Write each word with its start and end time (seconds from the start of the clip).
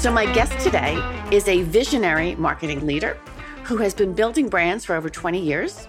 So, 0.00 0.10
my 0.10 0.24
guest 0.32 0.58
today 0.60 0.96
is 1.30 1.46
a 1.46 1.60
visionary 1.60 2.34
marketing 2.36 2.86
leader 2.86 3.18
who 3.64 3.76
has 3.76 3.92
been 3.92 4.14
building 4.14 4.48
brands 4.48 4.82
for 4.82 4.96
over 4.96 5.10
20 5.10 5.38
years. 5.38 5.88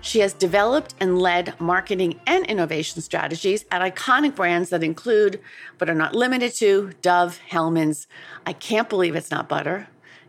She 0.00 0.20
has 0.20 0.32
developed 0.32 0.94
and 1.00 1.18
led 1.18 1.60
marketing 1.60 2.18
and 2.26 2.46
innovation 2.46 3.02
strategies 3.02 3.66
at 3.70 3.82
iconic 3.82 4.34
brands 4.34 4.70
that 4.70 4.82
include, 4.82 5.38
but 5.76 5.90
are 5.90 5.94
not 5.94 6.14
limited 6.14 6.54
to, 6.54 6.92
Dove, 7.02 7.40
Hellmann's. 7.46 8.06
I 8.46 8.54
can't 8.54 8.88
believe 8.88 9.14
it's 9.14 9.30
not 9.30 9.50
butter. 9.50 9.88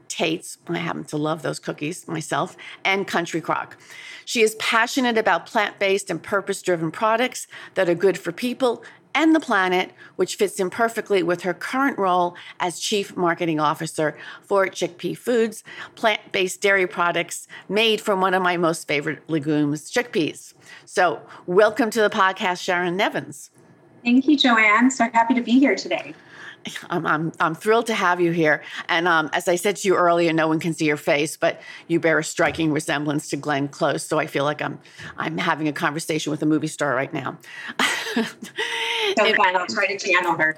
Tate's, 0.10 0.58
I 0.68 0.80
happen 0.80 1.06
to 1.06 1.16
love 1.16 1.44
those 1.44 1.60
cookies 1.60 2.06
myself, 2.10 2.58
and 2.84 3.08
Country 3.08 3.40
Crock. 3.40 3.78
She 4.26 4.42
is 4.42 4.56
passionate 4.56 5.18
about 5.18 5.46
plant 5.46 5.80
based 5.80 6.10
and 6.10 6.22
purpose 6.22 6.62
driven 6.62 6.92
products 6.92 7.48
that 7.76 7.88
are 7.88 7.96
good 7.96 8.18
for 8.18 8.34
people 8.34 8.84
and 9.16 9.36
the 9.36 9.40
planet, 9.40 9.92
which 10.16 10.36
fits 10.36 10.60
in 10.60 10.70
perfectly 10.70 11.24
with 11.24 11.42
her 11.42 11.54
current 11.54 11.98
role 11.98 12.36
as 12.60 12.80
Chief 12.80 13.16
Marketing 13.16 13.60
Officer 13.60 14.18
for 14.42 14.66
Chickpea 14.68 15.18
Foods, 15.18 15.64
plant 15.96 16.32
based 16.32 16.62
dairy 16.62 16.88
products 16.88 17.48
made 17.70 18.02
from 18.02 18.22
one 18.22 18.34
of 18.34 18.42
my 18.42 18.58
most 18.58 18.88
favorite 18.88 19.28
legumes, 19.30 19.92
chickpeas. 19.92 20.54
So, 20.86 21.22
welcome 21.46 21.90
to 21.92 22.02
the 22.02 22.10
podcast, 22.10 22.62
Sharon 22.62 22.98
Nevins. 22.98 23.50
Thank 24.04 24.28
you, 24.28 24.38
Joanne. 24.38 24.92
So 24.92 25.06
happy 25.14 25.34
to 25.34 25.42
be 25.42 25.60
here 25.60 25.76
today. 25.76 26.14
I'm, 26.90 27.06
I'm, 27.06 27.32
I'm 27.40 27.56
thrilled 27.56 27.88
to 27.88 27.94
have 27.94 28.22
you 28.22 28.32
here. 28.32 28.64
And 28.88 29.08
um, 29.08 29.30
as 29.34 29.48
I 29.48 29.56
said 29.56 29.76
to 29.78 29.88
you 29.88 29.96
earlier, 29.96 30.32
no 30.32 30.48
one 30.48 30.60
can 30.60 30.74
see 30.74 30.86
your 30.86 30.98
face, 30.98 31.36
but 31.36 31.62
you 31.88 32.00
bear 32.00 32.20
a 32.20 32.24
striking 32.24 32.72
resemblance 32.72 33.30
to 33.30 33.38
Glenn 33.38 33.68
Close. 33.68 34.06
So 34.06 34.20
I 34.20 34.28
feel 34.28 34.44
like 34.44 34.62
I'm, 34.62 34.80
I'm 35.18 35.38
having 35.38 35.68
a 35.68 35.74
conversation 35.74 36.32
with 36.32 36.42
a 36.42 36.46
movie 36.46 36.68
star 36.68 36.96
right 36.96 37.14
now. 37.14 37.38
so 38.16 38.24
fine. 39.16 39.56
I'll 39.56 39.68
try 39.68 39.88
to 39.88 39.98
channel 39.98 40.38
her. 40.38 40.58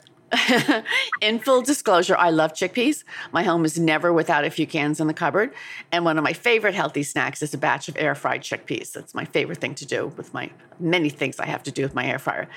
In 1.21 1.39
full 1.39 1.61
disclosure, 1.61 2.15
I 2.17 2.29
love 2.29 2.53
chickpeas. 2.53 3.03
My 3.31 3.43
home 3.43 3.65
is 3.65 3.79
never 3.79 4.11
without 4.11 4.43
a 4.43 4.49
few 4.49 4.65
cans 4.65 4.99
in 4.99 5.07
the 5.07 5.13
cupboard. 5.13 5.53
And 5.91 6.03
one 6.03 6.17
of 6.17 6.23
my 6.23 6.33
favorite 6.33 6.73
healthy 6.73 7.03
snacks 7.03 7.41
is 7.41 7.53
a 7.53 7.57
batch 7.57 7.87
of 7.87 7.95
air 7.97 8.15
fried 8.15 8.41
chickpeas. 8.41 8.91
That's 8.93 9.13
my 9.13 9.25
favorite 9.25 9.59
thing 9.59 9.75
to 9.75 9.85
do 9.85 10.07
with 10.17 10.33
my 10.33 10.49
many 10.79 11.09
things 11.09 11.39
I 11.39 11.45
have 11.45 11.63
to 11.63 11.71
do 11.71 11.83
with 11.83 11.95
my 11.95 12.05
air 12.05 12.19
fryer. 12.19 12.47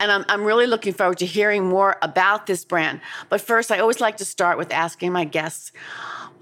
And 0.00 0.10
I'm, 0.10 0.24
I'm 0.28 0.42
really 0.42 0.66
looking 0.66 0.92
forward 0.92 1.18
to 1.18 1.26
hearing 1.26 1.66
more 1.66 1.96
about 2.02 2.46
this 2.46 2.64
brand. 2.64 3.00
But 3.28 3.40
first, 3.40 3.70
I 3.70 3.78
always 3.78 4.00
like 4.00 4.16
to 4.18 4.24
start 4.24 4.58
with 4.58 4.72
asking 4.72 5.12
my 5.12 5.24
guests 5.24 5.72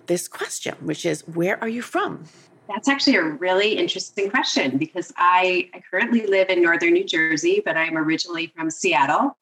this 0.06 0.28
question, 0.28 0.74
which 0.80 1.04
is 1.04 1.22
where 1.28 1.60
are 1.60 1.68
you 1.68 1.82
from? 1.82 2.24
That's 2.68 2.88
actually 2.88 3.16
a 3.16 3.22
really 3.22 3.76
interesting 3.76 4.30
question 4.30 4.76
because 4.76 5.12
I, 5.16 5.70
I 5.72 5.82
currently 5.88 6.26
live 6.26 6.48
in 6.48 6.62
northern 6.62 6.94
New 6.94 7.04
Jersey, 7.04 7.62
but 7.64 7.76
I'm 7.76 7.96
originally 7.96 8.52
from 8.56 8.70
Seattle. 8.70 9.36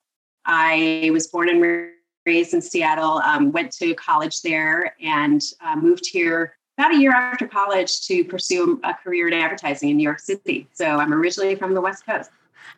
I 0.47 1.11
was 1.13 1.27
born 1.27 1.49
and 1.49 1.91
raised 2.27 2.55
in 2.55 2.63
Seattle, 2.63 3.19
um, 3.25 3.53
went 3.53 3.73
to 3.73 3.95
college 3.95 4.43
there, 4.43 4.95
and 5.03 5.43
uh, 5.61 5.77
moved 5.77 6.07
here 6.07 6.57
about 6.79 6.95
a 6.95 6.99
year 6.99 7.13
after 7.13 7.47
college 7.47 8.07
to 8.07 8.25
pursue 8.25 8.81
a 8.85 8.95
career 8.95 9.29
in 9.29 9.35
advertising 9.35 9.91
in 9.91 9.97
New 9.97 10.03
York 10.03 10.19
City. 10.19 10.67
So 10.73 10.85
I'm 10.85 11.13
originally 11.13 11.55
from 11.55 11.75
the 11.75 11.81
West 11.81 12.05
Coast. 12.05 12.31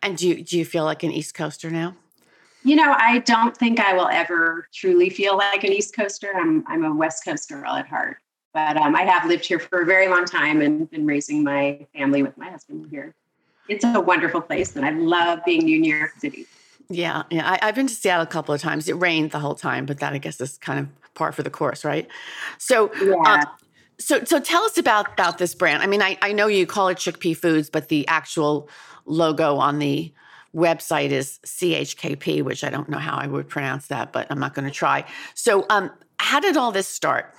And 0.03 0.16
do 0.19 0.28
you, 0.28 0.43
do 0.43 0.59
you 0.59 0.65
feel 0.65 0.84
like 0.84 1.03
an 1.03 1.12
East 1.12 1.34
Coaster 1.34 1.71
now? 1.71 1.97
You 2.62 2.76
know, 2.76 2.94
I 2.99 3.21
don't 3.21 3.56
think 3.56 3.78
I 3.81 3.94
will 3.94 4.09
ever 4.09 4.69
truly 4.75 5.09
feel 5.09 5.37
like 5.37 5.62
an 5.65 5.72
East 5.72 5.94
Coaster. 5.94 6.32
I'm, 6.34 6.65
I'm 6.66 6.84
a 6.84 6.94
West 6.94 7.25
Coast 7.25 7.49
girl 7.49 7.72
at 7.72 7.87
heart. 7.87 8.19
But 8.53 8.76
um, 8.76 8.97
I 8.97 9.03
have 9.03 9.28
lived 9.28 9.47
here 9.47 9.59
for 9.59 9.82
a 9.82 9.87
very 9.87 10.09
long 10.09 10.25
time 10.25 10.60
and 10.62 10.91
been 10.91 11.06
raising 11.06 11.44
my 11.44 11.87
family 11.94 12.22
with 12.22 12.37
my 12.37 12.50
husband 12.50 12.88
here. 12.91 13.15
It's 13.69 13.84
a 13.84 14.00
wonderful 14.00 14.41
place, 14.41 14.76
and 14.76 14.84
I 14.84 14.91
love 14.91 15.41
being 15.44 15.65
New 15.65 15.82
York 15.82 16.12
City. 16.19 16.47
Yeah, 16.88 17.24
yeah. 17.30 17.58
I, 17.60 17.66
have 17.66 17.74
been 17.74 17.88
to 17.88 17.94
Seattle 17.94 18.22
a 18.22 18.26
couple 18.26 18.54
of 18.54 18.60
times. 18.60 18.88
It 18.88 18.94
rained 18.94 19.32
the 19.32 19.41
whole 19.41 19.54
time, 19.54 19.86
but 19.86 19.98
that 19.98 20.12
I 20.12 20.19
guess 20.19 20.41
is 20.41 20.56
kind 20.58 20.78
of 20.78 21.14
par 21.14 21.32
for 21.32 21.42
the 21.42 21.50
course, 21.50 21.84
right? 21.84 22.06
So, 22.58 22.92
yeah. 23.02 23.14
Uh, 23.24 23.44
so, 23.98 24.22
so 24.24 24.38
tell 24.38 24.62
us 24.64 24.78
about 24.78 25.12
about 25.12 25.38
this 25.38 25.54
brand. 25.54 25.82
I 25.82 25.86
mean, 25.86 26.02
I, 26.02 26.19
I 26.22 26.32
know 26.32 26.46
you 26.46 26.66
call 26.66 26.88
it 26.88 26.98
Chickpea 26.98 27.36
Foods, 27.36 27.70
but 27.70 27.88
the 27.88 28.06
actual 28.08 28.69
logo 29.06 29.56
on 29.56 29.78
the 29.78 30.12
website 30.54 31.10
is 31.10 31.38
CHKP, 31.44 32.42
which 32.42 32.62
I 32.62 32.70
don't 32.70 32.88
know 32.88 32.98
how 32.98 33.16
I 33.16 33.26
would 33.26 33.48
pronounce 33.48 33.88
that, 33.88 34.12
but 34.12 34.26
I'm 34.30 34.38
not 34.38 34.54
going 34.54 34.66
to 34.66 34.70
try. 34.70 35.04
So, 35.34 35.66
um, 35.70 35.91
how 36.19 36.41
did 36.41 36.56
all 36.56 36.72
this 36.72 36.88
start? 36.88 37.34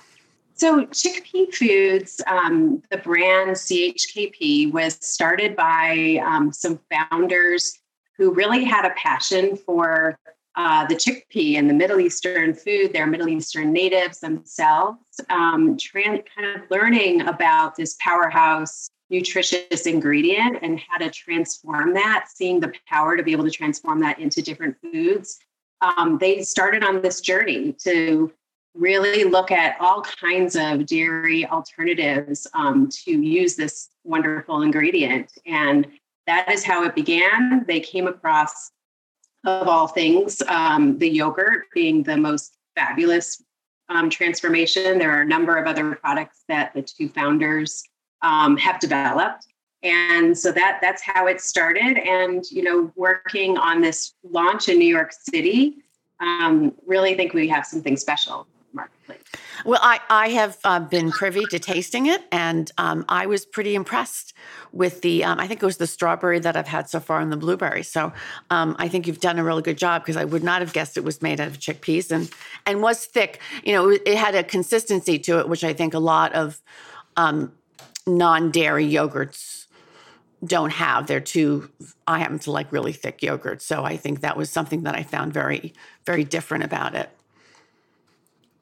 So, 0.54 0.86
Chickpea 0.86 1.54
Foods, 1.54 2.20
um, 2.26 2.82
the 2.90 2.98
brand 2.98 3.50
CHKP, 3.50 4.72
was 4.72 4.98
started 5.00 5.54
by 5.54 6.20
um, 6.26 6.52
some 6.52 6.80
founders 6.90 7.78
who 8.18 8.32
really 8.32 8.64
had 8.64 8.84
a 8.84 8.94
passion 8.94 9.56
for 9.56 10.18
uh, 10.56 10.84
the 10.86 10.94
chickpea 10.94 11.56
and 11.56 11.70
the 11.70 11.74
Middle 11.74 12.00
Eastern 12.00 12.52
food. 12.52 12.92
They're 12.92 13.06
Middle 13.06 13.28
Eastern 13.28 13.72
natives 13.72 14.18
themselves, 14.18 14.98
um, 15.30 15.78
kind 15.94 16.22
of 16.56 16.62
learning 16.68 17.22
about 17.22 17.76
this 17.76 17.96
powerhouse 18.00 18.90
nutritious 19.10 19.86
ingredient 19.86 20.58
and 20.62 20.80
how 20.80 20.98
to 20.98 21.10
transform 21.10 21.94
that, 21.94 22.26
seeing 22.28 22.60
the 22.60 22.72
power 22.86 23.16
to 23.16 23.22
be 23.22 23.32
able 23.32 23.44
to 23.44 23.50
transform 23.50 24.00
that 24.00 24.18
into 24.18 24.42
different 24.42 24.76
foods. 24.82 25.38
Um, 25.80 26.18
they 26.18 26.42
started 26.42 26.84
on 26.84 27.00
this 27.00 27.20
journey 27.20 27.72
to 27.84 28.32
really 28.74 29.24
look 29.24 29.50
at 29.50 29.76
all 29.80 30.02
kinds 30.02 30.56
of 30.56 30.86
dairy 30.86 31.46
alternatives 31.46 32.46
um, 32.54 32.88
to 33.04 33.12
use 33.12 33.56
this 33.56 33.88
wonderful 34.04 34.62
ingredient. 34.62 35.32
And 35.46 35.86
that 36.28 36.52
is 36.52 36.62
how 36.62 36.84
it 36.84 36.94
began. 36.94 37.64
They 37.66 37.80
came 37.80 38.06
across, 38.06 38.70
of 39.46 39.66
all 39.66 39.88
things, 39.88 40.42
um, 40.46 40.98
the 40.98 41.08
yogurt 41.08 41.64
being 41.72 42.02
the 42.02 42.18
most 42.18 42.58
fabulous 42.76 43.42
um, 43.88 44.10
transformation. 44.10 44.98
There 44.98 45.10
are 45.10 45.22
a 45.22 45.26
number 45.26 45.56
of 45.56 45.66
other 45.66 45.94
products 45.96 46.44
that 46.48 46.74
the 46.74 46.82
two 46.82 47.08
founders 47.08 47.82
um, 48.20 48.58
have 48.58 48.78
developed. 48.78 49.46
And 49.82 50.36
so 50.36 50.52
that 50.52 50.80
that's 50.82 51.02
how 51.02 51.28
it 51.28 51.40
started. 51.40 51.96
And 51.96 52.44
you 52.50 52.62
know, 52.62 52.92
working 52.94 53.56
on 53.56 53.80
this 53.80 54.12
launch 54.22 54.68
in 54.68 54.78
New 54.78 54.88
York 54.88 55.12
City, 55.12 55.76
um, 56.20 56.74
really 56.86 57.14
think 57.14 57.32
we 57.32 57.48
have 57.48 57.64
something 57.64 57.96
special. 57.96 58.46
Well, 59.64 59.80
I, 59.82 60.00
I 60.08 60.28
have 60.30 60.58
uh, 60.64 60.80
been 60.80 61.10
privy 61.10 61.44
to 61.46 61.58
tasting 61.58 62.06
it, 62.06 62.22
and 62.30 62.70
um, 62.78 63.04
I 63.08 63.26
was 63.26 63.44
pretty 63.44 63.74
impressed 63.74 64.34
with 64.72 65.02
the, 65.02 65.24
um, 65.24 65.40
I 65.40 65.46
think 65.46 65.62
it 65.62 65.66
was 65.66 65.78
the 65.78 65.86
strawberry 65.86 66.38
that 66.40 66.56
I've 66.56 66.68
had 66.68 66.88
so 66.88 67.00
far 67.00 67.20
and 67.20 67.32
the 67.32 67.36
blueberry. 67.36 67.82
So 67.82 68.12
um, 68.50 68.76
I 68.78 68.88
think 68.88 69.06
you've 69.06 69.20
done 69.20 69.38
a 69.38 69.44
really 69.44 69.62
good 69.62 69.78
job 69.78 70.02
because 70.02 70.16
I 70.16 70.24
would 70.24 70.44
not 70.44 70.60
have 70.60 70.72
guessed 70.72 70.96
it 70.96 71.04
was 71.04 71.22
made 71.22 71.40
out 71.40 71.48
of 71.48 71.58
chickpeas 71.58 72.10
and, 72.10 72.30
and 72.66 72.82
was 72.82 73.04
thick. 73.04 73.40
You 73.64 73.72
know, 73.72 73.90
it 73.90 74.16
had 74.16 74.34
a 74.34 74.44
consistency 74.44 75.18
to 75.20 75.38
it, 75.40 75.48
which 75.48 75.64
I 75.64 75.72
think 75.72 75.94
a 75.94 75.98
lot 75.98 76.34
of 76.34 76.60
um, 77.16 77.52
non 78.06 78.50
dairy 78.50 78.88
yogurts 78.88 79.66
don't 80.44 80.70
have. 80.70 81.06
They're 81.06 81.20
too, 81.20 81.70
I 82.06 82.20
happen 82.20 82.38
to 82.40 82.52
like 82.52 82.70
really 82.72 82.92
thick 82.92 83.22
yogurt. 83.22 83.60
So 83.62 83.84
I 83.84 83.96
think 83.96 84.20
that 84.20 84.36
was 84.36 84.50
something 84.50 84.84
that 84.84 84.94
I 84.94 85.02
found 85.02 85.32
very, 85.32 85.74
very 86.06 86.24
different 86.24 86.64
about 86.64 86.94
it. 86.94 87.10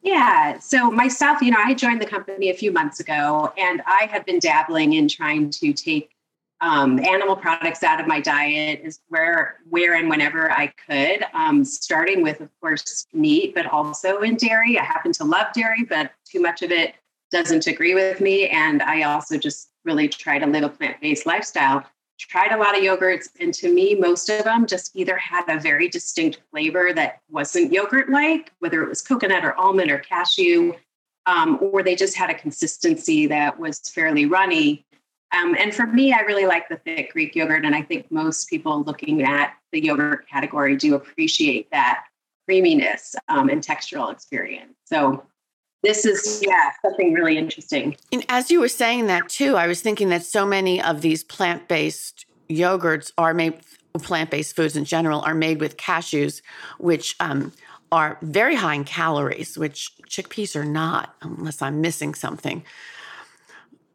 Yeah. 0.07 0.61
So 0.61 0.89
myself, 0.89 1.43
you 1.43 1.51
know, 1.51 1.59
I 1.59 1.75
joined 1.75 2.01
the 2.01 2.07
company 2.07 2.49
a 2.49 2.55
few 2.55 2.71
months 2.71 3.01
ago 3.01 3.53
and 3.59 3.83
I 3.87 4.07
had 4.09 4.25
been 4.25 4.39
dabbling 4.39 4.93
in 4.93 5.09
trying 5.09 5.51
to 5.51 5.73
take 5.73 6.13
um, 6.61 7.01
animal 7.01 7.35
products 7.35 7.83
out 7.83 8.01
of 8.01 8.07
my 8.07 8.21
diet 8.21 8.83
is 8.85 9.01
where 9.09 9.57
where 9.69 9.95
and 9.95 10.09
whenever 10.09 10.53
I 10.53 10.69
could. 10.87 11.25
Um, 11.35 11.65
starting 11.65 12.23
with, 12.23 12.41
of 12.41 12.49
course, 12.61 13.09
meat, 13.13 13.53
but 13.53 13.67
also 13.67 14.21
in 14.21 14.37
dairy. 14.37 14.79
I 14.79 14.85
happen 14.85 15.11
to 15.15 15.25
love 15.25 15.49
dairy, 15.53 15.83
but 15.83 16.13
too 16.25 16.41
much 16.41 16.63
of 16.63 16.71
it 16.71 16.95
doesn't 17.33 17.67
agree 17.67 17.97
with 17.97 18.21
me. 18.21 18.49
And 18.49 18.85
I 18.85 19.03
also 19.03 19.37
just 19.37 19.71
really 19.85 20.07
try 20.07 20.39
to 20.39 20.47
live 20.47 20.63
a 20.63 20.69
plant-based 20.69 21.27
lifestyle 21.27 21.85
tried 22.19 22.53
a 22.53 22.57
lot 22.57 22.77
of 22.77 22.83
yogurts 22.83 23.29
and 23.41 23.53
to 23.53 23.73
me 23.73 23.95
most 23.95 24.29
of 24.29 24.45
them 24.45 24.67
just 24.67 24.95
either 24.95 25.17
had 25.17 25.45
a 25.49 25.61
very 25.61 25.89
distinct 25.89 26.41
flavor 26.51 26.93
that 26.95 27.21
wasn't 27.31 27.73
yogurt 27.73 28.11
like 28.11 28.53
whether 28.61 28.83
it 28.83 28.89
was 28.89 29.03
coconut 29.03 29.45
or 29.45 29.55
almond 29.59 29.91
or 29.91 29.99
cashew 29.99 30.73
um, 31.27 31.59
or 31.61 31.83
they 31.83 31.97
just 31.97 32.17
had 32.17 32.31
a 32.31 32.35
consistency 32.35 33.27
that 33.27 33.59
was 33.59 33.81
fairly 33.81 34.27
runny. 34.27 34.87
Um, 35.37 35.57
and 35.59 35.75
for 35.75 35.87
me 35.87 36.13
i 36.13 36.21
really 36.21 36.47
like 36.47 36.69
the 36.69 36.77
thick 36.77 37.13
greek 37.13 37.35
yogurt 37.35 37.65
and 37.65 37.75
i 37.75 37.83
think 37.83 38.11
most 38.13 38.49
people 38.49 38.85
looking 38.85 39.23
at 39.25 39.55
the 39.73 39.83
yogurt 39.83 40.29
category 40.29 40.77
do 40.77 40.95
appreciate 40.95 41.71
that 41.73 42.05
creaminess 42.47 43.15
um, 43.29 43.49
and 43.49 43.63
textural 43.63 44.11
experience. 44.11 44.75
So 44.85 45.25
this 45.87 46.05
is 46.05 46.43
yeah 46.47 46.73
something 46.83 47.15
really 47.15 47.39
interesting. 47.39 47.97
And 48.13 48.25
as 48.29 48.51
you 48.51 48.61
were 48.61 48.69
saying 48.69 49.07
that 49.07 49.29
too, 49.29 49.57
I 49.57 49.67
was 49.67 49.81
thinking 49.81 50.09
that 50.09 50.25
so 50.25 50.45
many 50.45 50.83
of 50.83 51.01
these 51.01 51.23
plant-based 51.23 52.27
yogurts 52.51 53.13
are 53.17 53.33
made 53.33 53.61
plant-based 53.99 54.55
foods 54.55 54.77
in 54.77 54.85
general 54.85 55.21
are 55.23 55.35
made 55.35 55.61
with 55.61 55.77
cashews, 55.77 56.43
which 56.79 57.17
um, 57.21 57.53
are 57.93 58.19
very 58.21 58.55
high 58.55 58.75
in 58.75 58.85
calories, 58.85 59.57
which 59.57 59.91
chickpeas 60.09 60.55
are 60.57 60.65
not, 60.65 61.15
unless 61.23 61.63
I'm 61.63 61.81
missing 61.81 62.15
something. 62.15 62.63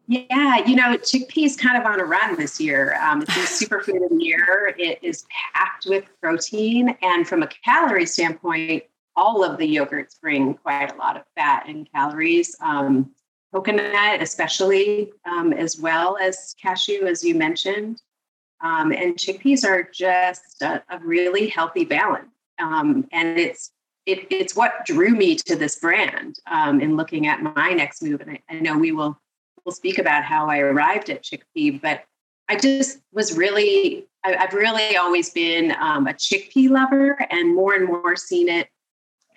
Yeah, 0.08 0.66
you 0.66 0.76
know, 0.76 0.98
chickpeas 0.98 1.58
kind 1.58 1.78
of 1.78 1.86
on 1.86 2.00
a 2.00 2.04
run 2.04 2.36
this 2.36 2.60
year. 2.60 2.98
Um, 3.02 3.22
it's 3.22 3.62
a 3.62 3.66
superfood 3.66 4.04
of 4.04 4.10
the 4.10 4.24
year. 4.24 4.76
It 4.78 5.00
is 5.02 5.26
packed 5.54 5.86
with 5.86 6.06
protein, 6.20 6.98
and 7.02 7.28
from 7.28 7.44
a 7.44 7.48
calorie 7.64 8.06
standpoint, 8.06 8.84
all 9.21 9.44
of 9.44 9.59
the 9.59 9.75
yogurts 9.75 10.19
bring 10.19 10.56
quite 10.56 10.91
a 10.91 10.97
lot 10.97 11.15
of 11.15 11.23
fat 11.35 11.65
and 11.68 11.88
calories. 11.94 12.56
Um, 12.59 13.12
coconut, 13.53 14.21
especially, 14.21 15.12
um, 15.25 15.53
as 15.53 15.77
well 15.77 16.18
as 16.18 16.56
cashew, 16.59 17.06
as 17.06 17.23
you 17.23 17.35
mentioned. 17.35 18.01
Um, 18.63 18.91
and 18.91 19.15
chickpeas 19.15 19.63
are 19.63 19.83
just 19.94 20.62
a, 20.62 20.83
a 20.89 21.00
really 21.00 21.47
healthy 21.50 21.85
balance. 21.85 22.31
Um, 22.59 23.07
and 23.12 23.38
it's 23.39 23.71
it, 24.07 24.25
it's 24.31 24.56
what 24.56 24.83
drew 24.85 25.12
me 25.12 25.35
to 25.35 25.56
this 25.56 25.77
brand 25.77 26.38
um, 26.50 26.81
in 26.81 26.97
looking 26.97 27.27
at 27.27 27.44
my 27.44 27.69
next 27.69 28.01
move. 28.01 28.21
And 28.21 28.31
I, 28.31 28.39
I 28.50 28.59
know 28.59 28.77
we 28.77 28.91
will 28.91 29.19
will 29.63 29.71
speak 29.71 30.00
about 30.00 30.23
how 30.23 30.47
I 30.47 30.57
arrived 30.57 31.12
at 31.12 31.23
chickpea, 31.23 31.79
but 31.79 32.03
I 32.50 32.56
just 32.56 33.00
was 33.13 33.38
really 33.38 34.07
I, 34.23 34.31
have 34.31 34.53
really 34.53 34.97
always 34.97 35.29
been 35.29 35.75
um, 35.79 36.07
a 36.07 36.13
chickpea 36.13 36.69
lover, 36.69 37.18
and 37.29 37.56
more 37.56 37.73
and 37.73 37.85
more 37.85 38.15
seen 38.15 38.50
it 38.50 38.69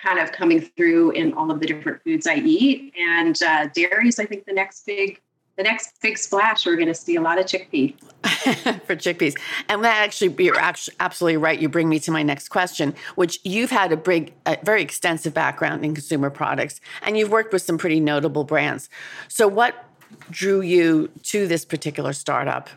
kind 0.04 0.18
of 0.18 0.32
coming 0.32 0.60
through 0.60 1.12
in 1.12 1.32
all 1.32 1.50
of 1.50 1.60
the 1.60 1.66
different 1.66 2.02
foods 2.04 2.26
I 2.26 2.36
eat. 2.36 2.92
And 2.98 3.40
uh, 3.42 3.68
dairy 3.74 4.08
is, 4.08 4.18
I 4.18 4.26
think, 4.26 4.44
the 4.44 4.52
next 4.52 4.84
big 4.86 5.20
the 5.56 5.62
next 5.62 6.00
big 6.02 6.18
splash, 6.18 6.66
we're 6.66 6.74
going 6.74 6.88
to 6.88 6.94
see 6.94 7.14
a 7.14 7.20
lot 7.20 7.38
of 7.38 7.46
chickpea. 7.46 7.94
For 8.86 8.96
chickpeas. 8.96 9.34
And 9.68 9.84
that 9.84 10.02
actually, 10.02 10.34
you're 10.42 10.58
actually 10.58 10.96
absolutely 10.98 11.36
right. 11.36 11.60
You 11.60 11.68
bring 11.68 11.88
me 11.88 12.00
to 12.00 12.10
my 12.10 12.24
next 12.24 12.48
question, 12.48 12.92
which 13.14 13.38
you've 13.44 13.70
had 13.70 13.92
a 13.92 13.96
big, 13.96 14.32
a 14.46 14.58
very 14.64 14.82
extensive 14.82 15.32
background 15.32 15.84
in 15.84 15.94
consumer 15.94 16.28
products, 16.28 16.80
and 17.02 17.16
you've 17.16 17.30
worked 17.30 17.52
with 17.52 17.62
some 17.62 17.78
pretty 17.78 18.00
notable 18.00 18.42
brands. 18.42 18.90
So, 19.28 19.46
what 19.46 19.84
drew 20.28 20.60
you 20.60 21.08
to 21.22 21.46
this 21.46 21.64
particular 21.64 22.12
startup? 22.12 22.68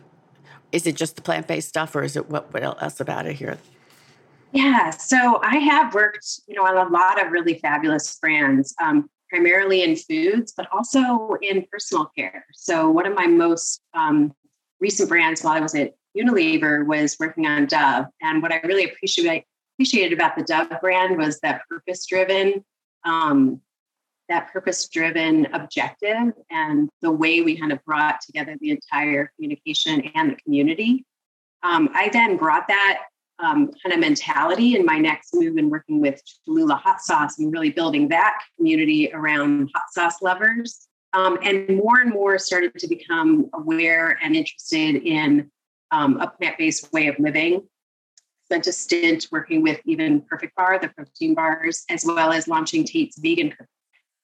Is 0.70 0.86
it 0.86 0.94
just 0.94 1.16
the 1.16 1.22
plant 1.22 1.48
based 1.48 1.68
stuff, 1.68 1.96
or 1.96 2.04
is 2.04 2.14
it 2.14 2.30
what, 2.30 2.52
what 2.54 2.62
else 2.62 3.00
about 3.00 3.26
it 3.26 3.34
here? 3.34 3.58
Yeah, 4.52 4.90
so 4.90 5.40
I 5.42 5.56
have 5.58 5.94
worked, 5.94 6.40
you 6.46 6.54
know, 6.54 6.64
on 6.64 6.76
a 6.76 6.90
lot 6.90 7.24
of 7.24 7.30
really 7.32 7.58
fabulous 7.58 8.18
brands. 8.18 8.74
Um, 8.82 9.10
primarily 9.28 9.82
in 9.82 9.96
foods, 9.96 10.52
but 10.56 10.66
also 10.72 11.36
in 11.42 11.66
personal 11.70 12.10
care. 12.16 12.46
So, 12.54 12.90
one 12.90 13.06
of 13.06 13.14
my 13.14 13.26
most 13.26 13.82
um, 13.94 14.32
recent 14.80 15.08
brands 15.08 15.42
while 15.42 15.54
I 15.54 15.60
was 15.60 15.74
at 15.74 15.94
Unilever 16.16 16.86
was 16.86 17.16
working 17.20 17.46
on 17.46 17.66
Dove. 17.66 18.06
And 18.22 18.42
what 18.42 18.52
I 18.52 18.60
really 18.64 18.84
appreciate, 18.84 19.44
appreciated 19.76 20.12
about 20.18 20.36
the 20.36 20.44
Dove 20.44 20.72
brand 20.80 21.16
was 21.18 21.40
that 21.40 21.62
purpose 21.68 22.06
driven, 22.06 22.64
um, 23.04 23.60
that 24.28 24.52
purpose 24.52 24.88
driven 24.88 25.46
objective 25.52 26.32
and 26.50 26.88
the 27.02 27.10
way 27.10 27.40
we 27.40 27.58
kind 27.58 27.72
of 27.72 27.82
brought 27.84 28.20
together 28.20 28.56
the 28.60 28.70
entire 28.70 29.32
communication 29.36 30.02
and 30.14 30.32
the 30.32 30.36
community. 30.36 31.04
Um, 31.62 31.90
I 31.94 32.08
then 32.10 32.36
brought 32.36 32.68
that 32.68 33.02
um, 33.40 33.70
kind 33.82 33.92
of 33.92 34.00
mentality 34.00 34.74
in 34.74 34.84
my 34.84 34.98
next 34.98 35.34
move 35.34 35.56
in 35.58 35.70
working 35.70 36.00
with 36.00 36.20
Cholula 36.44 36.74
Hot 36.74 37.00
Sauce 37.00 37.38
and 37.38 37.52
really 37.52 37.70
building 37.70 38.08
that 38.08 38.38
community 38.56 39.12
around 39.12 39.70
hot 39.74 39.84
sauce 39.92 40.20
lovers. 40.22 40.88
Um, 41.14 41.38
and 41.42 41.68
more 41.76 42.00
and 42.00 42.10
more 42.10 42.38
started 42.38 42.74
to 42.78 42.86
become 42.86 43.48
aware 43.54 44.18
and 44.22 44.36
interested 44.36 44.96
in 44.96 45.50
um, 45.90 46.20
a 46.20 46.28
plant 46.28 46.58
based 46.58 46.92
way 46.92 47.06
of 47.06 47.18
living. 47.18 47.66
Spent 48.44 48.66
a 48.66 48.72
stint 48.72 49.28
working 49.30 49.62
with 49.62 49.80
even 49.86 50.20
Perfect 50.22 50.54
Bar, 50.56 50.78
the 50.78 50.88
protein 50.88 51.34
bars, 51.34 51.84
as 51.90 52.04
well 52.04 52.32
as 52.32 52.48
launching 52.48 52.84
Tate's 52.84 53.18
Vegan. 53.18 53.54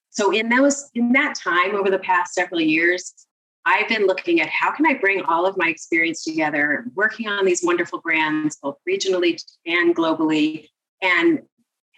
So 0.09 0.31
in 0.31 0.49
those 0.49 0.89
in 0.93 1.11
that 1.13 1.35
time 1.35 1.75
over 1.75 1.89
the 1.89 1.99
past 1.99 2.33
several 2.33 2.61
years, 2.61 3.24
I've 3.65 3.87
been 3.87 4.05
looking 4.05 4.41
at 4.41 4.49
how 4.49 4.71
can 4.71 4.85
I 4.85 4.93
bring 4.93 5.23
all 5.23 5.45
of 5.45 5.57
my 5.57 5.69
experience 5.69 6.23
together, 6.23 6.85
working 6.93 7.27
on 7.27 7.45
these 7.45 7.63
wonderful 7.63 7.99
brands, 7.99 8.57
both 8.57 8.77
regionally 8.87 9.41
and 9.65 9.95
globally, 9.95 10.67
and 11.01 11.39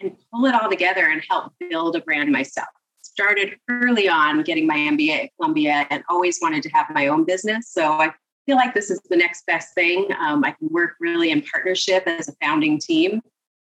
and 0.00 0.16
pull 0.32 0.46
it 0.46 0.54
all 0.54 0.70
together 0.70 1.06
and 1.06 1.22
help 1.28 1.52
build 1.70 1.96
a 1.96 2.00
brand 2.00 2.30
myself. 2.30 2.68
Started 3.02 3.56
early 3.68 4.08
on 4.08 4.42
getting 4.42 4.66
my 4.66 4.76
MBA 4.76 5.24
at 5.24 5.30
Columbia 5.36 5.86
and 5.90 6.04
always 6.08 6.38
wanted 6.40 6.62
to 6.62 6.68
have 6.70 6.86
my 6.90 7.08
own 7.08 7.24
business. 7.24 7.68
So 7.70 7.82
I 7.84 8.12
feel 8.46 8.56
like 8.56 8.74
this 8.74 8.90
is 8.90 9.00
the 9.10 9.16
next 9.16 9.44
best 9.46 9.74
thing. 9.74 10.08
Um, 10.20 10.44
I 10.44 10.52
can 10.52 10.68
work 10.70 10.92
really 11.00 11.32
in 11.32 11.42
partnership 11.42 12.04
as 12.06 12.28
a 12.28 12.32
founding 12.40 12.78
team 12.78 13.20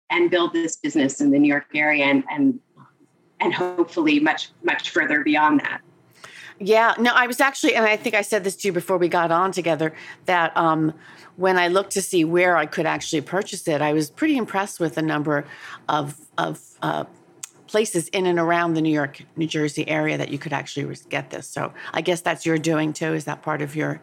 and 0.10 0.32
build 0.32 0.54
this 0.54 0.78
business 0.78 1.22
in 1.22 1.30
the 1.32 1.40
New 1.40 1.48
York 1.48 1.68
area 1.74 2.06
and 2.06 2.24
and 2.30 2.60
and 3.40 3.54
hopefully 3.54 4.20
much 4.20 4.50
much 4.64 4.90
further 4.90 5.24
beyond 5.24 5.60
that. 5.62 5.82
Yeah, 6.60 6.94
no, 7.00 7.12
I 7.14 7.28
was 7.28 7.40
actually, 7.42 7.76
and 7.76 7.86
I 7.86 7.98
think 7.98 8.16
I 8.16 8.22
said 8.22 8.44
this 8.44 8.56
to 8.58 8.68
you 8.68 8.74
before 8.74 8.98
we 8.98 9.10
got 9.10 9.32
on 9.32 9.52
together, 9.52 9.94
that 10.26 10.56
um, 10.56 10.94
when 11.36 11.58
I 11.58 11.68
looked 11.68 11.92
to 11.94 12.02
see 12.02 12.24
where 12.24 12.56
I 12.58 12.66
could 12.66 12.86
actually 12.86 13.22
purchase 13.22 13.68
it, 13.68 13.82
I 13.82 13.94
was 13.94 14.10
pretty 14.10 14.38
impressed 14.38 14.80
with 14.80 14.96
the 14.96 15.02
number 15.02 15.46
of 15.90 16.20
of 16.38 16.62
uh, 16.82 17.06
places 17.68 18.08
in 18.10 18.28
and 18.28 18.38
around 18.38 18.76
the 18.76 18.82
New 18.82 18.94
York, 18.94 19.24
New 19.36 19.48
Jersey 19.48 19.88
area 19.88 20.18
that 20.18 20.30
you 20.30 20.38
could 20.38 20.54
actually 20.54 20.96
get 21.10 21.32
this. 21.32 21.48
So 21.48 21.74
I 21.92 22.02
guess 22.02 22.22
that's 22.22 22.46
your 22.46 22.58
doing 22.58 22.94
too. 22.94 23.14
Is 23.14 23.26
that 23.26 23.42
part 23.42 23.62
of 23.62 23.76
your 23.76 24.00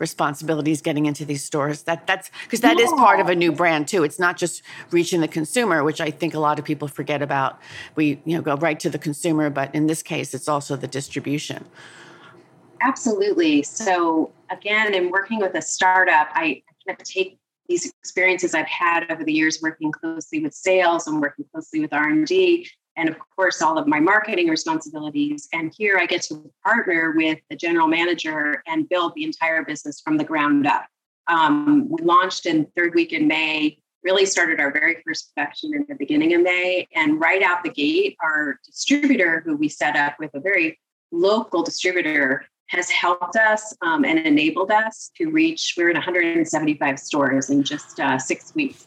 responsibilities 0.00 0.80
getting 0.82 1.06
into 1.06 1.24
these 1.24 1.44
stores? 1.44 1.82
That 1.82 2.06
that's 2.06 2.30
because 2.44 2.60
that 2.60 2.78
yeah. 2.78 2.84
is 2.84 2.92
part 2.92 3.20
of 3.20 3.28
a 3.28 3.34
new 3.34 3.52
brand 3.52 3.88
too. 3.88 4.04
It's 4.04 4.18
not 4.18 4.36
just 4.36 4.62
reaching 4.90 5.20
the 5.20 5.28
consumer, 5.28 5.84
which 5.84 6.00
I 6.00 6.10
think 6.10 6.34
a 6.34 6.40
lot 6.40 6.58
of 6.58 6.64
people 6.64 6.88
forget 6.88 7.22
about. 7.22 7.60
We 7.94 8.20
you 8.24 8.36
know 8.36 8.42
go 8.42 8.56
right 8.56 8.78
to 8.80 8.90
the 8.90 8.98
consumer, 8.98 9.50
but 9.50 9.74
in 9.74 9.86
this 9.86 10.02
case, 10.02 10.34
it's 10.34 10.48
also 10.48 10.76
the 10.76 10.88
distribution. 10.88 11.64
Absolutely. 12.82 13.62
So 13.62 14.32
again, 14.50 14.94
in 14.94 15.10
working 15.10 15.40
with 15.40 15.54
a 15.54 15.62
startup, 15.62 16.28
I 16.32 16.62
kind 16.86 16.98
of 16.98 17.04
take 17.04 17.38
these 17.68 17.86
experiences 17.86 18.54
I've 18.54 18.66
had 18.66 19.10
over 19.10 19.24
the 19.24 19.32
years 19.32 19.60
working 19.62 19.92
closely 19.92 20.40
with 20.40 20.54
sales 20.54 21.06
and 21.06 21.20
working 21.20 21.44
closely 21.52 21.80
with 21.80 21.92
R&D 21.92 22.14
and 22.14 22.26
of 23.06 23.16
course 23.36 23.60
all 23.60 23.76
of 23.76 23.86
my 23.86 24.00
marketing 24.00 24.48
responsibilities 24.48 25.46
and 25.52 25.72
here 25.76 25.98
I 25.98 26.06
get 26.06 26.22
to 26.22 26.50
partner 26.64 27.12
with 27.14 27.38
the 27.50 27.56
general 27.56 27.86
manager 27.86 28.62
and 28.66 28.88
build 28.88 29.12
the 29.14 29.24
entire 29.24 29.62
business 29.62 30.00
from 30.00 30.16
the 30.16 30.24
ground 30.24 30.66
up. 30.66 30.86
Um, 31.26 31.86
we 31.90 32.02
launched 32.02 32.46
in 32.46 32.66
third 32.74 32.94
week 32.94 33.12
in 33.12 33.28
May, 33.28 33.78
really 34.02 34.24
started 34.24 34.58
our 34.60 34.72
very 34.72 35.02
first 35.06 35.34
production 35.34 35.74
in 35.74 35.84
the 35.88 35.94
beginning 35.96 36.32
of 36.34 36.42
May 36.42 36.88
and 36.94 37.20
right 37.20 37.42
out 37.42 37.62
the 37.62 37.70
gate 37.70 38.16
our 38.24 38.58
distributor 38.64 39.42
who 39.44 39.54
we 39.54 39.68
set 39.68 39.94
up 39.94 40.16
with 40.18 40.30
a 40.32 40.40
very 40.40 40.78
local 41.12 41.62
distributor 41.62 42.46
has 42.68 42.90
helped 42.90 43.36
us 43.36 43.74
um, 43.82 44.04
and 44.04 44.18
enabled 44.18 44.70
us 44.70 45.10
to 45.16 45.30
reach, 45.30 45.74
we're 45.76 45.88
in 45.88 45.94
175 45.94 46.98
stores 46.98 47.50
in 47.50 47.62
just 47.62 47.98
uh, 47.98 48.18
six 48.18 48.54
weeks. 48.54 48.86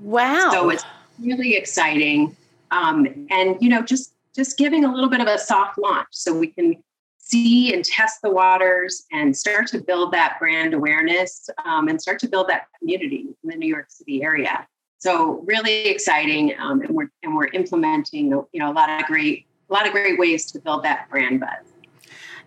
Wow. 0.00 0.50
So 0.50 0.70
it's 0.70 0.84
really 1.20 1.56
exciting. 1.56 2.36
Um, 2.70 3.26
and, 3.30 3.56
you 3.60 3.68
know, 3.68 3.82
just, 3.82 4.14
just 4.34 4.56
giving 4.56 4.84
a 4.84 4.92
little 4.92 5.10
bit 5.10 5.20
of 5.20 5.26
a 5.26 5.38
soft 5.38 5.78
launch 5.78 6.08
so 6.10 6.32
we 6.32 6.48
can 6.48 6.82
see 7.18 7.72
and 7.72 7.84
test 7.84 8.22
the 8.22 8.30
waters 8.30 9.06
and 9.12 9.36
start 9.36 9.66
to 9.68 9.80
build 9.80 10.12
that 10.12 10.38
brand 10.38 10.74
awareness 10.74 11.48
um, 11.64 11.88
and 11.88 12.00
start 12.00 12.18
to 12.20 12.28
build 12.28 12.48
that 12.48 12.66
community 12.78 13.26
in 13.42 13.50
the 13.50 13.56
New 13.56 13.68
York 13.68 13.86
City 13.88 14.22
area. 14.22 14.66
So 14.98 15.42
really 15.46 15.86
exciting, 15.86 16.54
um, 16.58 16.82
and 16.82 16.90
we're 16.90 17.10
and 17.22 17.34
we're 17.34 17.48
implementing 17.48 18.28
you 18.28 18.46
know 18.54 18.70
a 18.70 18.74
lot 18.74 18.90
of 18.90 19.06
great 19.06 19.46
a 19.70 19.72
lot 19.72 19.86
of 19.86 19.92
great 19.92 20.18
ways 20.18 20.44
to 20.52 20.58
build 20.58 20.84
that 20.84 21.08
brand 21.08 21.40
buzz. 21.40 21.72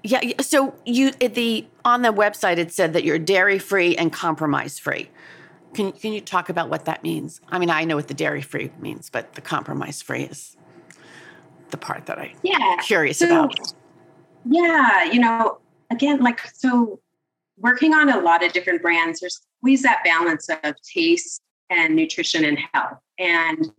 Yeah. 0.04 0.20
So 0.42 0.76
you 0.86 1.12
the 1.12 1.66
on 1.84 2.04
the 2.04 2.14
website 2.14 2.58
it 2.58 2.72
said 2.72 2.94
that 2.94 3.04
you're 3.04 3.18
dairy 3.18 3.58
free 3.58 3.96
and 3.96 4.14
compromise 4.14 4.78
free. 4.78 5.10
Can 5.74 5.92
can 5.92 6.14
you 6.14 6.22
talk 6.22 6.50
about 6.50 6.70
what 6.70 6.86
that 6.86 7.04
means? 7.04 7.42
I 7.50 7.60
mean, 7.60 7.70
I 7.70 7.84
know 7.84 7.96
what 7.96 8.08
the 8.08 8.14
dairy 8.14 8.42
free 8.42 8.72
means, 8.80 9.10
but 9.10 9.34
the 9.34 9.42
compromise 9.42 10.02
free 10.02 10.24
is 10.24 10.56
the 11.72 11.78
part 11.78 12.06
that 12.06 12.20
I 12.20 12.34
yeah 12.44 12.78
curious 12.82 13.20
so, 13.20 13.26
about. 13.26 13.74
Yeah, 14.46 15.06
you 15.06 15.20
know, 15.20 15.60
again, 15.92 16.20
like 16.20 16.42
so, 16.54 17.00
working 17.58 17.94
on 17.94 18.10
a 18.10 18.20
lot 18.20 18.44
of 18.44 18.52
different 18.54 18.82
brands, 18.82 19.20
there's 19.20 19.42
always 19.64 19.82
that 19.84 20.04
balance 20.04 20.50
of 20.50 20.76
taste 20.82 21.42
and 21.70 21.96
nutrition 21.96 22.46
and 22.46 22.60
health, 22.74 23.00
and 23.18 23.72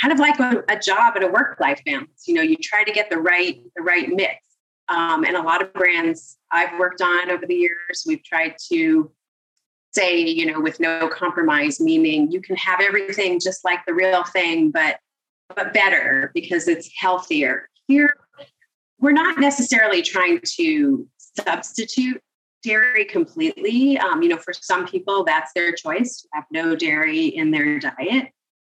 kind 0.00 0.12
of 0.12 0.18
like 0.18 0.38
a, 0.40 0.64
a 0.68 0.78
job 0.78 1.16
and 1.16 1.24
a 1.24 1.28
work 1.28 1.58
life 1.60 1.80
balance. 1.84 2.24
You 2.26 2.34
know, 2.34 2.42
you 2.42 2.56
try 2.62 2.84
to 2.84 2.92
get 2.92 3.08
the 3.10 3.18
right 3.18 3.62
the 3.76 3.82
right 3.82 4.08
mix 4.08 4.44
um, 4.90 5.24
and 5.24 5.36
a 5.36 5.42
lot 5.42 5.62
of 5.62 5.72
brands 5.72 6.36
I've 6.50 6.78
worked 6.78 7.00
on 7.00 7.30
over 7.30 7.46
the 7.46 7.54
years, 7.54 8.04
we've 8.06 8.24
tried 8.24 8.56
to 8.70 9.10
say, 9.92 10.20
you 10.20 10.46
know, 10.46 10.60
with 10.60 10.80
no 10.80 11.08
compromise, 11.08 11.80
meaning 11.80 12.30
you 12.30 12.40
can 12.40 12.56
have 12.56 12.80
everything 12.80 13.40
just 13.40 13.64
like 13.64 13.80
the 13.86 13.94
real 13.94 14.24
thing, 14.24 14.70
but 14.70 14.98
but 15.56 15.72
better 15.72 16.30
because 16.32 16.68
it's 16.68 16.88
healthier. 16.96 17.68
Here, 17.88 18.16
we're 19.00 19.12
not 19.12 19.38
necessarily 19.38 20.02
trying 20.02 20.40
to 20.56 21.08
substitute 21.18 22.22
dairy 22.62 23.04
completely. 23.04 23.98
Um, 23.98 24.22
you 24.22 24.28
know, 24.28 24.36
for 24.36 24.52
some 24.52 24.86
people, 24.86 25.24
that's 25.24 25.52
their 25.54 25.72
choice 25.72 26.22
to 26.22 26.28
have 26.34 26.44
no 26.52 26.76
dairy 26.76 27.26
in 27.26 27.50
their 27.50 27.78
diet. 27.78 28.28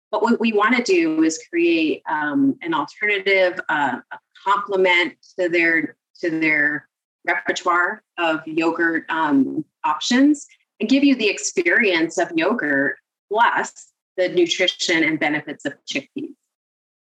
But 0.09 0.23
what 0.23 0.39
we 0.39 0.53
want 0.53 0.75
to 0.75 0.83
do 0.83 1.23
is 1.23 1.39
create 1.49 2.01
um, 2.09 2.57
an 2.61 2.73
alternative, 2.73 3.59
uh, 3.69 3.99
a 4.11 4.19
complement 4.43 5.15
to 5.39 5.49
their 5.49 5.95
to 6.19 6.29
their 6.39 6.87
repertoire 7.25 8.03
of 8.17 8.45
yogurt 8.45 9.05
um, 9.09 9.63
options, 9.83 10.47
give 10.87 11.03
you 11.03 11.15
the 11.15 11.29
experience 11.29 12.17
of 12.17 12.31
yogurt 12.35 12.97
plus 13.31 13.91
the 14.17 14.29
nutrition 14.29 15.03
and 15.03 15.19
benefits 15.19 15.65
of 15.65 15.73
chickpeas. 15.85 16.35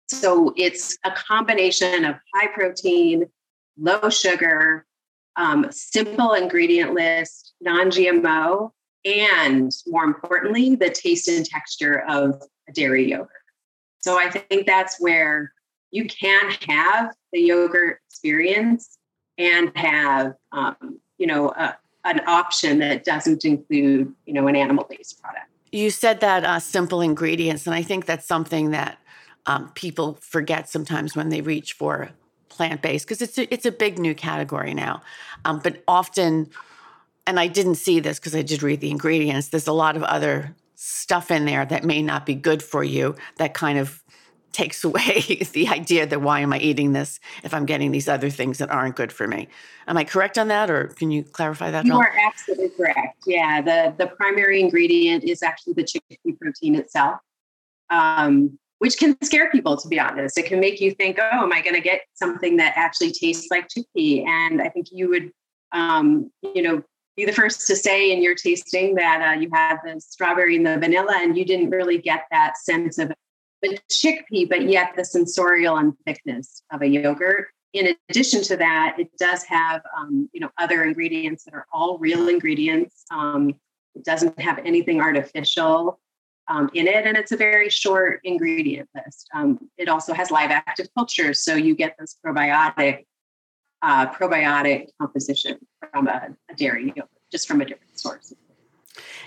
So 0.09 0.52
it's 0.57 0.97
a 1.04 1.11
combination 1.11 2.04
of 2.04 2.16
high 2.35 2.49
protein, 2.49 3.26
low 3.78 4.09
sugar, 4.11 4.87
um, 5.37 5.66
simple 5.71 6.33
ingredient 6.33 6.95
list, 6.95 7.54
non 7.61 7.90
GMO, 7.90 8.71
and 9.04 9.73
more 9.87 10.04
importantly, 10.04 10.76
the 10.76 10.90
taste 10.90 11.28
and 11.28 11.45
texture 11.45 12.04
of 12.09 12.43
dairy 12.73 13.11
yogurt. 13.11 13.31
So 14.00 14.19
I 14.19 14.31
think 14.31 14.66
that's 14.66 15.00
where 15.00 15.52
you 15.90 16.07
can 16.07 16.52
have 16.69 17.14
the 17.33 17.40
yogurt 17.40 18.00
experience 18.09 18.99
and 19.38 19.73
have, 19.75 20.35
um, 20.52 21.00
you 21.19 21.26
know, 21.26 21.50
a, 21.50 21.76
an 22.05 22.21
option 22.27 22.79
that 22.79 23.05
doesn't 23.05 23.45
include, 23.45 24.15
you 24.27 24.35
know, 24.35 24.47
an 24.47 24.57
animal-based 24.57 25.21
product. 25.23 25.47
You 25.73 25.91
said 25.91 26.21
that 26.21 26.45
uh, 26.45 26.61
simple 26.61 27.01
ingredients, 27.01 27.67
and 27.67 27.75
I 27.75 27.83
think 27.83 28.07
that's 28.07 28.27
something 28.27 28.71
that 28.71 28.99
um, 29.47 29.71
people 29.75 30.19
forget 30.21 30.69
sometimes 30.69 31.17
when 31.17 31.31
they 31.31 31.41
reach 31.41 31.73
for 31.73 32.11
plant 32.49 32.83
based 32.83 33.07
because 33.07 33.21
it's 33.21 33.37
a, 33.37 33.53
it's 33.53 33.67
a 33.67 33.73
big 33.73 33.99
new 33.99 34.15
category 34.15 34.75
now. 34.75 35.03
Um, 35.45 35.61
but 35.63 35.83
often, 35.89 36.49
and 37.27 37.41
I 37.41 37.49
didn't 37.49 37.77
see 37.77 38.01
this 38.01 38.19
because 38.19 38.35
I 38.35 38.43
did 38.43 38.63
read 38.63 38.81
the 38.81 38.91
ingredients. 38.91 39.49
There's 39.49 39.67
a 39.67 39.73
lot 39.73 39.97
of 39.97 40.03
other 40.05 40.55
stuff 40.77 41.31
in 41.31 41.45
there 41.47 41.65
that 41.67 41.85
may 41.85 42.03
not 42.03 42.27
be 42.27 42.35
good 42.35 42.63
for 42.63 42.85
you. 42.85 43.17
That 43.39 43.55
kind 43.55 43.79
of 43.79 44.03
takes 44.55 44.83
away 44.89 45.21
the 45.53 45.69
idea 45.69 46.07
that 46.07 46.23
why 46.23 46.41
am 46.41 46.53
I 46.53 46.59
eating 46.59 46.93
this 46.93 47.21
if 47.43 47.53
I'm 47.53 47.67
getting 47.67 47.91
these 47.91 48.09
other 48.09 48.31
things 48.31 48.59
that 48.59 48.71
aren't 48.71 48.97
good 48.97 49.13
for 49.13 49.29
me? 49.29 49.49
Am 49.87 49.97
I 49.99 50.05
correct 50.05 50.39
on 50.39 50.49
that, 50.49 50.71
or 50.71 50.89
can 50.89 51.11
you 51.11 51.23
clarify 51.23 51.71
that? 51.71 51.85
You 51.85 51.97
are 51.97 52.13
absolutely 52.27 52.71
correct. 52.71 53.23
Yeah, 53.27 53.61
the 53.61 53.95
the 53.99 54.07
primary 54.07 54.61
ingredient 54.61 55.25
is 55.25 55.43
actually 55.43 55.75
the 55.75 55.85
chickpea 55.85 56.39
protein 56.41 56.75
itself. 56.77 57.19
Um, 57.91 58.59
which 58.79 58.99
can 58.99 59.17
scare 59.23 59.51
people, 59.51 59.77
to 59.77 59.89
be 59.89 59.99
honest. 59.99 60.37
It 60.37 60.47
can 60.47 60.61
make 60.61 60.81
you 60.81 60.91
think, 60.91 61.19
oh, 61.19 61.45
am 61.45 61.53
I 61.53 61.63
going 61.63 61.75
to 61.75 61.81
get 61.81 62.03
something 62.15 62.57
that 62.59 62.75
actually 62.77 63.13
tastes 63.13 63.47
like 63.51 63.69
chickpea? 63.69 64.27
And 64.27 64.61
I 64.61 64.69
think 64.69 64.89
you 64.91 65.09
would, 65.09 65.33
um, 65.73 66.31
you 66.43 66.61
know, 66.61 66.83
be 67.17 67.25
the 67.25 67.33
first 67.33 67.67
to 67.69 67.77
say 67.77 68.11
in 68.13 68.23
your 68.23 68.35
tasting 68.35 68.95
that 68.97 69.37
uh, 69.37 69.41
you 69.41 69.49
had 69.53 69.77
the 69.85 70.01
strawberry 70.01 70.57
and 70.57 70.67
the 70.67 70.77
vanilla, 70.79 71.15
and 71.17 71.37
you 71.39 71.45
didn't 71.45 71.71
really 71.71 71.99
get 71.99 72.25
that 72.31 72.59
sense 72.59 72.99
of 72.99 73.13
the 73.71 73.78
chickpea, 73.90 74.49
but 74.49 74.68
yet 74.68 74.92
the 74.97 75.04
sensorial 75.04 75.76
and 75.76 75.94
thickness 76.06 76.62
of 76.73 76.83
a 76.83 76.87
yogurt. 76.87 77.49
In 77.73 77.94
addition 78.09 78.42
to 78.44 78.56
that, 78.56 78.97
it 78.99 79.11
does 79.18 79.42
have, 79.44 79.83
um, 79.99 80.28
you 80.33 80.40
know, 80.40 80.50
other 80.59 80.85
ingredients 80.85 81.44
that 81.44 81.54
are 81.54 81.66
all 81.73 81.99
real 81.99 82.28
ingredients. 82.28 83.04
Um, 83.11 83.54
it 83.94 84.04
doesn't 84.04 84.38
have 84.40 84.59
anything 84.64 85.00
artificial 85.00 86.00
um, 86.49 86.71
in 86.75 86.87
it, 86.87 87.06
and 87.06 87.16
it's 87.16 87.33
a 87.33 87.37
very 87.37 87.68
short 87.68 88.21
ingredient 88.25 88.88
list. 88.94 89.28
Um, 89.35 89.59
it 89.78 89.88
also 89.88 90.12
has 90.12 90.30
live 90.30 90.50
active 90.50 90.88
cultures, 90.97 91.40
so 91.40 91.54
you 91.54 91.75
get 91.75 91.97
this 91.99 92.16
probiotic 92.25 93.06
uh, 93.83 94.11
probiotic 94.12 94.88
composition 95.00 95.59
from 95.92 96.09
a, 96.09 96.28
a 96.50 96.54
dairy 96.54 96.87
yogurt, 96.97 97.09
just 97.30 97.47
from 97.47 97.61
a 97.61 97.64
different 97.64 97.99
source. 97.99 98.33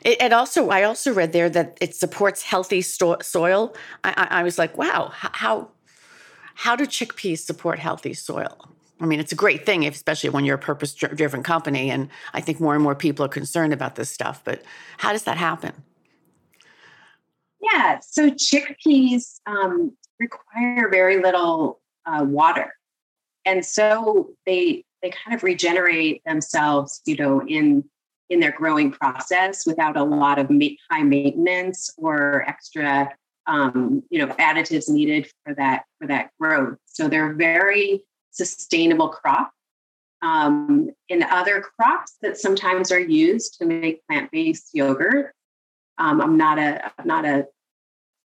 It, 0.03 0.21
it, 0.21 0.33
also, 0.33 0.69
I 0.69 0.83
also 0.83 1.13
read 1.13 1.33
there 1.33 1.49
that 1.49 1.77
it 1.81 1.95
supports 1.95 2.43
healthy 2.43 2.81
sto- 2.81 3.17
soil. 3.21 3.75
I, 4.03 4.13
I, 4.15 4.39
I, 4.39 4.43
was 4.43 4.57
like, 4.57 4.77
wow, 4.77 5.11
how 5.13 5.69
how 6.55 6.75
do 6.75 6.85
chickpeas 6.85 7.39
support 7.39 7.77
healthy 7.79 8.13
soil? 8.13 8.69
I 8.99 9.05
mean, 9.05 9.19
it's 9.19 9.31
a 9.31 9.35
great 9.35 9.65
thing, 9.65 9.85
especially 9.85 10.31
when 10.31 10.43
you're 10.43 10.55
a 10.55 10.59
purpose-driven 10.59 11.43
company, 11.43 11.91
and 11.91 12.09
I 12.33 12.41
think 12.41 12.59
more 12.59 12.73
and 12.73 12.83
more 12.83 12.95
people 12.95 13.25
are 13.25 13.29
concerned 13.29 13.73
about 13.73 13.95
this 13.95 14.09
stuff. 14.09 14.41
But 14.43 14.63
how 14.97 15.11
does 15.11 15.23
that 15.23 15.37
happen? 15.37 15.73
Yeah, 17.61 17.99
so 17.99 18.31
chickpeas 18.31 19.39
um, 19.45 19.95
require 20.19 20.89
very 20.89 21.21
little 21.21 21.79
uh, 22.05 22.23
water, 22.23 22.73
and 23.45 23.63
so 23.65 24.31
they 24.45 24.83
they 25.03 25.11
kind 25.11 25.35
of 25.35 25.43
regenerate 25.43 26.23
themselves, 26.25 27.01
you 27.05 27.15
know, 27.17 27.45
in 27.45 27.83
in 28.29 28.39
their 28.39 28.51
growing 28.51 28.91
process 28.91 29.65
without 29.65 29.97
a 29.97 30.03
lot 30.03 30.39
of 30.39 30.49
high 30.91 31.03
maintenance 31.03 31.93
or 31.97 32.43
extra, 32.47 33.09
um, 33.45 34.03
you 34.09 34.19
know, 34.19 34.33
additives 34.35 34.89
needed 34.89 35.29
for 35.43 35.53
that 35.55 35.83
for 35.99 36.07
that 36.07 36.29
growth. 36.39 36.77
So 36.85 37.07
they're 37.07 37.33
very 37.33 38.03
sustainable 38.31 39.09
crop. 39.09 39.51
Um, 40.21 40.89
in 41.09 41.23
other 41.23 41.61
crops 41.61 42.15
that 42.21 42.37
sometimes 42.37 42.91
are 42.91 42.99
used 42.99 43.57
to 43.59 43.65
make 43.65 44.05
plant-based 44.07 44.71
yogurt, 44.73 45.33
um, 45.99 46.21
I'm 46.21 46.37
not 46.37 46.57
a 46.57 46.91
I'm 46.97 47.07
not 47.07 47.25
a 47.25 47.45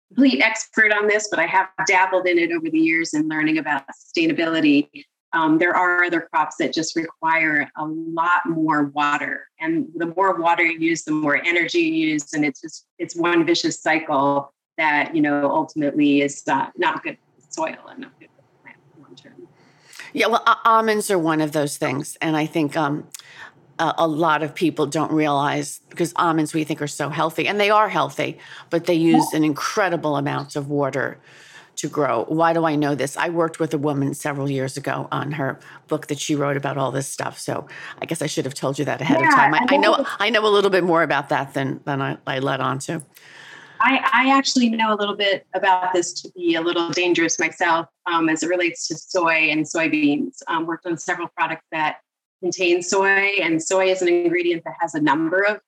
complete 0.10 0.42
expert 0.42 0.94
on 0.94 1.08
this, 1.08 1.28
but 1.30 1.40
I 1.40 1.46
have 1.46 1.68
dabbled 1.88 2.28
in 2.28 2.38
it 2.38 2.52
over 2.52 2.70
the 2.70 2.80
years 2.80 3.14
and 3.14 3.28
learning 3.28 3.58
about 3.58 3.84
sustainability. 3.90 4.90
Um, 5.34 5.58
there 5.58 5.76
are 5.76 6.04
other 6.04 6.22
crops 6.22 6.58
that 6.58 6.74
just 6.74 6.96
require 6.96 7.68
a 7.76 7.86
lot 7.86 8.46
more 8.46 8.86
water, 8.86 9.48
and 9.60 9.88
the 9.96 10.06
more 10.06 10.40
water 10.40 10.64
you 10.64 10.78
use, 10.80 11.04
the 11.04 11.12
more 11.12 11.44
energy 11.44 11.80
you 11.80 12.10
use, 12.12 12.34
and 12.34 12.46
it's 12.46 12.62
just 12.62 12.86
it's 13.00 13.16
one 13.16 13.44
vicious 13.46 13.82
cycle 13.82 14.54
that 14.78 15.16
you 15.16 15.22
know 15.22 15.50
ultimately 15.50 16.22
is 16.22 16.44
uh, 16.48 16.68
not 16.78 17.04
good 17.04 17.18
for 17.36 17.46
soil 17.50 17.78
and 17.90 18.02
not 18.02 18.20
good 18.20 18.30
for 18.36 18.44
the 18.44 18.62
plant 18.62 18.78
long 19.02 19.16
term. 19.16 19.48
Yeah, 20.14 20.28
well, 20.28 20.44
almonds 20.66 21.10
are 21.10 21.18
one 21.18 21.42
of 21.42 21.52
those 21.52 21.78
things, 21.78 22.16
and 22.22 22.38
I 22.38 22.46
think 22.46 22.78
um, 22.78 23.08
a, 23.80 23.96
a 24.00 24.08
lot 24.08 24.44
of 24.44 24.54
people 24.54 24.86
don't 24.86 25.12
realize 25.12 25.80
because 25.90 26.14
almonds 26.16 26.54
we 26.54 26.64
think 26.64 26.80
are 26.80 26.88
so 26.88 27.10
healthy, 27.10 27.48
and 27.48 27.60
they 27.60 27.72
are 27.72 27.90
healthy, 27.90 28.38
but 28.70 28.86
they 28.86 28.94
use 28.94 29.34
an 29.34 29.44
incredible 29.44 30.16
amount 30.16 30.56
of 30.56 30.70
water 30.70 31.18
to 31.76 31.88
grow. 31.88 32.26
Why 32.26 32.54
do 32.54 32.66
I 32.66 32.76
know 32.76 32.96
this? 32.96 33.18
I 33.18 33.30
worked 33.30 33.60
with 33.60 33.74
a 33.74 33.78
woman 33.78 34.14
several 34.14 34.50
years 34.50 34.78
ago 34.78 35.08
on 35.12 35.32
her 35.34 35.60
book 35.88 36.08
that 36.08 36.20
she 36.20 36.36
wrote 36.36 36.58
about 36.58 36.78
all 36.78 36.92
this 36.92 37.08
stuff. 37.08 37.40
So 37.40 37.68
I 38.02 38.06
guess 38.06 38.22
I 38.22 38.28
should 38.28 38.46
have 38.46 38.54
told 38.54 38.80
you 38.80 38.86
that 38.86 39.02
ahead 39.02 39.20
yeah, 39.20 39.28
of 39.28 39.34
time. 39.34 39.54
I, 39.54 39.66
I, 39.70 39.78
know 39.78 40.06
I 40.20 40.30
know 40.30 40.46
a 40.46 40.50
little 40.50 40.70
bit 40.70 40.84
more 40.84 41.04
about 41.04 41.30
that 41.30 41.54
than 41.54 41.82
than 41.86 42.02
I, 42.02 42.18
I 42.26 42.40
led 42.40 42.62
on 42.62 42.80
to. 42.80 43.02
I, 43.84 43.98
I, 44.14 44.38
actually 44.38 44.70
know 44.70 44.94
a 44.94 44.96
little 44.96 45.16
bit 45.16 45.46
about 45.54 45.92
this 45.92 46.14
to 46.22 46.32
be 46.32 46.56
a 46.56 46.62
little 46.62 46.90
dangerous 46.90 47.38
myself 47.38 47.88
um, 48.06 48.30
as 48.30 48.42
it 48.42 48.48
relates 48.48 48.88
to 48.88 48.96
soy 48.96 49.50
and 49.52 49.66
soybeans. 49.66 50.38
Um, 50.48 50.66
worked 50.66 50.86
on 50.86 50.98
several 50.98 51.28
products 51.36 51.66
that 51.74 51.98
contain 52.42 52.82
soy, 52.82 53.36
and 53.42 53.62
soy 53.62 53.90
is 53.90 54.02
an 54.02 54.08
ingredient 54.08 54.64
that 54.64 54.76
has 54.80 54.96
a 54.96 55.02
number 55.02 55.42
of, 55.44 55.60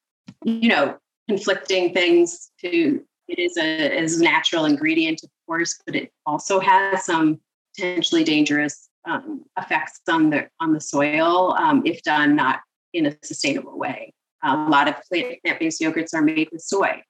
you 0.45 0.69
know, 0.69 0.97
conflicting 1.27 1.93
things. 1.93 2.51
To 2.61 3.03
it 3.27 3.39
is 3.39 3.57
a 3.57 3.97
is 4.01 4.21
a 4.21 4.23
natural 4.23 4.65
ingredient, 4.65 5.21
of 5.23 5.29
course, 5.45 5.81
but 5.85 5.95
it 5.95 6.11
also 6.25 6.59
has 6.59 7.05
some 7.05 7.39
potentially 7.75 8.23
dangerous 8.23 8.89
um, 9.05 9.43
effects 9.57 10.01
on 10.09 10.29
the 10.29 10.47
on 10.59 10.73
the 10.73 10.81
soil 10.81 11.53
um, 11.57 11.81
if 11.85 12.01
done 12.03 12.35
not 12.35 12.61
in 12.93 13.05
a 13.05 13.15
sustainable 13.23 13.77
way. 13.77 14.13
a 14.45 14.69
lot 14.69 14.87
of 14.87 14.95
plant-based 15.09 15.81
yogurts 15.81 16.13
are 16.13 16.21
made 16.21 16.49
with 16.51 16.61
soy. 16.61 17.01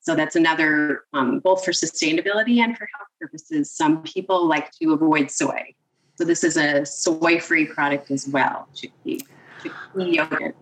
So 0.00 0.14
that's 0.14 0.36
another, 0.36 1.02
um, 1.12 1.40
both 1.40 1.64
for 1.64 1.72
sustainability 1.72 2.58
and 2.60 2.76
for 2.76 2.88
health 2.96 3.08
purposes. 3.20 3.70
Some 3.70 4.02
people 4.02 4.46
like 4.46 4.70
to 4.80 4.92
avoid 4.92 5.30
soy. 5.30 5.74
So 6.14 6.24
this 6.24 6.44
is 6.44 6.56
a 6.56 6.84
soy-free 6.86 7.66
product 7.66 8.10
as 8.10 8.26
well, 8.26 8.68
chickpea, 8.74 9.22
chickpea 9.62 10.14
yogurt. 10.14 10.56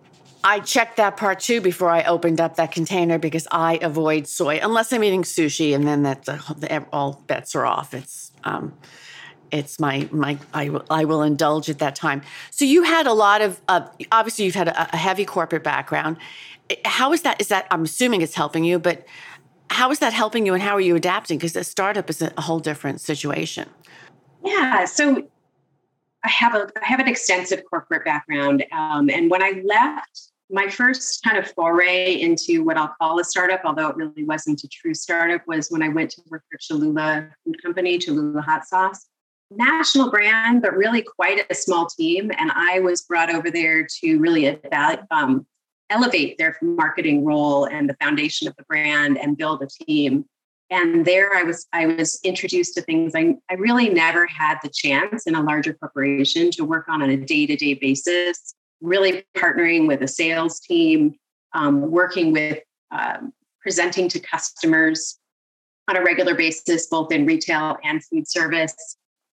I 0.47 0.61
checked 0.61 0.95
that 0.95 1.17
part 1.17 1.41
too 1.41 1.59
before 1.59 1.89
I 1.89 2.03
opened 2.03 2.39
up 2.39 2.55
that 2.55 2.71
container 2.71 3.19
because 3.19 3.49
I 3.51 3.79
avoid 3.81 4.27
soy 4.27 4.61
unless 4.63 4.93
I'm 4.93 5.03
eating 5.03 5.23
sushi, 5.23 5.75
and 5.75 5.85
then 5.85 6.03
that 6.03 6.23
the, 6.23 6.85
all 6.93 7.21
bets 7.27 7.53
are 7.53 7.65
off. 7.65 7.93
It's 7.93 8.31
um, 8.45 8.73
it's 9.51 9.77
my 9.77 10.07
my 10.09 10.37
I 10.53 10.69
will 10.69 10.85
I 10.89 11.03
will 11.03 11.21
indulge 11.21 11.69
at 11.69 11.79
that 11.79 11.95
time. 11.95 12.21
So 12.49 12.63
you 12.63 12.83
had 12.83 13.07
a 13.07 13.11
lot 13.11 13.41
of 13.41 13.59
uh, 13.67 13.89
obviously 14.13 14.45
you've 14.45 14.55
had 14.55 14.69
a, 14.69 14.93
a 14.93 14.95
heavy 14.95 15.25
corporate 15.25 15.65
background. 15.65 16.15
How 16.85 17.11
is 17.11 17.23
that? 17.23 17.41
Is 17.41 17.49
that 17.49 17.67
I'm 17.69 17.83
assuming 17.83 18.21
it's 18.21 18.35
helping 18.35 18.63
you, 18.63 18.79
but 18.79 19.05
how 19.69 19.91
is 19.91 19.99
that 19.99 20.13
helping 20.13 20.45
you, 20.45 20.53
and 20.53 20.63
how 20.63 20.75
are 20.75 20.81
you 20.81 20.95
adapting? 20.95 21.39
Because 21.39 21.57
a 21.57 21.65
startup 21.65 22.09
is 22.09 22.21
a 22.21 22.31
whole 22.39 22.61
different 22.61 23.01
situation. 23.01 23.67
Yeah. 24.45 24.85
So 24.85 25.27
I 26.23 26.29
have 26.29 26.55
a 26.55 26.69
I 26.81 26.85
have 26.85 27.01
an 27.01 27.09
extensive 27.09 27.63
corporate 27.69 28.05
background, 28.05 28.63
um, 28.71 29.09
and 29.09 29.29
when 29.29 29.43
I 29.43 29.61
left, 29.65 30.26
my 30.49 30.69
first 30.69 31.23
kind 31.23 31.37
of 31.37 31.51
foray 31.51 32.21
into 32.21 32.63
what 32.63 32.77
I'll 32.77 32.93
call 33.01 33.19
a 33.19 33.23
startup, 33.23 33.61
although 33.65 33.89
it 33.89 33.95
really 33.97 34.23
wasn't 34.23 34.63
a 34.63 34.67
true 34.67 34.93
startup, 34.93 35.41
was 35.47 35.69
when 35.69 35.83
I 35.83 35.89
went 35.89 36.11
to 36.11 36.21
work 36.29 36.43
for 36.49 36.57
Cholula 36.57 37.29
Food 37.43 37.61
Company, 37.61 37.97
Cholula 37.97 38.41
Hot 38.41 38.65
Sauce. 38.65 39.07
national 39.49 40.09
brand, 40.09 40.61
but 40.61 40.75
really 40.75 41.01
quite 41.01 41.45
a 41.49 41.55
small 41.55 41.85
team. 41.87 42.31
And 42.37 42.51
I 42.53 42.79
was 42.79 43.03
brought 43.03 43.33
over 43.33 43.49
there 43.49 43.87
to 44.01 44.17
really 44.17 44.59
um, 45.11 45.45
elevate 45.89 46.37
their 46.37 46.57
marketing 46.61 47.23
role 47.23 47.65
and 47.65 47.89
the 47.89 47.95
foundation 48.01 48.47
of 48.47 48.55
the 48.57 48.63
brand 48.63 49.17
and 49.17 49.37
build 49.37 49.61
a 49.63 49.67
team. 49.85 50.25
And 50.69 51.05
there 51.05 51.33
I 51.33 51.43
was 51.43 51.65
I 51.71 51.85
was 51.85 52.19
introduced 52.25 52.73
to 52.75 52.81
things 52.81 53.13
I, 53.15 53.35
I 53.49 53.53
really 53.53 53.87
never 53.87 54.25
had 54.27 54.57
the 54.61 54.69
chance 54.69 55.25
in 55.25 55.33
a 55.33 55.41
larger 55.41 55.73
corporation 55.73 56.51
to 56.51 56.65
work 56.65 56.89
on 56.89 57.01
on 57.01 57.09
a 57.09 57.15
day-to-day 57.15 57.75
basis, 57.75 58.53
really 58.81 59.25
partnering 59.35 59.87
with 59.87 60.01
a 60.01 60.07
sales 60.07 60.59
team, 60.59 61.15
um, 61.53 61.91
working 61.91 62.31
with 62.31 62.59
um, 62.91 63.33
presenting 63.61 64.07
to 64.09 64.19
customers 64.19 65.19
on 65.87 65.97
a 65.97 66.03
regular 66.03 66.35
basis, 66.35 66.87
both 66.87 67.11
in 67.11 67.25
retail 67.25 67.77
and 67.83 68.03
food 68.03 68.29
service, 68.29 68.97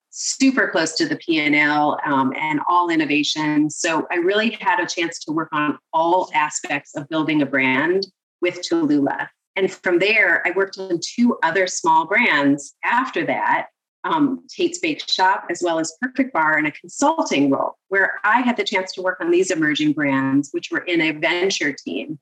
super 0.10 0.68
close 0.70 0.96
to 0.96 1.08
the 1.08 1.18
P&L 1.18 2.00
um, 2.06 2.34
and 2.36 2.60
all 2.68 2.90
innovation. 2.90 3.70
So 3.70 4.08
I 4.12 4.16
really 4.16 4.58
had 4.60 4.80
a 4.80 4.88
chance 4.88 5.20
to 5.26 5.32
work 5.32 5.50
on 5.52 5.78
all 5.94 6.30
aspects 6.34 6.96
of 6.96 7.08
building 7.10 7.42
a 7.42 7.46
brand 7.46 8.08
with 8.42 8.64
Cholula. 8.64 9.30
And 9.56 9.72
from 9.72 10.00
there, 10.00 10.46
I 10.46 10.52
worked 10.52 10.78
on 10.78 11.00
two 11.04 11.38
other 11.44 11.68
small 11.68 12.06
brands 12.06 12.76
after 12.84 13.26
that, 13.26 13.68
um, 14.08 14.44
Tate's 14.50 14.80
Bake 14.80 15.08
Shop, 15.08 15.46
as 15.50 15.62
well 15.64 15.80
as 15.80 15.96
Perfect 16.02 16.34
Bar 16.34 16.58
in 16.58 16.66
a 16.66 16.72
consulting 16.72 17.50
role, 17.50 17.78
where 17.90 18.20
I 18.24 18.42
had 18.42 18.58
the 18.58 18.64
chance 18.64 18.94
to 18.94 19.02
work 19.02 19.20
on 19.20 19.32
these 19.32 19.52
emerging 19.52 19.94
brands, 19.94 20.50
which 20.52 20.72
were 20.72 20.80
in 20.80 21.02
a 21.02 21.12
venture 21.12 21.74
team, 21.74 22.20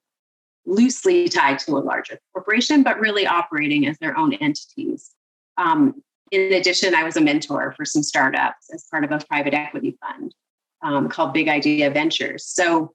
loosely 0.65 1.29
tied 1.29 1.59
to 1.59 1.77
a 1.77 1.79
larger 1.79 2.19
corporation, 2.33 2.81
but 2.81 2.99
really 2.99 3.27
operating 3.27 3.85
as 3.87 3.97
their 3.99 4.17
own 4.17 4.33
entities. 4.33 5.11
Um, 5.57 6.01
in 6.31 6.53
addition, 6.53 6.95
I 6.95 7.03
was 7.03 7.17
a 7.17 7.21
mentor 7.21 7.73
for 7.77 7.85
some 7.85 8.01
startups 8.01 8.73
as 8.73 8.87
part 8.89 9.03
of 9.03 9.11
a 9.11 9.19
private 9.29 9.53
equity 9.53 9.97
fund 10.01 10.33
um, 10.81 11.07
called 11.07 11.33
Big 11.33 11.47
Idea 11.47 11.91
Ventures. 11.91 12.45
So, 12.45 12.93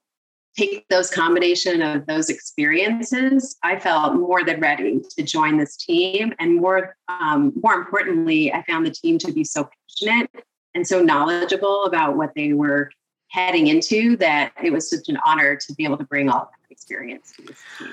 take 0.57 0.87
those 0.89 1.09
combination 1.09 1.81
of 1.81 2.05
those 2.07 2.29
experiences, 2.29 3.57
I 3.63 3.79
felt 3.79 4.15
more 4.15 4.43
than 4.43 4.59
ready 4.59 5.01
to 5.17 5.23
join 5.23 5.57
this 5.57 5.77
team, 5.77 6.33
and 6.39 6.57
more 6.57 6.95
um, 7.07 7.53
more 7.61 7.73
importantly, 7.73 8.51
I 8.53 8.63
found 8.63 8.85
the 8.85 8.91
team 8.91 9.17
to 9.19 9.31
be 9.31 9.43
so 9.43 9.69
passionate 9.89 10.29
and 10.73 10.87
so 10.87 11.01
knowledgeable 11.01 11.85
about 11.85 12.17
what 12.17 12.33
they 12.35 12.53
were 12.53 12.91
heading 13.29 13.67
into 13.67 14.17
that 14.17 14.51
it 14.61 14.71
was 14.71 14.89
such 14.89 15.07
an 15.07 15.17
honor 15.25 15.55
to 15.55 15.73
be 15.75 15.85
able 15.85 15.97
to 15.97 16.03
bring 16.03 16.29
all 16.29 16.51
that 16.51 16.71
experience 16.71 17.33
to 17.37 17.43
this 17.43 17.57
team. 17.77 17.87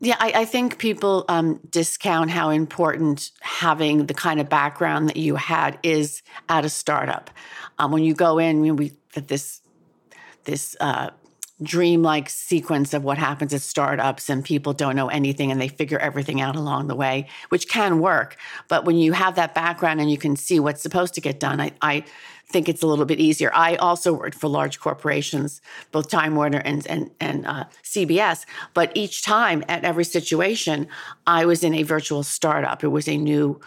Yeah, 0.00 0.16
I, 0.18 0.32
I 0.36 0.44
think 0.44 0.78
people 0.78 1.24
um, 1.28 1.60
discount 1.70 2.30
how 2.30 2.50
important 2.50 3.30
having 3.40 4.06
the 4.06 4.12
kind 4.14 4.40
of 4.40 4.48
background 4.50 5.08
that 5.08 5.16
you 5.16 5.36
had 5.36 5.78
is 5.82 6.22
at 6.50 6.64
a 6.64 6.68
startup. 6.68 7.30
Um, 7.78 7.90
when 7.90 8.04
you 8.04 8.14
go 8.14 8.38
in, 8.38 8.76
we 8.76 8.92
that 9.14 9.28
this 9.28 9.62
this 10.44 10.76
uh, 10.80 11.10
dreamlike 11.62 12.28
sequence 12.28 12.92
of 12.94 13.04
what 13.04 13.18
happens 13.18 13.54
at 13.54 13.62
startups, 13.62 14.28
and 14.28 14.44
people 14.44 14.72
don't 14.72 14.96
know 14.96 15.08
anything, 15.08 15.52
and 15.52 15.60
they 15.60 15.68
figure 15.68 15.98
everything 15.98 16.40
out 16.40 16.56
along 16.56 16.88
the 16.88 16.96
way, 16.96 17.28
which 17.48 17.68
can 17.68 18.00
work. 18.00 18.36
But 18.68 18.84
when 18.84 18.96
you 18.96 19.12
have 19.12 19.36
that 19.36 19.54
background 19.54 20.00
and 20.00 20.10
you 20.10 20.18
can 20.18 20.36
see 20.36 20.58
what's 20.58 20.82
supposed 20.82 21.14
to 21.14 21.20
get 21.20 21.38
done, 21.38 21.60
I, 21.60 21.72
I 21.80 22.04
think 22.48 22.68
it's 22.68 22.82
a 22.82 22.86
little 22.86 23.04
bit 23.04 23.20
easier. 23.20 23.50
I 23.54 23.76
also 23.76 24.12
worked 24.12 24.36
for 24.36 24.48
large 24.48 24.80
corporations, 24.80 25.60
both 25.92 26.08
Time 26.10 26.34
Warner 26.34 26.58
and 26.58 26.86
and, 26.88 27.10
and 27.20 27.46
uh, 27.46 27.64
CBS. 27.82 28.44
But 28.74 28.92
each 28.94 29.22
time, 29.22 29.64
at 29.68 29.84
every 29.84 30.04
situation, 30.04 30.88
I 31.26 31.46
was 31.46 31.62
in 31.62 31.74
a 31.74 31.82
virtual 31.84 32.22
startup. 32.22 32.82
It 32.84 32.88
was 32.88 33.08
a 33.08 33.16
new 33.16 33.60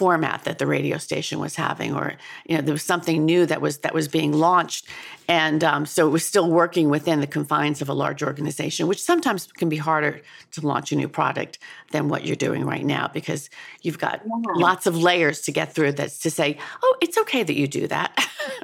format 0.00 0.44
that 0.44 0.58
the 0.58 0.66
radio 0.66 0.96
station 0.96 1.38
was 1.38 1.56
having 1.56 1.94
or 1.94 2.14
you 2.46 2.56
know 2.56 2.62
there 2.62 2.72
was 2.72 2.82
something 2.82 3.22
new 3.26 3.44
that 3.44 3.60
was 3.60 3.76
that 3.80 3.92
was 3.92 4.08
being 4.08 4.32
launched 4.32 4.88
and 5.28 5.62
um, 5.62 5.84
so 5.84 6.06
it 6.06 6.10
was 6.10 6.24
still 6.24 6.48
working 6.48 6.88
within 6.88 7.20
the 7.20 7.26
confines 7.26 7.82
of 7.82 7.88
a 7.90 7.92
large 7.92 8.22
organization 8.22 8.86
which 8.86 9.02
sometimes 9.02 9.46
can 9.52 9.68
be 9.68 9.76
harder 9.76 10.22
to 10.52 10.66
launch 10.66 10.90
a 10.90 10.96
new 10.96 11.06
product 11.06 11.58
than 11.90 12.08
what 12.08 12.24
you're 12.24 12.34
doing 12.34 12.64
right 12.64 12.86
now 12.86 13.10
because 13.12 13.50
you've 13.82 13.98
got 13.98 14.22
yeah. 14.24 14.52
lots 14.54 14.86
of 14.86 14.96
layers 14.96 15.42
to 15.42 15.52
get 15.52 15.74
through 15.74 15.92
that's 15.92 16.18
to 16.18 16.30
say 16.30 16.56
oh 16.82 16.96
it's 17.02 17.18
okay 17.18 17.42
that 17.42 17.56
you 17.58 17.68
do 17.68 17.86
that 17.86 18.10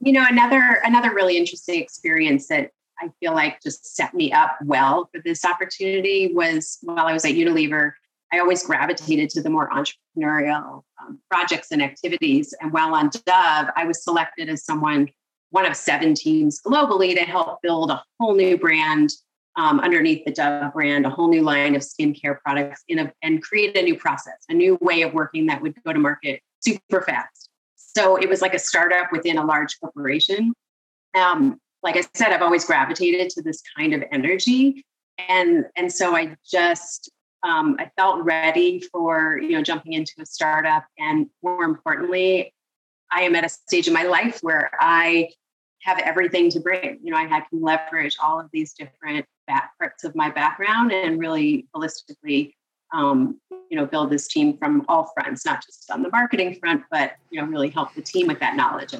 you 0.00 0.12
know 0.12 0.26
another 0.28 0.82
another 0.84 1.14
really 1.14 1.38
interesting 1.38 1.80
experience 1.80 2.48
that 2.48 2.70
I 3.00 3.08
feel 3.18 3.32
like 3.32 3.62
just 3.62 3.96
set 3.96 4.12
me 4.12 4.30
up 4.30 4.56
well 4.62 5.08
for 5.10 5.22
this 5.22 5.42
opportunity 5.42 6.32
was 6.34 6.78
while 6.82 7.06
I 7.06 7.14
was 7.14 7.24
at 7.24 7.32
Unilever 7.32 7.94
I 8.32 8.40
always 8.40 8.64
gravitated 8.64 9.30
to 9.30 9.42
the 9.42 9.50
more 9.50 9.70
entrepreneurial 9.70 10.82
um, 11.00 11.20
projects 11.30 11.70
and 11.70 11.82
activities. 11.82 12.52
And 12.60 12.72
while 12.72 12.94
on 12.94 13.10
Dove, 13.10 13.68
I 13.76 13.84
was 13.86 14.02
selected 14.02 14.48
as 14.48 14.64
someone, 14.64 15.08
one 15.50 15.66
of 15.66 15.76
seven 15.76 16.14
teams 16.14 16.60
globally 16.60 17.14
to 17.14 17.22
help 17.22 17.62
build 17.62 17.90
a 17.90 18.02
whole 18.18 18.34
new 18.34 18.58
brand 18.58 19.10
um, 19.56 19.78
underneath 19.80 20.24
the 20.24 20.32
Dove 20.32 20.72
brand, 20.72 21.06
a 21.06 21.10
whole 21.10 21.28
new 21.28 21.42
line 21.42 21.76
of 21.76 21.82
skincare 21.82 22.40
products 22.40 22.82
a, 22.90 23.12
and 23.22 23.42
create 23.42 23.76
a 23.76 23.82
new 23.82 23.96
process, 23.96 24.44
a 24.48 24.54
new 24.54 24.76
way 24.80 25.02
of 25.02 25.14
working 25.14 25.46
that 25.46 25.62
would 25.62 25.74
go 25.84 25.92
to 25.92 25.98
market 25.98 26.40
super 26.60 27.02
fast. 27.02 27.50
So 27.76 28.16
it 28.16 28.28
was 28.28 28.42
like 28.42 28.54
a 28.54 28.58
startup 28.58 29.12
within 29.12 29.38
a 29.38 29.44
large 29.44 29.78
corporation. 29.78 30.52
Um, 31.14 31.60
like 31.84 31.96
I 31.96 32.02
said, 32.14 32.32
I've 32.32 32.42
always 32.42 32.64
gravitated 32.64 33.30
to 33.30 33.42
this 33.42 33.62
kind 33.76 33.94
of 33.94 34.02
energy. 34.10 34.84
And, 35.28 35.66
and 35.76 35.92
so 35.92 36.16
I 36.16 36.36
just 36.50 37.10
um, 37.44 37.76
I 37.78 37.90
felt 37.96 38.24
ready 38.24 38.80
for 38.80 39.38
you 39.40 39.52
know 39.52 39.62
jumping 39.62 39.92
into 39.92 40.14
a 40.20 40.26
startup, 40.26 40.84
and 40.98 41.28
more 41.42 41.64
importantly, 41.64 42.52
I 43.12 43.22
am 43.22 43.36
at 43.36 43.44
a 43.44 43.48
stage 43.48 43.86
in 43.86 43.94
my 43.94 44.04
life 44.04 44.40
where 44.40 44.70
I 44.80 45.28
have 45.82 45.98
everything 45.98 46.50
to 46.50 46.60
bring. 46.60 46.98
You 47.02 47.12
know, 47.12 47.18
I 47.18 47.26
can 47.26 47.60
leverage 47.60 48.16
all 48.22 48.40
of 48.40 48.48
these 48.52 48.72
different 48.72 49.26
parts 49.78 50.04
of 50.04 50.16
my 50.16 50.30
background 50.30 50.92
and 50.92 51.20
really 51.20 51.68
holistically, 51.76 52.54
um, 52.94 53.38
you 53.70 53.76
know, 53.76 53.84
build 53.84 54.10
this 54.10 54.26
team 54.26 54.56
from 54.56 54.84
all 54.88 55.12
fronts, 55.14 55.44
not 55.44 55.62
just 55.64 55.90
on 55.90 56.02
the 56.02 56.08
marketing 56.08 56.56
front, 56.58 56.82
but 56.90 57.12
you 57.30 57.40
know, 57.40 57.46
really 57.46 57.68
help 57.68 57.94
the 57.94 58.02
team 58.02 58.26
with 58.26 58.40
that 58.40 58.56
knowledge. 58.56 58.94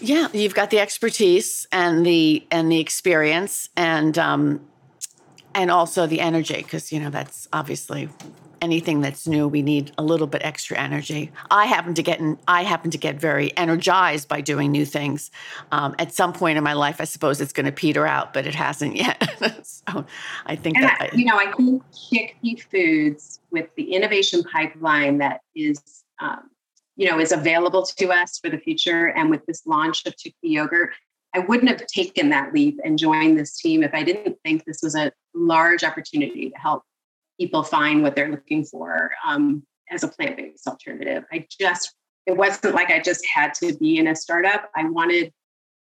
Yeah, 0.00 0.28
you've 0.32 0.54
got 0.54 0.70
the 0.70 0.78
expertise 0.78 1.66
and 1.70 2.06
the 2.06 2.46
and 2.50 2.72
the 2.72 2.80
experience, 2.80 3.68
and 3.76 4.16
um, 4.16 4.60
and 5.58 5.72
also 5.72 6.06
the 6.06 6.20
energy 6.20 6.58
because 6.58 6.92
you 6.92 7.00
know 7.00 7.10
that's 7.10 7.48
obviously 7.52 8.08
anything 8.62 9.00
that's 9.00 9.26
new 9.26 9.46
we 9.46 9.60
need 9.60 9.92
a 9.98 10.02
little 10.02 10.26
bit 10.26 10.42
extra 10.44 10.76
energy. 10.78 11.30
I 11.50 11.66
happen 11.66 11.94
to 11.94 12.02
get 12.02 12.20
in, 12.20 12.38
i 12.46 12.62
happen 12.62 12.90
to 12.92 12.98
get 12.98 13.16
very 13.16 13.56
energized 13.56 14.28
by 14.28 14.40
doing 14.40 14.70
new 14.70 14.84
things. 14.84 15.30
Um, 15.72 15.94
at 15.98 16.12
some 16.14 16.32
point 16.32 16.58
in 16.58 16.64
my 16.64 16.74
life 16.74 17.00
i 17.00 17.04
suppose 17.04 17.40
it's 17.40 17.52
going 17.52 17.66
to 17.66 17.72
peter 17.72 18.06
out 18.06 18.32
but 18.32 18.46
it 18.46 18.54
hasn't 18.54 18.94
yet. 19.04 19.18
So 19.64 20.06
i 20.46 20.54
think 20.54 20.76
and 20.76 20.84
that 20.86 21.10
I, 21.12 21.16
you 21.16 21.24
know 21.24 21.36
i 21.36 21.50
think 21.52 21.82
chickpea 21.92 22.62
foods 22.70 23.40
with 23.50 23.68
the 23.76 23.94
innovation 23.94 24.44
pipeline 24.44 25.18
that 25.18 25.40
is 25.56 26.04
um, 26.20 26.50
you 26.96 27.10
know 27.10 27.18
is 27.18 27.32
available 27.32 27.82
to 27.82 28.12
us 28.12 28.38
for 28.38 28.48
the 28.48 28.58
future 28.58 29.08
and 29.08 29.28
with 29.28 29.44
this 29.46 29.66
launch 29.66 30.06
of 30.06 30.14
chickpea 30.14 30.52
yogurt 30.58 30.90
I 31.34 31.40
wouldn't 31.40 31.68
have 31.68 31.86
taken 31.86 32.30
that 32.30 32.54
leap 32.54 32.80
and 32.84 32.98
joined 32.98 33.38
this 33.38 33.56
team 33.56 33.82
if 33.82 33.94
I 33.94 34.02
didn't 34.02 34.38
think 34.44 34.64
this 34.64 34.80
was 34.82 34.94
a 34.94 35.12
large 35.38 35.84
opportunity 35.84 36.50
to 36.50 36.58
help 36.58 36.82
people 37.38 37.62
find 37.62 38.02
what 38.02 38.16
they're 38.16 38.30
looking 38.30 38.64
for 38.64 39.10
um, 39.26 39.62
as 39.90 40.02
a 40.02 40.08
plant 40.08 40.36
based 40.36 40.66
alternative. 40.66 41.24
I 41.32 41.46
just, 41.60 41.94
it 42.26 42.36
wasn't 42.36 42.74
like 42.74 42.90
I 42.90 43.00
just 43.00 43.24
had 43.26 43.54
to 43.54 43.76
be 43.76 43.98
in 43.98 44.08
a 44.08 44.16
startup. 44.16 44.70
I 44.76 44.88
wanted, 44.88 45.32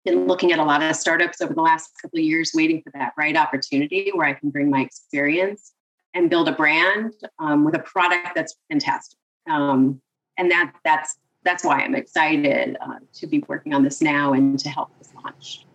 been 0.04 0.28
looking 0.28 0.52
at 0.52 0.60
a 0.60 0.64
lot 0.64 0.84
of 0.84 0.96
startups 0.96 1.42
over 1.42 1.54
the 1.54 1.62
last 1.62 1.92
couple 2.02 2.20
of 2.20 2.26
years, 2.26 2.52
waiting 2.54 2.82
for 2.82 2.92
that 2.94 3.14
right 3.18 3.36
opportunity 3.36 4.12
where 4.14 4.28
I 4.28 4.34
can 4.34 4.50
bring 4.50 4.70
my 4.70 4.82
experience 4.82 5.74
and 6.14 6.30
build 6.30 6.48
a 6.48 6.52
brand 6.52 7.14
um, 7.40 7.64
with 7.64 7.76
a 7.76 7.80
product 7.80 8.36
that's 8.36 8.56
fantastic. 8.70 9.18
Um, 9.50 10.02
and 10.38 10.50
that 10.52 10.74
that's 10.84 11.18
that's 11.44 11.64
why 11.64 11.80
I'm 11.80 11.96
excited 11.96 12.76
uh, 12.82 13.00
to 13.14 13.28
be 13.28 13.44
working 13.48 13.74
on 13.74 13.84
this 13.84 14.02
now 14.02 14.34
and 14.34 14.58
to 14.60 14.70
help 14.70 14.90
this 14.98 15.14
launch. 15.14 15.66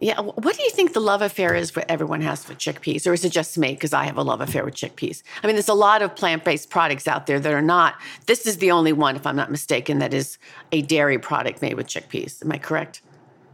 Yeah, 0.00 0.20
what 0.20 0.56
do 0.56 0.62
you 0.62 0.70
think 0.70 0.92
the 0.92 1.00
love 1.00 1.22
affair 1.22 1.56
is 1.56 1.74
what 1.74 1.90
everyone 1.90 2.20
has 2.20 2.46
with 2.48 2.58
chickpeas, 2.58 3.04
or 3.04 3.14
is 3.14 3.24
it 3.24 3.32
just 3.32 3.58
me 3.58 3.72
because 3.72 3.92
I 3.92 4.04
have 4.04 4.16
a 4.16 4.22
love 4.22 4.40
affair 4.40 4.64
with 4.64 4.74
chickpeas? 4.74 5.24
I 5.42 5.46
mean, 5.46 5.56
there's 5.56 5.68
a 5.68 5.74
lot 5.74 6.02
of 6.02 6.14
plant-based 6.14 6.70
products 6.70 7.08
out 7.08 7.26
there 7.26 7.40
that 7.40 7.52
are 7.52 7.62
not. 7.62 7.96
This 8.26 8.46
is 8.46 8.58
the 8.58 8.70
only 8.70 8.92
one, 8.92 9.16
if 9.16 9.26
I'm 9.26 9.34
not 9.34 9.50
mistaken, 9.50 9.98
that 9.98 10.14
is 10.14 10.38
a 10.70 10.82
dairy 10.82 11.18
product 11.18 11.62
made 11.62 11.74
with 11.74 11.88
chickpeas. 11.88 12.44
Am 12.44 12.52
I 12.52 12.58
correct? 12.58 13.02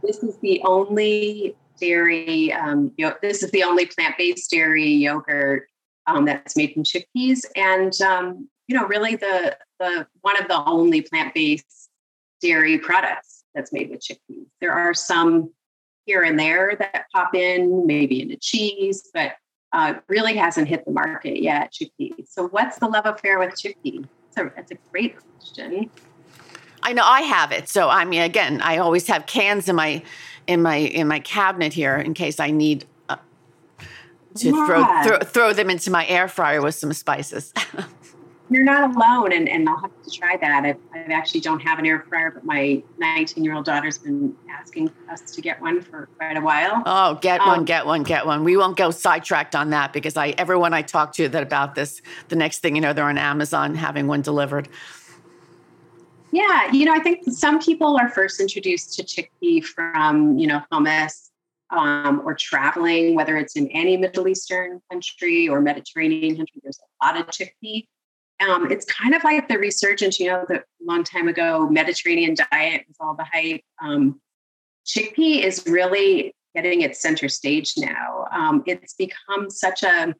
This 0.03 0.21
is 0.21 0.37
the 0.37 0.61
only 0.65 1.55
dairy. 1.79 2.53
Um, 2.53 2.91
you 2.95 3.07
know, 3.07 3.15
this 3.23 3.41
is 3.41 3.49
the 3.49 3.63
only 3.63 3.87
plant-based 3.87 4.51
dairy 4.51 4.87
yogurt 4.87 5.67
um, 6.05 6.25
that's 6.25 6.55
made 6.55 6.73
from 6.73 6.83
chickpeas, 6.83 7.45
and 7.55 7.99
um, 8.01 8.47
you 8.67 8.77
know, 8.77 8.85
really 8.85 9.15
the 9.15 9.57
the 9.79 10.05
one 10.21 10.39
of 10.39 10.47
the 10.47 10.63
only 10.67 11.01
plant-based 11.01 11.89
dairy 12.39 12.77
products 12.77 13.43
that's 13.55 13.73
made 13.73 13.89
with 13.89 14.01
chickpeas. 14.01 14.45
There 14.61 14.73
are 14.73 14.93
some 14.93 15.49
here 16.05 16.21
and 16.23 16.39
there 16.39 16.75
that 16.79 17.05
pop 17.13 17.35
in, 17.35 17.85
maybe 17.85 18.21
into 18.21 18.37
cheese, 18.37 19.09
but 19.13 19.33
uh, 19.73 19.95
really 20.07 20.35
hasn't 20.35 20.67
hit 20.67 20.85
the 20.85 20.91
market 20.91 21.41
yet, 21.41 21.73
chickpeas. 21.73 22.27
So, 22.29 22.47
what's 22.47 22.77
the 22.79 22.87
love 22.87 23.05
affair 23.05 23.39
with 23.39 23.51
chickpeas? 23.51 24.07
That's 24.33 24.47
a, 24.47 24.55
that's 24.55 24.71
a 24.71 24.77
great 24.91 25.15
question. 25.37 25.89
I 26.85 26.93
know 26.93 27.03
I 27.03 27.21
have 27.21 27.51
it. 27.51 27.67
So 27.67 27.89
I 27.89 28.05
mean, 28.05 28.21
again, 28.21 28.61
I 28.61 28.77
always 28.77 29.07
have 29.07 29.25
cans 29.25 29.67
in 29.67 29.75
my 29.75 30.03
in 30.47 30.61
my 30.61 30.75
in 30.75 31.07
my 31.07 31.19
cabinet 31.19 31.73
here 31.73 31.97
in 31.97 32.13
case 32.13 32.39
I 32.39 32.51
need 32.51 32.85
uh, 33.09 33.17
to 34.35 34.49
yeah. 34.51 34.65
throw, 34.67 35.03
throw 35.03 35.19
throw 35.19 35.53
them 35.53 35.71
into 35.71 35.89
my 35.89 36.05
air 36.05 36.27
fryer 36.27 36.61
with 36.61 36.75
some 36.75 36.93
spices. 36.93 37.53
You're 38.49 38.63
not 38.63 38.95
alone, 38.95 39.33
and, 39.33 39.49
and 39.49 39.67
I'll 39.67 39.79
have 39.79 40.03
to 40.03 40.11
try 40.11 40.37
that. 40.37 40.65
I, 40.65 40.75
I 40.93 41.11
actually 41.11 41.41
don't 41.41 41.59
have 41.61 41.79
an 41.79 41.85
air 41.87 42.05
fryer, 42.07 42.29
but 42.29 42.45
my 42.45 42.83
19 42.99 43.43
year 43.43 43.55
old 43.55 43.65
daughter's 43.65 43.97
been 43.97 44.35
asking 44.49 44.91
us 45.09 45.21
to 45.31 45.41
get 45.41 45.59
one 45.59 45.81
for 45.81 46.09
quite 46.17 46.37
a 46.37 46.41
while. 46.41 46.83
Oh, 46.85 47.15
get 47.21 47.41
um, 47.41 47.47
one, 47.47 47.65
get 47.65 47.87
one, 47.87 48.03
get 48.03 48.25
one. 48.25 48.43
We 48.43 48.55
won't 48.55 48.77
go 48.77 48.91
sidetracked 48.91 49.55
on 49.55 49.71
that 49.71 49.93
because 49.93 50.15
I 50.15 50.29
everyone 50.37 50.73
I 50.73 50.83
talk 50.83 51.13
to 51.13 51.27
that 51.27 51.41
about 51.41 51.73
this, 51.73 52.01
the 52.27 52.35
next 52.35 52.59
thing 52.59 52.75
you 52.75 52.81
know, 52.81 52.93
they're 52.93 53.05
on 53.05 53.17
Amazon 53.17 53.73
having 53.73 54.05
one 54.05 54.21
delivered. 54.21 54.69
Yeah, 56.31 56.71
you 56.71 56.85
know, 56.85 56.93
I 56.93 56.99
think 56.99 57.23
some 57.31 57.59
people 57.59 57.97
are 57.97 58.09
first 58.09 58.39
introduced 58.39 58.93
to 58.95 59.03
chickpea 59.03 59.63
from, 59.63 60.37
you 60.37 60.47
know, 60.47 60.61
hummus 60.71 61.29
um, 61.71 62.21
or 62.25 62.35
traveling, 62.35 63.15
whether 63.15 63.37
it's 63.37 63.55
in 63.55 63.69
any 63.69 63.97
Middle 63.97 64.27
Eastern 64.27 64.81
country 64.91 65.47
or 65.47 65.61
Mediterranean 65.61 66.35
country. 66.35 66.61
There's 66.61 66.79
a 66.79 67.05
lot 67.05 67.19
of 67.19 67.27
chickpea. 67.27 67.87
Um, 68.41 68.69
it's 68.71 68.85
kind 68.85 69.15
of 69.15 69.23
like 69.23 69.47
the 69.47 69.57
resurgence, 69.57 70.19
you 70.19 70.27
know, 70.27 70.45
the 70.47 70.63
long 70.81 71.03
time 71.03 71.27
ago 71.27 71.69
Mediterranean 71.69 72.35
diet 72.35 72.83
was 72.87 72.97
all 72.99 73.15
the 73.15 73.25
hype. 73.31 73.61
Um, 73.81 74.19
chickpea 74.85 75.43
is 75.43 75.65
really 75.67 76.35
getting 76.53 76.81
its 76.81 77.01
center 77.01 77.29
stage 77.29 77.73
now. 77.77 78.27
Um, 78.31 78.63
it's 78.65 78.93
become 78.93 79.49
such 79.49 79.83
a, 79.83 80.13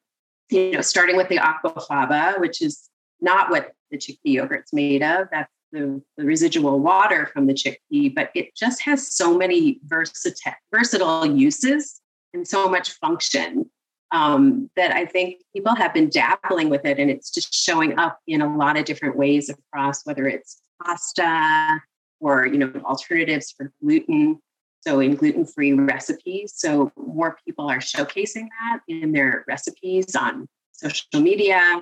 you 0.49 0.71
know, 0.71 0.81
starting 0.81 1.17
with 1.17 1.29
the 1.29 1.37
aquafaba, 1.37 2.39
which 2.39 2.61
is 2.61 2.89
not 3.21 3.49
what 3.49 3.71
the 3.91 3.97
chickpea 3.97 4.17
yogurt's 4.23 4.73
made 4.73 5.03
of. 5.03 5.27
That's 5.31 5.51
the, 5.71 6.01
the 6.17 6.25
residual 6.25 6.79
water 6.79 7.29
from 7.33 7.47
the 7.47 7.53
chickpea, 7.53 8.15
but 8.15 8.31
it 8.33 8.55
just 8.55 8.81
has 8.83 9.13
so 9.13 9.37
many 9.37 9.79
versatile, 9.85 10.53
versatile 10.73 11.25
uses 11.25 12.01
and 12.33 12.47
so 12.47 12.69
much 12.69 12.91
function 12.91 13.69
um, 14.11 14.69
that 14.75 14.91
I 14.91 15.05
think 15.05 15.41
people 15.53 15.75
have 15.75 15.93
been 15.93 16.09
dabbling 16.09 16.69
with 16.69 16.85
it, 16.85 16.99
and 16.99 17.09
it's 17.09 17.31
just 17.31 17.53
showing 17.53 17.97
up 17.97 18.19
in 18.27 18.41
a 18.41 18.57
lot 18.57 18.77
of 18.77 18.85
different 18.85 19.17
ways 19.17 19.49
across 19.49 20.05
whether 20.05 20.27
it's 20.27 20.61
pasta 20.83 21.81
or 22.19 22.45
you 22.45 22.57
know 22.57 22.71
alternatives 22.85 23.53
for 23.55 23.71
gluten. 23.81 24.39
So 24.81 24.99
in 24.99 25.15
gluten-free 25.15 25.73
recipes, 25.73 26.53
so 26.55 26.91
more 26.95 27.37
people 27.43 27.67
are 27.67 27.79
showcasing 27.79 28.47
that 28.61 28.81
in 28.87 29.11
their 29.13 29.43
recipes 29.47 30.15
on 30.15 30.47
social 30.73 31.21
media 31.21 31.81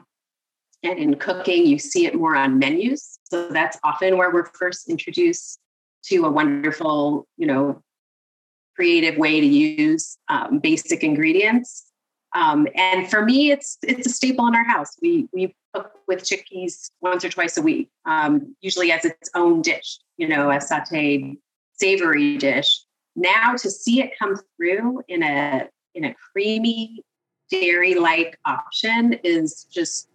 and 0.84 0.98
in 0.98 1.16
cooking. 1.16 1.66
You 1.66 1.80
see 1.80 2.06
it 2.06 2.16
more 2.16 2.38
on 2.38 2.60
menus, 2.60 3.20
so 3.26 3.50
that's 3.50 3.78
often 3.84 4.18
where 4.18 4.32
we're 4.32 4.46
first 4.46 4.90
introduced 4.90 5.60
to 6.06 6.26
a 6.26 6.32
wonderful, 6.32 7.28
you 7.38 7.46
know, 7.46 7.82
creative 8.76 9.18
way 9.18 9.42
to 9.42 9.46
use 9.46 10.18
um, 10.30 10.60
basic 10.60 11.04
ingredients 11.04 11.93
um, 12.34 12.68
and 12.76 13.10
for 13.10 13.24
me, 13.24 13.52
it's 13.52 13.78
it's 13.84 14.08
a 14.08 14.10
staple 14.10 14.48
in 14.48 14.56
our 14.56 14.64
house. 14.64 14.98
We 15.02 15.28
we 15.34 15.56
cook 15.74 15.92
with 16.08 16.24
chickpeas 16.24 16.92
once 17.02 17.24
or 17.24 17.30
twice 17.30 17.58
a 17.58 17.62
week, 17.62 17.90
um, 18.06 18.56
usually 18.62 18.92
as 18.92 19.06
its 19.06 19.30
own 19.36 19.62
dish, 19.62 20.00
you 20.18 20.28
know, 20.28 20.50
a 20.50 20.56
sautéed 20.56 21.38
savory 21.74 22.38
dish. 22.38 22.82
Now 23.16 23.54
to 23.54 23.70
see 23.70 24.02
it 24.02 24.12
come 24.18 24.36
through 24.58 25.04
in 25.08 25.24
a 25.24 25.70
in 25.96 26.06
a 26.06 26.16
creamy 26.32 27.04
dairy-like 27.52 28.38
option 28.46 29.14
is 29.24 29.66
just 29.66 30.10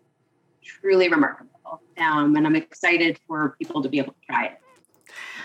truly 0.65 1.09
remarkable. 1.09 1.83
Um, 1.99 2.35
and 2.37 2.47
I'm 2.47 2.57
excited 2.57 3.19
for 3.29 3.55
people 3.61 3.83
to 3.83 3.89
be 3.89 3.99
able 3.99 4.13
to 4.13 4.19
try 4.29 4.47
it. 4.47 4.59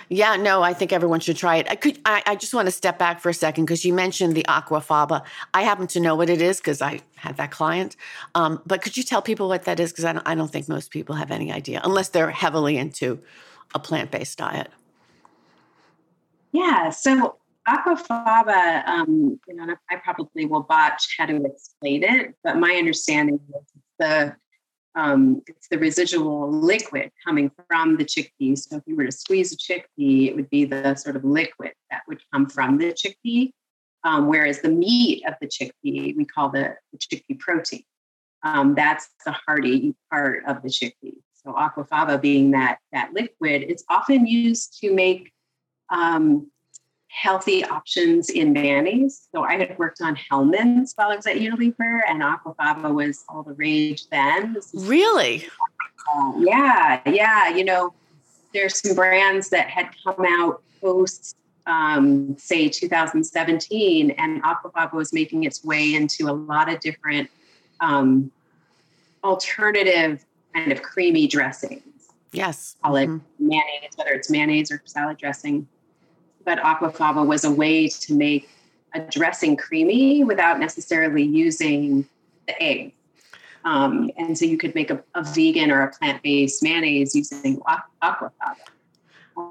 Yeah, 0.10 0.36
no, 0.36 0.62
I 0.62 0.74
think 0.74 0.92
everyone 0.94 1.20
should 1.20 1.38
try 1.38 1.58
it. 1.58 1.68
I 1.70 1.76
could. 1.76 2.00
I, 2.06 2.22
I 2.26 2.36
just 2.36 2.54
want 2.54 2.68
to 2.68 2.72
step 2.72 3.00
back 3.00 3.20
for 3.20 3.30
a 3.30 3.34
second 3.34 3.66
because 3.66 3.86
you 3.86 3.94
mentioned 3.94 4.36
the 4.36 4.44
aquafaba. 4.44 5.24
I 5.54 5.63
happen 5.63 5.88
to 5.88 6.00
know 6.00 6.16
what 6.16 6.30
it 6.30 6.42
is 6.42 6.58
because 6.58 6.82
I 6.82 7.02
had 7.16 7.38
that 7.38 7.52
client. 7.52 7.96
Um, 8.36 8.62
but 8.66 8.82
could 8.82 8.98
you 8.98 9.04
tell 9.04 9.22
people 9.22 9.48
what 9.48 9.63
that 9.63 9.80
is? 9.80 9.92
Because 9.92 10.06
I 10.06 10.13
don't, 10.13 10.28
I 10.28 10.36
don't 10.36 10.52
think 10.52 10.68
most 10.68 10.92
people 10.92 11.16
have 11.16 11.32
any 11.32 11.52
idea 11.52 11.82
unless 11.84 12.10
they're 12.10 12.32
heavily 12.32 12.78
into 12.78 13.20
a 13.74 13.80
plant-based 13.80 14.38
diet. 14.38 14.70
Yeah. 16.52 16.89
So 16.92 17.38
aquafaba, 17.68 18.86
um, 18.88 19.39
you 19.48 19.56
know, 19.56 19.76
I 19.89 19.96
probably 19.98 20.46
will 20.46 20.63
botch 20.63 21.16
how 21.18 21.26
to 21.26 21.44
explain 21.46 22.04
it, 22.04 22.36
but 22.44 22.58
my 22.58 22.76
understanding 22.76 23.39
is 23.50 23.63
the 24.00 24.36
um, 24.95 25.41
it's 25.47 25.67
the 25.67 25.77
residual 25.77 26.51
liquid 26.51 27.12
coming 27.25 27.51
from 27.67 27.97
the 27.97 28.06
chickpea. 28.06 28.58
So 28.58 28.77
if 28.77 28.84
you 28.86 28.95
were 28.95 29.06
to 29.06 29.12
squeeze 29.12 29.51
a 29.51 29.58
chickpea, 29.58 30.27
it 30.27 30.36
would 30.36 30.49
be 30.49 30.65
the 30.65 30.95
sort 30.95 31.15
of 31.15 31.23
liquid 31.23 31.73
that 31.89 32.01
would 32.08 32.21
come 32.32 32.47
from 32.47 32.77
the 32.77 32.93
chickpea. 32.93 33.51
Um, 34.03 34.27
whereas 34.27 34.62
the 34.62 34.69
meat 34.69 35.23
of 35.27 35.36
the 35.41 35.47
chickpea, 35.47 36.15
we 36.15 36.25
call 36.25 36.49
the, 36.49 36.75
the 36.91 36.97
chickpea 36.97 37.39
protein. 37.39 37.84
Um, 38.43 38.75
that's 38.75 39.08
the 39.25 39.32
hearty 39.32 39.95
part 40.12 40.43
of 40.45 40.62
the 40.62 40.69
chickpea. 40.69 41.15
So 41.34 41.53
aquafaba 41.53 42.21
being 42.21 42.51
that 42.51 42.79
that 42.91 43.13
liquid, 43.13 43.63
it's 43.63 43.84
often 43.89 44.27
used 44.27 44.79
to 44.82 44.93
make 44.93 45.32
um, 45.89 46.51
healthy 47.13 47.63
options 47.63 48.30
in 48.30 48.52
mayonnaise. 48.52 49.28
So 49.32 49.43
I 49.43 49.58
had 49.58 49.78
worked 49.78 50.02
on 50.02 50.15
Hellmann's 50.15 50.93
while 50.95 51.12
I 51.12 51.15
was 51.15 51.28
at 51.28 51.38
Unilever, 51.38 52.02
and 52.08 52.23
aquafaba 52.23 52.93
was 52.93 53.23
all 53.30 53.43
the 53.43 53.54
rage 53.54 54.10
then. 54.10 54.58
Really? 54.73 55.47
Uh, 56.13 56.34
yeah, 56.39 57.02
yeah. 57.06 57.49
You 57.49 57.65
know, 57.65 57.93
there's 58.52 58.82
some 58.82 58.95
brands 58.95 59.49
that 59.49 59.69
had 59.69 59.89
come 60.04 60.26
out 60.28 60.63
post, 60.82 61.38
um, 61.67 62.36
say, 62.38 62.67
2017, 62.67 64.12
and 64.12 64.41
aquafaba 64.43 64.93
was 64.93 65.13
making 65.13 65.43
its 65.43 65.63
way 65.63 65.93
into 65.93 66.28
a 66.28 66.34
lot 66.34 66.67
of 66.67 66.80
different 66.80 67.30
um, 67.80 68.32
alternative 69.23 70.26
kind 70.56 70.71
of 70.71 70.82
creamy 70.82 71.28
dressings. 71.28 71.84
Yes. 72.32 72.76
Call 72.84 72.95
it 72.95 73.08
mm-hmm. 73.08 73.47
mayonnaise, 73.47 73.91
whether 73.97 74.12
it's 74.12 74.32
mayonnaise 74.32 74.71
or 74.71 74.82
salad 74.86 75.17
dressing 75.19 75.67
but 76.45 76.60
aquafaba 76.60 77.25
was 77.25 77.43
a 77.43 77.51
way 77.51 77.88
to 77.88 78.13
make 78.13 78.49
a 78.93 78.99
dressing 78.99 79.56
creamy 79.56 80.23
without 80.23 80.60
necessarily 80.60 81.23
using 81.23 82.08
the 82.47 82.62
egg. 82.62 82.93
Um, 83.65 84.12
and 84.17 84.38
so 84.38 84.45
you 84.45 84.58
could 84.58 84.75
make 84.75 84.91
a, 84.91 85.01
a 85.15 85.23
vegan 85.23 85.71
or 85.71 85.82
a 85.84 85.91
plant-based 85.91 86.62
mayonnaise 86.62 87.15
using 87.15 87.60
aquafaba 87.62 88.32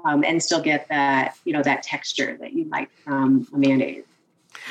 um, 0.05 0.23
and 0.23 0.41
still 0.41 0.61
get 0.61 0.87
that, 0.89 1.35
you 1.45 1.53
know, 1.53 1.63
that 1.63 1.83
texture 1.83 2.37
that 2.39 2.53
you 2.53 2.65
like 2.65 2.91
from 3.03 3.47
a 3.53 3.57
mayonnaise. 3.57 4.05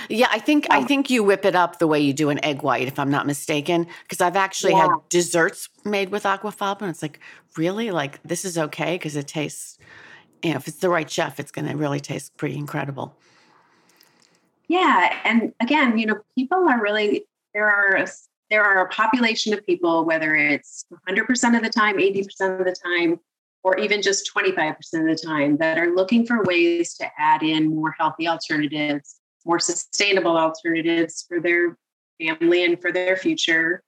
Yeah, 0.08 0.28
I 0.30 0.38
think 0.38 0.66
um, 0.70 0.82
I 0.82 0.86
think 0.86 1.10
you 1.10 1.24
whip 1.24 1.44
it 1.44 1.56
up 1.56 1.78
the 1.78 1.86
way 1.86 2.00
you 2.00 2.12
do 2.12 2.30
an 2.30 2.42
egg 2.44 2.62
white, 2.62 2.86
if 2.86 2.98
I'm 2.98 3.10
not 3.10 3.26
mistaken. 3.26 3.86
Because 4.04 4.20
I've 4.20 4.36
actually 4.36 4.72
yeah. 4.72 4.86
had 4.86 5.08
desserts 5.08 5.68
made 5.84 6.10
with 6.10 6.22
aquafaba, 6.22 6.82
and 6.82 6.90
it's 6.90 7.02
like, 7.02 7.18
really, 7.56 7.90
like 7.90 8.22
this 8.22 8.44
is 8.44 8.56
okay 8.56 8.94
because 8.94 9.16
it 9.16 9.26
tastes 9.26 9.78
you 10.42 10.50
know, 10.50 10.56
if 10.56 10.68
it's 10.68 10.78
the 10.78 10.88
right 10.88 11.08
chef, 11.08 11.38
it's 11.38 11.52
going 11.52 11.68
to 11.68 11.76
really 11.76 12.00
taste 12.00 12.36
pretty 12.36 12.56
incredible. 12.56 13.16
Yeah, 14.68 15.16
and 15.24 15.52
again, 15.60 15.98
you 15.98 16.06
know, 16.06 16.16
people 16.34 16.68
are 16.68 16.80
really 16.80 17.26
there 17.54 17.68
are 17.68 18.06
there 18.50 18.64
are 18.64 18.84
a 18.84 18.88
population 18.88 19.54
of 19.54 19.64
people, 19.66 20.04
whether 20.04 20.34
it's 20.34 20.84
100% 21.08 21.56
of 21.56 21.62
the 21.62 21.70
time, 21.70 21.96
80% 21.96 22.60
of 22.60 22.66
the 22.66 22.74
time, 22.84 23.18
or 23.62 23.78
even 23.78 24.02
just 24.02 24.30
25% 24.34 24.76
of 24.76 25.06
the 25.06 25.18
time, 25.24 25.56
that 25.56 25.78
are 25.78 25.94
looking 25.94 26.26
for 26.26 26.42
ways 26.42 26.94
to 26.94 27.06
add 27.18 27.42
in 27.42 27.74
more 27.74 27.94
healthy 27.98 28.28
alternatives, 28.28 29.20
more 29.46 29.58
sustainable 29.58 30.36
alternatives 30.36 31.24
for 31.26 31.40
their 31.40 31.78
family 32.20 32.64
and 32.64 32.80
for 32.80 32.92
their 32.92 33.16
future. 33.16 33.82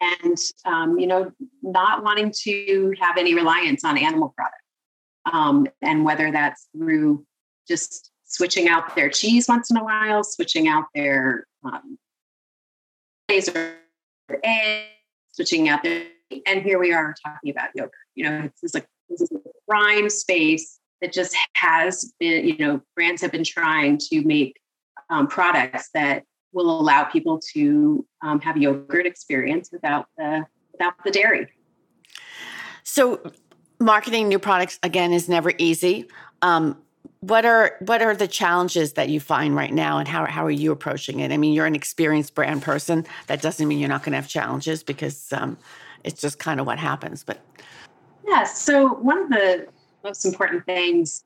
And, 0.00 0.38
um, 0.64 0.98
you 0.98 1.06
know, 1.06 1.30
not 1.62 2.02
wanting 2.02 2.32
to 2.44 2.94
have 2.98 3.18
any 3.18 3.34
reliance 3.34 3.84
on 3.84 3.98
animal 3.98 4.32
products 4.34 4.62
um, 5.30 5.66
and 5.80 6.04
whether 6.04 6.30
that's 6.30 6.68
through 6.76 7.24
just 7.68 8.10
switching 8.24 8.68
out 8.68 8.94
their 8.96 9.10
cheese 9.10 9.46
once 9.48 9.70
in 9.70 9.76
a 9.76 9.84
while, 9.84 10.24
switching 10.24 10.68
out 10.68 10.84
their 10.94 11.46
um, 11.64 11.98
eggs, 13.28 13.50
switching 15.32 15.68
out 15.68 15.82
their, 15.82 16.04
and 16.46 16.62
here 16.62 16.78
we 16.78 16.92
are 16.92 17.14
talking 17.24 17.50
about 17.50 17.70
yogurt. 17.74 17.92
You 18.14 18.24
know, 18.24 18.42
this 18.42 18.74
is 18.74 18.74
a 18.74 18.84
this 19.08 19.20
is 19.20 19.30
a 19.32 19.38
prime 19.68 20.08
space 20.08 20.80
that 21.00 21.12
just 21.12 21.36
has 21.54 22.12
been, 22.18 22.46
you 22.46 22.56
know, 22.58 22.80
brands 22.94 23.20
have 23.22 23.32
been 23.32 23.44
trying 23.44 23.98
to 23.98 24.22
make 24.24 24.58
um, 25.10 25.26
products 25.26 25.90
that 25.94 26.24
will 26.52 26.80
allow 26.80 27.04
people 27.04 27.40
to 27.52 28.06
um, 28.22 28.40
have 28.40 28.56
yogurt 28.56 29.06
experience 29.06 29.70
without 29.72 30.06
the 30.16 30.44
without 30.72 30.94
the 31.04 31.10
dairy. 31.10 31.48
So 32.82 33.20
marketing 33.84 34.28
new 34.28 34.38
products 34.38 34.78
again 34.82 35.12
is 35.12 35.28
never 35.28 35.52
easy. 35.58 36.08
Um, 36.40 36.76
what 37.20 37.44
are 37.44 37.76
what 37.80 38.02
are 38.02 38.16
the 38.16 38.26
challenges 38.26 38.94
that 38.94 39.08
you 39.08 39.20
find 39.20 39.54
right 39.54 39.72
now, 39.72 39.98
and 39.98 40.08
how 40.08 40.26
how 40.26 40.44
are 40.44 40.50
you 40.50 40.72
approaching 40.72 41.20
it? 41.20 41.30
I 41.30 41.36
mean, 41.36 41.52
you're 41.52 41.66
an 41.66 41.76
experienced 41.76 42.34
brand 42.34 42.62
person. 42.62 43.06
That 43.28 43.42
doesn't 43.42 43.66
mean 43.66 43.78
you're 43.78 43.88
not 43.88 44.02
going 44.02 44.12
to 44.12 44.16
have 44.16 44.28
challenges 44.28 44.82
because 44.82 45.32
um, 45.32 45.56
it's 46.02 46.20
just 46.20 46.38
kind 46.38 46.58
of 46.58 46.66
what 46.66 46.78
happens. 46.78 47.22
But 47.22 47.40
yeah, 48.26 48.44
so 48.44 48.94
one 48.94 49.24
of 49.24 49.30
the 49.30 49.68
most 50.02 50.24
important 50.24 50.64
things 50.66 51.24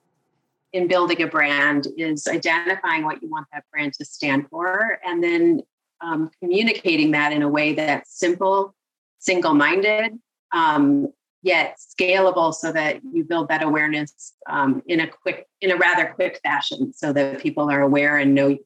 in 0.73 0.87
building 0.87 1.23
a 1.23 1.27
brand 1.27 1.87
is 1.97 2.27
identifying 2.27 3.05
what 3.05 3.23
you 3.23 3.31
want 3.31 3.47
that 3.53 3.65
brand 3.73 3.95
to 3.95 4.05
stand 4.05 4.49
for 4.51 4.99
and 5.05 5.23
then 5.23 5.63
um, 6.03 6.31
communicating 6.41 7.13
that 7.13 7.33
in 7.33 7.43
a 7.43 7.49
way 7.49 7.73
that's 7.73 8.19
simple, 8.19 8.75
single 9.19 9.55
minded, 9.55 10.19
um, 10.53 11.09
yet 11.47 11.79
scalable 11.79 12.53
so 12.53 12.73
that 12.73 13.01
you 13.13 13.23
build 13.23 13.49
that 13.49 13.63
awareness 13.63 14.35
um, 14.49 14.83
in 14.89 14.99
a 15.01 15.07
quick, 15.07 15.47
in 15.61 15.71
a 15.71 15.77
rather 15.77 16.13
quick 16.15 16.41
fashion 16.43 16.93
so 16.93 17.13
that 17.13 17.41
people 17.41 17.71
are 17.71 17.83
aware 17.83 18.19
and 18.19 18.35
know 18.35 18.59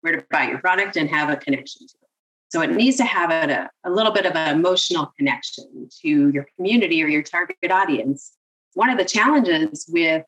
where 0.00 0.16
to 0.16 0.24
buy 0.30 0.44
your 0.48 0.58
product 0.58 0.96
and 0.96 1.10
have 1.10 1.28
a 1.28 1.36
connection 1.36 1.86
to 1.86 1.94
it. 2.02 2.08
So 2.48 2.62
it 2.62 2.70
needs 2.70 2.96
to 2.96 3.04
have 3.04 3.30
a, 3.30 3.70
a 3.84 3.90
little 3.90 4.12
bit 4.12 4.24
of 4.24 4.34
an 4.34 4.56
emotional 4.56 5.12
connection 5.18 5.88
to 6.00 6.30
your 6.30 6.46
community 6.56 7.02
or 7.04 7.06
your 7.06 7.22
target 7.22 7.70
audience. 7.70 8.32
One 8.74 8.88
of 8.88 8.96
the 8.96 9.04
challenges 9.04 9.86
with 9.88 10.24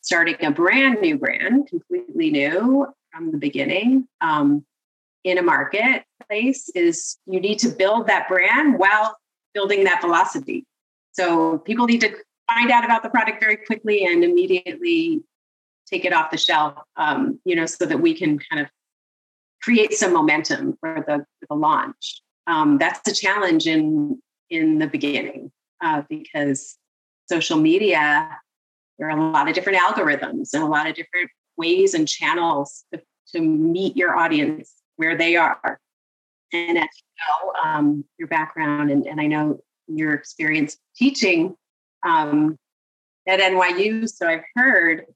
starting 0.00 0.36
a 0.40 0.50
brand 0.50 1.00
new 1.00 1.16
brand, 1.16 1.68
completely 1.68 2.30
new 2.30 2.86
from 3.12 3.30
the 3.30 3.38
beginning, 3.38 4.08
um, 4.20 4.64
in 5.22 5.38
a 5.38 5.42
marketplace 5.42 6.68
is 6.74 7.16
you 7.26 7.40
need 7.40 7.58
to 7.60 7.68
build 7.68 8.08
that 8.08 8.28
brand 8.28 8.78
while 8.78 9.16
building 9.54 9.84
that 9.84 10.00
velocity. 10.00 10.66
So 11.14 11.58
people 11.58 11.86
need 11.86 12.00
to 12.02 12.14
find 12.52 12.70
out 12.70 12.84
about 12.84 13.02
the 13.02 13.08
product 13.08 13.42
very 13.42 13.56
quickly 13.56 14.04
and 14.06 14.22
immediately 14.22 15.22
take 15.90 16.04
it 16.04 16.12
off 16.12 16.30
the 16.30 16.36
shelf, 16.36 16.74
um, 16.96 17.40
you 17.44 17.56
know, 17.56 17.66
so 17.66 17.86
that 17.86 18.00
we 18.00 18.14
can 18.14 18.38
kind 18.38 18.60
of 18.60 18.68
create 19.62 19.94
some 19.94 20.12
momentum 20.12 20.76
for 20.80 21.04
the, 21.06 21.24
the 21.48 21.54
launch. 21.54 22.20
Um, 22.46 22.78
that's 22.78 23.08
a 23.08 23.14
challenge 23.14 23.66
in 23.66 24.20
in 24.50 24.78
the 24.78 24.86
beginning 24.86 25.50
uh, 25.82 26.02
because 26.08 26.76
social 27.28 27.58
media 27.58 28.28
there 28.98 29.08
are 29.08 29.18
a 29.18 29.30
lot 29.30 29.48
of 29.48 29.54
different 29.54 29.78
algorithms 29.78 30.52
and 30.52 30.62
a 30.62 30.66
lot 30.66 30.86
of 30.86 30.94
different 30.94 31.30
ways 31.56 31.94
and 31.94 32.06
channels 32.06 32.84
to, 32.92 33.00
to 33.34 33.40
meet 33.40 33.96
your 33.96 34.16
audience 34.16 34.72
where 34.96 35.16
they 35.16 35.36
are. 35.36 35.80
And 36.52 36.78
as 36.78 36.84
you 36.84 37.52
know, 37.52 37.52
um, 37.64 38.04
your 38.18 38.28
background, 38.28 38.90
and, 38.90 39.06
and 39.06 39.20
I 39.20 39.26
know 39.26 39.60
your 39.86 40.14
experience 40.14 40.76
teaching 40.96 41.56
um, 42.06 42.58
at 43.26 43.40
NYU, 43.40 44.08
so 44.08 44.28
I've 44.28 44.44
heard 44.54 45.06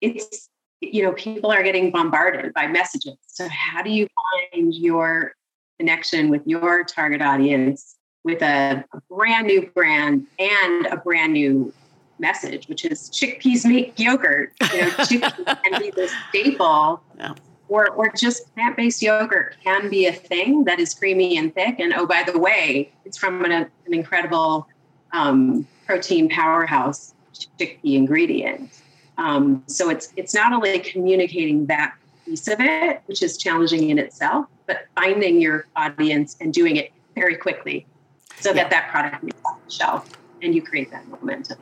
it's, 0.00 0.48
you 0.80 1.02
know, 1.02 1.12
people 1.12 1.50
are 1.50 1.62
getting 1.62 1.90
bombarded 1.90 2.52
by 2.54 2.66
messages. 2.66 3.16
So, 3.26 3.48
how 3.48 3.82
do 3.82 3.90
you 3.90 4.06
find 4.52 4.74
your 4.74 5.32
connection 5.78 6.28
with 6.28 6.42
your 6.46 6.84
target 6.84 7.22
audience 7.22 7.96
with 8.24 8.42
a, 8.42 8.84
brand 9.10 9.46
new 9.46 9.70
brand 9.74 10.26
and 10.38 10.86
a 10.86 10.96
brand 10.96 11.32
new 11.32 11.72
message, 12.18 12.68
which 12.68 12.84
is 12.84 13.10
chickpeas 13.10 13.64
make 13.66 13.98
yogurt. 13.98 14.52
You 14.72 14.82
know, 14.82 14.90
chickpeas 14.90 15.62
can 15.62 15.80
be 15.80 15.90
the 15.90 16.10
staple 16.30 17.02
yeah 17.18 17.34
or, 17.74 17.90
or 17.90 18.12
just 18.16 18.54
plant 18.54 18.76
based 18.76 19.02
yogurt 19.02 19.56
can 19.64 19.90
be 19.90 20.06
a 20.06 20.12
thing 20.12 20.62
that 20.62 20.78
is 20.78 20.94
creamy 20.94 21.36
and 21.36 21.52
thick. 21.52 21.80
And 21.80 21.92
oh, 21.92 22.06
by 22.06 22.22
the 22.22 22.38
way, 22.38 22.92
it's 23.04 23.18
from 23.18 23.44
an, 23.44 23.50
an 23.50 23.68
incredible 23.88 24.68
um, 25.12 25.66
protein 25.84 26.28
powerhouse 26.28 27.14
chickpea 27.34 27.96
ingredient. 27.96 28.70
Um, 29.18 29.64
so 29.66 29.90
it's 29.90 30.12
it's 30.16 30.34
not 30.34 30.52
only 30.52 30.78
communicating 30.78 31.66
that 31.66 31.94
piece 32.24 32.46
of 32.46 32.60
it, 32.60 33.02
which 33.06 33.22
is 33.22 33.36
challenging 33.36 33.90
in 33.90 33.98
itself, 33.98 34.46
but 34.66 34.86
finding 34.94 35.40
your 35.40 35.66
audience 35.74 36.36
and 36.40 36.54
doing 36.54 36.76
it 36.76 36.92
very 37.16 37.36
quickly, 37.36 37.86
so 38.38 38.50
yeah. 38.50 38.62
that 38.62 38.70
that 38.70 38.88
product 38.90 39.22
makes 39.24 39.38
off 39.44 39.58
the 39.64 39.70
shelf 39.70 40.10
and 40.42 40.54
you 40.54 40.62
create 40.62 40.90
that 40.92 41.06
momentum. 41.08 41.58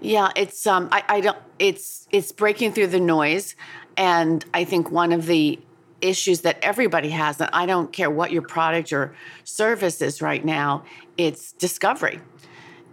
Yeah, 0.00 0.30
it's 0.36 0.66
um, 0.66 0.88
I, 0.92 1.02
I 1.08 1.20
don't. 1.20 1.38
It's 1.58 2.06
it's 2.10 2.32
breaking 2.32 2.72
through 2.72 2.88
the 2.88 3.00
noise. 3.00 3.56
And 3.96 4.44
I 4.52 4.64
think 4.64 4.90
one 4.90 5.12
of 5.12 5.26
the 5.26 5.58
issues 6.00 6.40
that 6.42 6.58
everybody 6.62 7.10
has, 7.10 7.40
and 7.40 7.50
I 7.52 7.66
don't 7.66 7.92
care 7.92 8.10
what 8.10 8.30
your 8.30 8.42
product 8.42 8.92
or 8.92 9.14
service 9.44 10.02
is 10.02 10.20
right 10.20 10.44
now, 10.44 10.84
it's 11.16 11.52
discovery. 11.52 12.20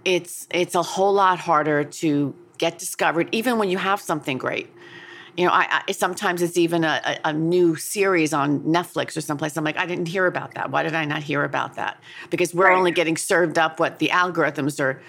It's 0.06 0.48
it's 0.52 0.76
a 0.76 0.82
whole 0.82 1.14
lot 1.14 1.40
harder 1.40 1.84
to 1.84 2.34
get 2.58 2.80
discovered, 2.80 3.30
even 3.32 3.58
when 3.58 3.70
you 3.70 3.78
have 3.78 4.00
something 4.00 4.38
great. 4.38 4.70
You 5.38 5.46
know, 5.46 5.52
I, 5.52 5.84
I 5.88 5.92
sometimes 5.92 6.42
it's 6.42 6.58
even 6.58 6.84
a, 6.84 7.20
a, 7.24 7.32
new 7.32 7.76
series 7.76 8.34
on 8.34 8.60
Netflix 8.62 9.16
or 9.16 9.22
someplace. 9.22 9.56
I'm 9.56 9.64
like, 9.64 9.78
I 9.78 9.86
didn't 9.86 10.08
hear 10.08 10.26
about 10.26 10.56
that. 10.56 10.72
Why 10.72 10.84
did 10.84 10.94
I 10.94 11.06
not 11.06 11.24
hear 11.24 11.44
about 11.46 11.76
that? 11.76 12.02
Because 12.30 12.54
we're 12.54 12.68
right. 12.68 12.78
only 12.78 12.92
getting 12.92 13.16
served 13.16 13.58
up 13.58 13.80
what 13.80 14.00
the 14.00 14.10
algorithms 14.10 14.80
are 14.80 15.02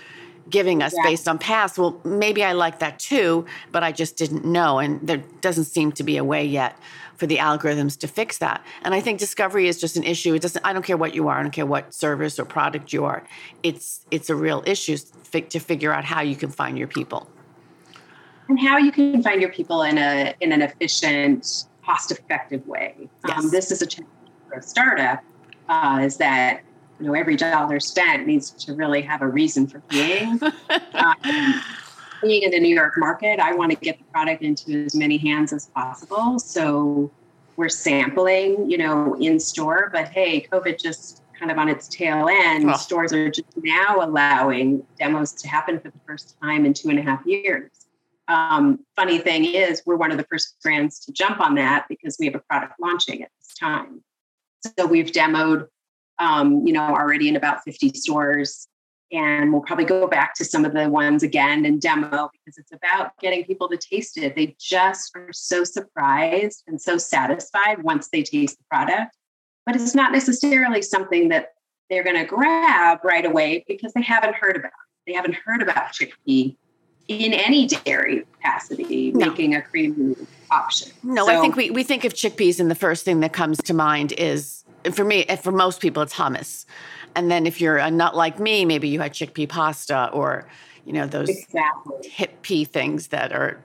giving 0.50 0.82
us 0.82 0.94
yeah. 0.96 1.10
based 1.10 1.28
on 1.28 1.38
past. 1.38 1.78
Well, 1.78 2.00
maybe 2.04 2.42
I 2.44 2.52
like 2.52 2.78
that 2.80 2.98
too, 2.98 3.46
but 3.70 3.82
I 3.82 3.92
just 3.92 4.16
didn't 4.16 4.44
know. 4.44 4.78
And 4.78 5.00
there 5.06 5.22
doesn't 5.40 5.64
seem 5.64 5.92
to 5.92 6.02
be 6.02 6.16
a 6.16 6.24
way 6.24 6.44
yet 6.44 6.76
for 7.16 7.26
the 7.26 7.36
algorithms 7.36 7.98
to 8.00 8.08
fix 8.08 8.38
that. 8.38 8.64
And 8.82 8.94
I 8.94 9.00
think 9.00 9.18
discovery 9.18 9.68
is 9.68 9.80
just 9.80 9.96
an 9.96 10.02
issue. 10.02 10.34
It 10.34 10.42
doesn't 10.42 10.64
I 10.64 10.72
don't 10.72 10.84
care 10.84 10.96
what 10.96 11.14
you 11.14 11.28
are, 11.28 11.38
I 11.38 11.42
don't 11.42 11.52
care 11.52 11.66
what 11.66 11.94
service 11.94 12.38
or 12.38 12.44
product 12.44 12.92
you 12.92 13.04
are. 13.04 13.22
It's 13.62 14.04
it's 14.10 14.28
a 14.30 14.34
real 14.34 14.62
issue 14.66 14.96
to 14.96 15.58
figure 15.60 15.92
out 15.92 16.04
how 16.04 16.20
you 16.20 16.36
can 16.36 16.50
find 16.50 16.76
your 16.76 16.88
people. 16.88 17.28
And 18.48 18.58
how 18.58 18.76
you 18.76 18.92
can 18.92 19.22
find 19.22 19.40
your 19.40 19.52
people 19.52 19.82
in 19.82 19.98
a 19.98 20.34
in 20.40 20.52
an 20.52 20.62
efficient, 20.62 21.66
cost-effective 21.84 22.66
way. 22.66 23.08
Yes. 23.26 23.38
Um, 23.38 23.50
this 23.50 23.70
is 23.70 23.82
a 23.82 23.86
challenge 23.86 24.10
for 24.48 24.58
a 24.58 24.62
startup. 24.62 25.22
Uh, 25.68 26.00
is 26.02 26.16
that 26.16 26.62
you 27.02 27.08
know 27.08 27.14
every 27.14 27.36
dollar 27.36 27.80
spent 27.80 28.28
needs 28.28 28.50
to 28.50 28.74
really 28.74 29.02
have 29.02 29.22
a 29.22 29.26
reason 29.26 29.66
for 29.66 29.80
being. 29.88 30.40
um, 30.94 31.60
being 32.22 32.42
in 32.42 32.52
the 32.52 32.60
New 32.60 32.72
York 32.72 32.94
market, 32.96 33.40
I 33.40 33.52
want 33.54 33.72
to 33.72 33.76
get 33.76 33.98
the 33.98 34.04
product 34.04 34.44
into 34.44 34.84
as 34.84 34.94
many 34.94 35.16
hands 35.16 35.52
as 35.52 35.66
possible. 35.66 36.38
So 36.38 37.10
we're 37.56 37.68
sampling, 37.68 38.70
you 38.70 38.78
know, 38.78 39.14
in 39.14 39.40
store. 39.40 39.90
But 39.92 40.10
hey, 40.10 40.46
COVID 40.52 40.80
just 40.80 41.24
kind 41.36 41.50
of 41.50 41.58
on 41.58 41.68
its 41.68 41.88
tail 41.88 42.28
end. 42.30 42.70
Oh. 42.70 42.76
Stores 42.76 43.12
are 43.12 43.28
just 43.28 43.48
now 43.56 43.98
allowing 44.00 44.86
demos 44.96 45.32
to 45.32 45.48
happen 45.48 45.80
for 45.80 45.90
the 45.90 45.98
first 46.06 46.36
time 46.40 46.64
in 46.64 46.72
two 46.72 46.88
and 46.88 47.00
a 47.00 47.02
half 47.02 47.26
years. 47.26 47.72
Um, 48.28 48.78
funny 48.94 49.18
thing 49.18 49.44
is, 49.44 49.82
we're 49.84 49.96
one 49.96 50.12
of 50.12 50.18
the 50.18 50.24
first 50.30 50.54
brands 50.62 51.00
to 51.00 51.12
jump 51.12 51.40
on 51.40 51.56
that 51.56 51.86
because 51.88 52.16
we 52.20 52.26
have 52.26 52.36
a 52.36 52.42
product 52.48 52.74
launching 52.80 53.24
at 53.24 53.30
this 53.40 53.58
time. 53.58 54.04
So 54.78 54.86
we've 54.86 55.10
demoed 55.10 55.66
um, 56.22 56.64
you 56.66 56.72
know, 56.72 56.82
already 56.82 57.28
in 57.28 57.36
about 57.36 57.62
50 57.64 57.90
stores. 57.94 58.68
And 59.10 59.52
we'll 59.52 59.62
probably 59.62 59.84
go 59.84 60.06
back 60.06 60.34
to 60.36 60.44
some 60.44 60.64
of 60.64 60.72
the 60.72 60.88
ones 60.88 61.22
again 61.22 61.66
and 61.66 61.80
demo 61.80 62.30
because 62.32 62.56
it's 62.56 62.72
about 62.72 63.12
getting 63.20 63.44
people 63.44 63.68
to 63.68 63.76
taste 63.76 64.16
it. 64.16 64.34
They 64.34 64.56
just 64.58 65.14
are 65.14 65.32
so 65.32 65.64
surprised 65.64 66.62
and 66.66 66.80
so 66.80 66.96
satisfied 66.96 67.82
once 67.82 68.08
they 68.08 68.22
taste 68.22 68.56
the 68.56 68.64
product. 68.70 69.14
But 69.66 69.76
it's 69.76 69.94
not 69.94 70.12
necessarily 70.12 70.80
something 70.80 71.28
that 71.28 71.48
they're 71.90 72.04
going 72.04 72.16
to 72.16 72.24
grab 72.24 73.00
right 73.04 73.26
away 73.26 73.64
because 73.68 73.92
they 73.92 74.02
haven't 74.02 74.34
heard 74.34 74.56
about 74.56 74.68
it. 74.68 75.06
They 75.06 75.12
haven't 75.12 75.36
heard 75.44 75.60
about 75.60 75.92
chickpea 75.92 76.56
in 77.08 77.34
any 77.34 77.66
dairy 77.66 78.24
capacity, 78.32 79.12
no. 79.12 79.26
making 79.26 79.54
a 79.54 79.60
creamy 79.60 80.16
option. 80.50 80.90
No, 81.02 81.26
so, 81.26 81.36
I 81.36 81.40
think 81.40 81.56
we, 81.56 81.70
we 81.70 81.82
think 81.82 82.04
of 82.04 82.14
chickpeas, 82.14 82.60
and 82.60 82.70
the 82.70 82.76
first 82.76 83.04
thing 83.04 83.20
that 83.20 83.32
comes 83.32 83.58
to 83.58 83.74
mind 83.74 84.12
is 84.16 84.62
for 84.92 85.04
me, 85.04 85.24
for 85.42 85.52
most 85.52 85.80
people, 85.80 86.02
it's 86.02 86.14
hummus. 86.14 86.64
And 87.14 87.30
then 87.30 87.46
if 87.46 87.60
you're 87.60 87.76
a 87.76 87.90
nut 87.90 88.16
like 88.16 88.38
me, 88.38 88.64
maybe 88.64 88.88
you 88.88 89.00
had 89.00 89.12
chickpea 89.12 89.48
pasta 89.48 90.10
or, 90.12 90.48
you 90.84 90.92
know, 90.92 91.06
those 91.06 91.28
exactly. 91.28 92.08
hip 92.08 92.42
pea 92.42 92.64
things 92.64 93.08
that 93.08 93.32
are 93.32 93.62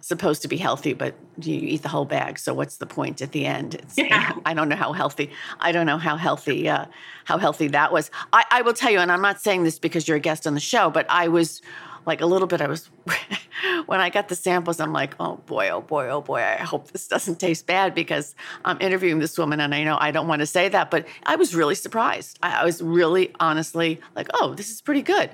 supposed 0.00 0.42
to 0.42 0.48
be 0.48 0.56
healthy, 0.56 0.92
but 0.92 1.14
you 1.42 1.54
eat 1.54 1.82
the 1.82 1.88
whole 1.88 2.04
bag. 2.04 2.38
So 2.38 2.54
what's 2.54 2.76
the 2.76 2.86
point 2.86 3.20
at 3.20 3.32
the 3.32 3.46
end? 3.46 3.74
It's, 3.74 3.98
yeah. 3.98 4.32
I 4.44 4.54
don't 4.54 4.68
know 4.68 4.76
how 4.76 4.92
healthy. 4.92 5.30
I 5.60 5.72
don't 5.72 5.86
know 5.86 5.98
how 5.98 6.16
healthy 6.16 6.68
uh, 6.68 6.86
how 7.24 7.38
healthy 7.38 7.68
that 7.68 7.92
was. 7.92 8.10
I, 8.32 8.44
I 8.50 8.62
will 8.62 8.72
tell 8.72 8.90
you, 8.90 8.98
and 8.98 9.12
I'm 9.12 9.22
not 9.22 9.40
saying 9.40 9.64
this 9.64 9.78
because 9.78 10.08
you're 10.08 10.16
a 10.16 10.20
guest 10.20 10.46
on 10.46 10.54
the 10.54 10.60
show, 10.60 10.90
but 10.90 11.06
I 11.08 11.28
was 11.28 11.62
like 12.06 12.20
a 12.20 12.26
little 12.26 12.46
bit. 12.46 12.60
I 12.60 12.68
was 12.68 12.90
when 13.86 14.00
I 14.00 14.10
got 14.10 14.28
the 14.28 14.34
samples, 14.34 14.80
I'm 14.80 14.92
like, 14.92 15.14
oh 15.20 15.36
boy, 15.46 15.68
oh 15.70 15.80
boy, 15.80 16.08
oh 16.08 16.20
boy. 16.20 16.40
I 16.40 16.62
hope 16.62 16.90
this 16.90 17.08
doesn't 17.08 17.38
taste 17.38 17.66
bad 17.66 17.94
because 17.94 18.34
I'm 18.64 18.78
interviewing 18.80 19.18
this 19.18 19.38
woman, 19.38 19.60
and 19.60 19.74
I 19.74 19.84
know 19.84 19.96
I 20.00 20.10
don't 20.10 20.28
want 20.28 20.40
to 20.40 20.46
say 20.46 20.68
that, 20.68 20.90
but 20.90 21.06
I 21.24 21.36
was 21.36 21.54
really 21.54 21.74
surprised. 21.74 22.38
I, 22.42 22.62
I 22.62 22.64
was 22.64 22.82
really 22.82 23.32
honestly 23.40 24.00
like, 24.16 24.28
oh, 24.34 24.54
this 24.54 24.70
is 24.70 24.80
pretty 24.80 25.02
good. 25.02 25.30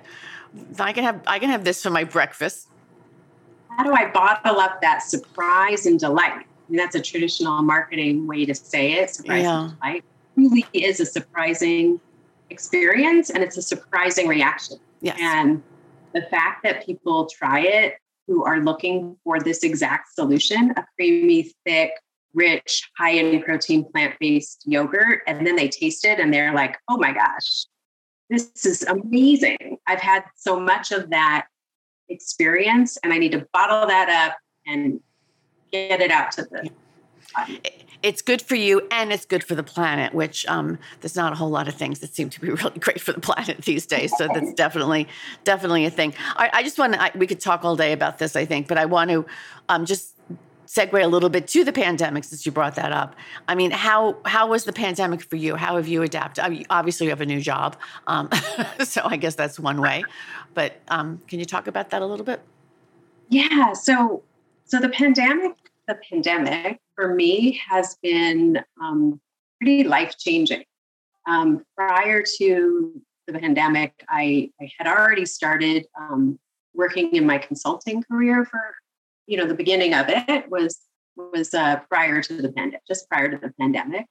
I 0.79 0.93
can 0.93 1.05
have 1.05 1.21
I 1.27 1.39
can 1.39 1.51
have 1.51 1.65
this 1.65 1.83
for 1.83 1.91
my 1.91 2.05
breakfast. 2.05 2.69
How 3.71 3.85
do 3.85 3.93
I 3.93 4.11
bottle 4.11 4.59
up 4.59 4.81
that 4.81 5.03
surprise 5.03 5.87
and 5.87 6.01
delight? 6.01 6.33
I 6.33 6.45
mean, 6.69 6.79
that's 6.79 6.95
a 6.95 7.01
traditional 7.01 7.63
marketing 7.63 8.27
way 8.27 8.47
to 8.47 8.55
say 8.55 8.95
it. 8.95 9.11
Surprise 9.11 9.43
yeah. 9.43 9.61
and 9.61 9.79
delight 9.79 10.05
really 10.37 10.65
is 10.73 11.01
a 11.01 11.07
surprising 11.07 12.01
experience, 12.51 13.31
and 13.31 13.43
it's 13.43 13.57
a 13.57 13.63
surprising 13.63 14.29
reaction. 14.29 14.79
Yes. 15.01 15.19
And 15.21 15.63
the 16.17 16.23
fact 16.23 16.63
that 16.63 16.85
people 16.85 17.27
try 17.27 17.61
it 17.61 17.99
who 18.27 18.43
are 18.43 18.61
looking 18.61 19.17
for 19.23 19.39
this 19.39 19.63
exact 19.63 20.15
solution 20.15 20.73
a 20.77 20.85
creamy, 20.97 21.53
thick, 21.67 21.91
rich, 22.33 22.89
high 22.97 23.11
in 23.11 23.43
protein 23.43 23.85
plant 23.93 24.15
based 24.19 24.63
yogurt. 24.65 25.21
And 25.27 25.47
then 25.47 25.57
they 25.57 25.69
taste 25.69 26.07
it 26.07 26.19
and 26.19 26.33
they're 26.33 26.55
like, 26.55 26.79
oh 26.89 26.97
my 26.97 27.13
gosh, 27.13 27.67
this 28.31 28.65
is 28.65 28.83
amazing. 28.85 29.77
I've 29.87 30.01
had 30.01 30.25
so 30.37 30.59
much 30.59 30.91
of 30.91 31.11
that 31.11 31.49
experience 32.09 32.97
and 33.03 33.13
I 33.13 33.19
need 33.19 33.33
to 33.33 33.47
bottle 33.53 33.87
that 33.87 34.09
up 34.09 34.39
and 34.67 35.01
get 35.71 36.01
it 36.01 36.11
out 36.11 36.33
to 36.33 36.43
the 36.45 36.71
it's 38.03 38.23
good 38.23 38.43
for 38.43 38.55
you 38.55 38.87
and 38.91 39.13
it's 39.13 39.25
good 39.25 39.43
for 39.43 39.55
the 39.55 39.63
planet, 39.63 40.15
which 40.15 40.47
um, 40.47 40.79
there's 41.01 41.17
not 41.17 41.33
a 41.33 41.37
whole 41.37 41.51
lot 41.51 41.69
of 41.69 41.75
things 41.75 42.01
that 42.01 42.15
seem 42.15 42.31
to 42.31 42.41
be 42.41 42.51
really 42.53 42.79
great 42.79 43.01
for 43.01 43.13
the 43.13 43.21
planet 43.21 43.63
these 43.63 43.87
days. 43.87 44.13
So 44.17 44.29
that's 44.29 44.53
definitely, 44.55 45.09
definitely 45.45 45.85
a 45.87 45.91
thing. 45.91 46.15
I, 46.37 46.51
I 46.53 46.63
just 46.63 46.79
want 46.79 46.95
to, 46.95 47.13
we 47.17 47.27
could 47.27 47.41
talk 47.41 47.65
all 47.65 47.77
day 47.77 47.93
about 47.93 48.19
this, 48.19 48.37
I 48.37 48.45
think, 48.45 48.69
but 48.69 48.79
I 48.79 48.85
want 48.85 49.11
to 49.11 49.27
um, 49.69 49.87
just 49.87 50.15
segue 50.67 51.03
a 51.03 51.07
little 51.07 51.29
bit 51.29 51.47
to 51.49 51.65
the 51.65 51.73
pandemic 51.73 52.25
since 52.25 52.45
you 52.45 52.53
brought 52.53 52.75
that 52.75 52.93
up. 52.93 53.17
I 53.49 53.55
mean, 53.55 53.71
how 53.71 54.17
how 54.25 54.49
was 54.49 54.65
the 54.65 54.73
pandemic 54.73 55.23
for 55.23 55.37
you? 55.37 55.57
How 55.57 55.77
have 55.77 55.89
you 55.89 56.03
adapted? 56.03 56.45
I 56.45 56.49
mean, 56.49 56.67
obviously, 56.71 57.07
you 57.07 57.11
have 57.11 57.21
a 57.21 57.27
new 57.27 57.41
job, 57.41 57.77
um, 58.07 58.29
so 58.85 59.03
I 59.05 59.17
guess 59.17 59.37
that's 59.37 59.59
one 59.59 59.81
way. 59.81 60.05
But 60.55 60.81
um, 60.89 61.23
can 61.29 61.39
you 61.39 61.45
talk 61.45 61.67
about 61.67 61.91
that 61.91 62.03
a 62.03 62.07
little 62.07 62.27
bit? 62.27 62.41
Yeah. 63.29 63.73
So 63.73 64.23
so 64.65 64.81
the 64.81 64.89
pandemic 64.89 65.53
the 65.89 65.99
pandemic 66.11 66.79
for 66.95 67.15
me 67.15 67.61
has 67.69 67.97
been 68.03 68.63
um, 68.83 69.21
pretty 69.61 69.85
life 69.85 70.17
changing. 70.19 70.65
Um, 71.27 71.65
prior 71.77 72.23
to 72.39 73.03
the 73.27 73.39
pandemic, 73.39 73.93
I, 74.09 74.51
I 74.61 74.71
had 74.79 74.87
already 74.87 75.27
started 75.27 75.87
um, 76.01 76.39
working 76.75 77.15
in 77.15 77.27
my 77.27 77.39
consulting 77.39 78.03
career 78.03 78.45
for, 78.45 78.61
you 79.27 79.37
know, 79.37 79.47
the 79.47 79.55
beginning 79.55 79.95
of 79.95 80.07
it 80.09 80.51
was 80.51 80.81
was 81.17 81.55
uh, 81.55 81.77
prior 81.89 82.21
to 82.21 82.43
the 82.43 82.53
pandemic, 82.53 82.83
just 82.87 83.09
prior 83.09 83.31
to 83.31 83.39
the 83.39 83.53
pandemic, 83.59 84.05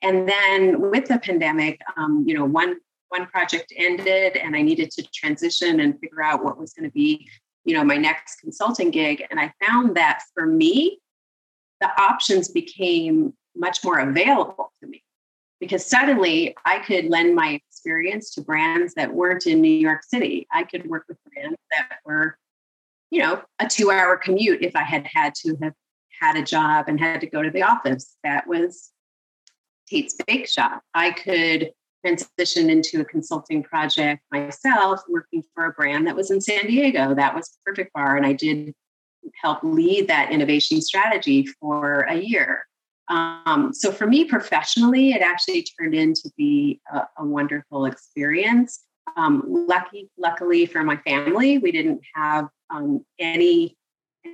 and 0.00 0.26
then 0.26 0.90
with 0.90 1.06
the 1.06 1.18
pandemic, 1.18 1.80
um, 1.98 2.24
you 2.26 2.34
know, 2.34 2.44
one 2.44 2.76
one 3.08 3.26
project 3.26 3.72
ended, 3.76 4.36
and 4.36 4.56
I 4.56 4.62
needed 4.62 4.90
to 4.92 5.02
transition 5.14 5.80
and 5.80 6.00
figure 6.00 6.22
out 6.22 6.42
what 6.42 6.58
was 6.58 6.72
going 6.72 6.88
to 6.88 6.92
be, 6.92 7.28
you 7.64 7.74
know, 7.74 7.84
my 7.84 7.96
next 7.96 8.40
consulting 8.40 8.90
gig, 8.90 9.22
and 9.30 9.38
I 9.38 9.52
found 9.64 9.96
that 9.96 10.22
for 10.34 10.46
me, 10.46 10.98
the 11.80 11.90
options 12.00 12.48
became 12.48 13.34
much 13.54 13.84
more 13.84 13.98
available 13.98 14.72
to 14.80 14.86
me 14.86 15.02
because 15.60 15.84
suddenly 15.84 16.54
I 16.64 16.78
could 16.80 17.06
lend 17.06 17.34
my 17.34 17.60
experience 17.68 18.34
to 18.34 18.42
brands 18.42 18.94
that 18.94 19.12
weren't 19.12 19.46
in 19.46 19.60
New 19.60 19.68
York 19.68 20.02
City. 20.04 20.46
I 20.52 20.64
could 20.64 20.86
work 20.86 21.04
with 21.08 21.18
brands 21.24 21.58
that 21.72 21.98
were, 22.04 22.38
you 23.10 23.22
know, 23.22 23.42
a 23.58 23.66
two 23.66 23.90
hour 23.90 24.16
commute 24.16 24.62
if 24.62 24.76
I 24.76 24.82
had 24.82 25.06
had 25.06 25.34
to 25.36 25.56
have 25.62 25.74
had 26.20 26.36
a 26.36 26.42
job 26.42 26.86
and 26.88 27.00
had 27.00 27.20
to 27.20 27.26
go 27.26 27.42
to 27.42 27.50
the 27.50 27.62
office. 27.62 28.16
That 28.24 28.46
was 28.46 28.92
Tate's 29.88 30.16
Bake 30.26 30.48
Shop. 30.48 30.82
I 30.94 31.10
could 31.12 31.72
transition 32.04 32.70
into 32.70 33.00
a 33.00 33.04
consulting 33.04 33.62
project 33.62 34.22
myself, 34.30 35.00
working 35.08 35.42
for 35.54 35.66
a 35.66 35.72
brand 35.72 36.06
that 36.06 36.16
was 36.16 36.30
in 36.30 36.40
San 36.40 36.66
Diego. 36.66 37.14
That 37.14 37.34
was 37.34 37.58
Perfect 37.64 37.92
Bar. 37.92 38.16
And 38.16 38.26
I 38.26 38.32
did 38.32 38.74
help 39.40 39.58
lead 39.62 40.08
that 40.08 40.30
innovation 40.32 40.80
strategy 40.80 41.46
for 41.60 42.00
a 42.02 42.16
year. 42.16 42.66
Um, 43.08 43.70
so 43.72 43.92
for 43.92 44.06
me 44.06 44.24
professionally, 44.24 45.12
it 45.12 45.22
actually 45.22 45.64
turned 45.78 45.94
into 45.94 46.30
be 46.36 46.80
a, 46.92 47.02
a 47.18 47.24
wonderful 47.24 47.84
experience. 47.86 48.84
Um, 49.16 49.42
lucky, 49.46 50.10
luckily 50.18 50.66
for 50.66 50.82
my 50.82 50.96
family, 50.98 51.58
we 51.58 51.70
didn't 51.70 52.00
have 52.14 52.48
um, 52.70 53.04
any 53.18 53.76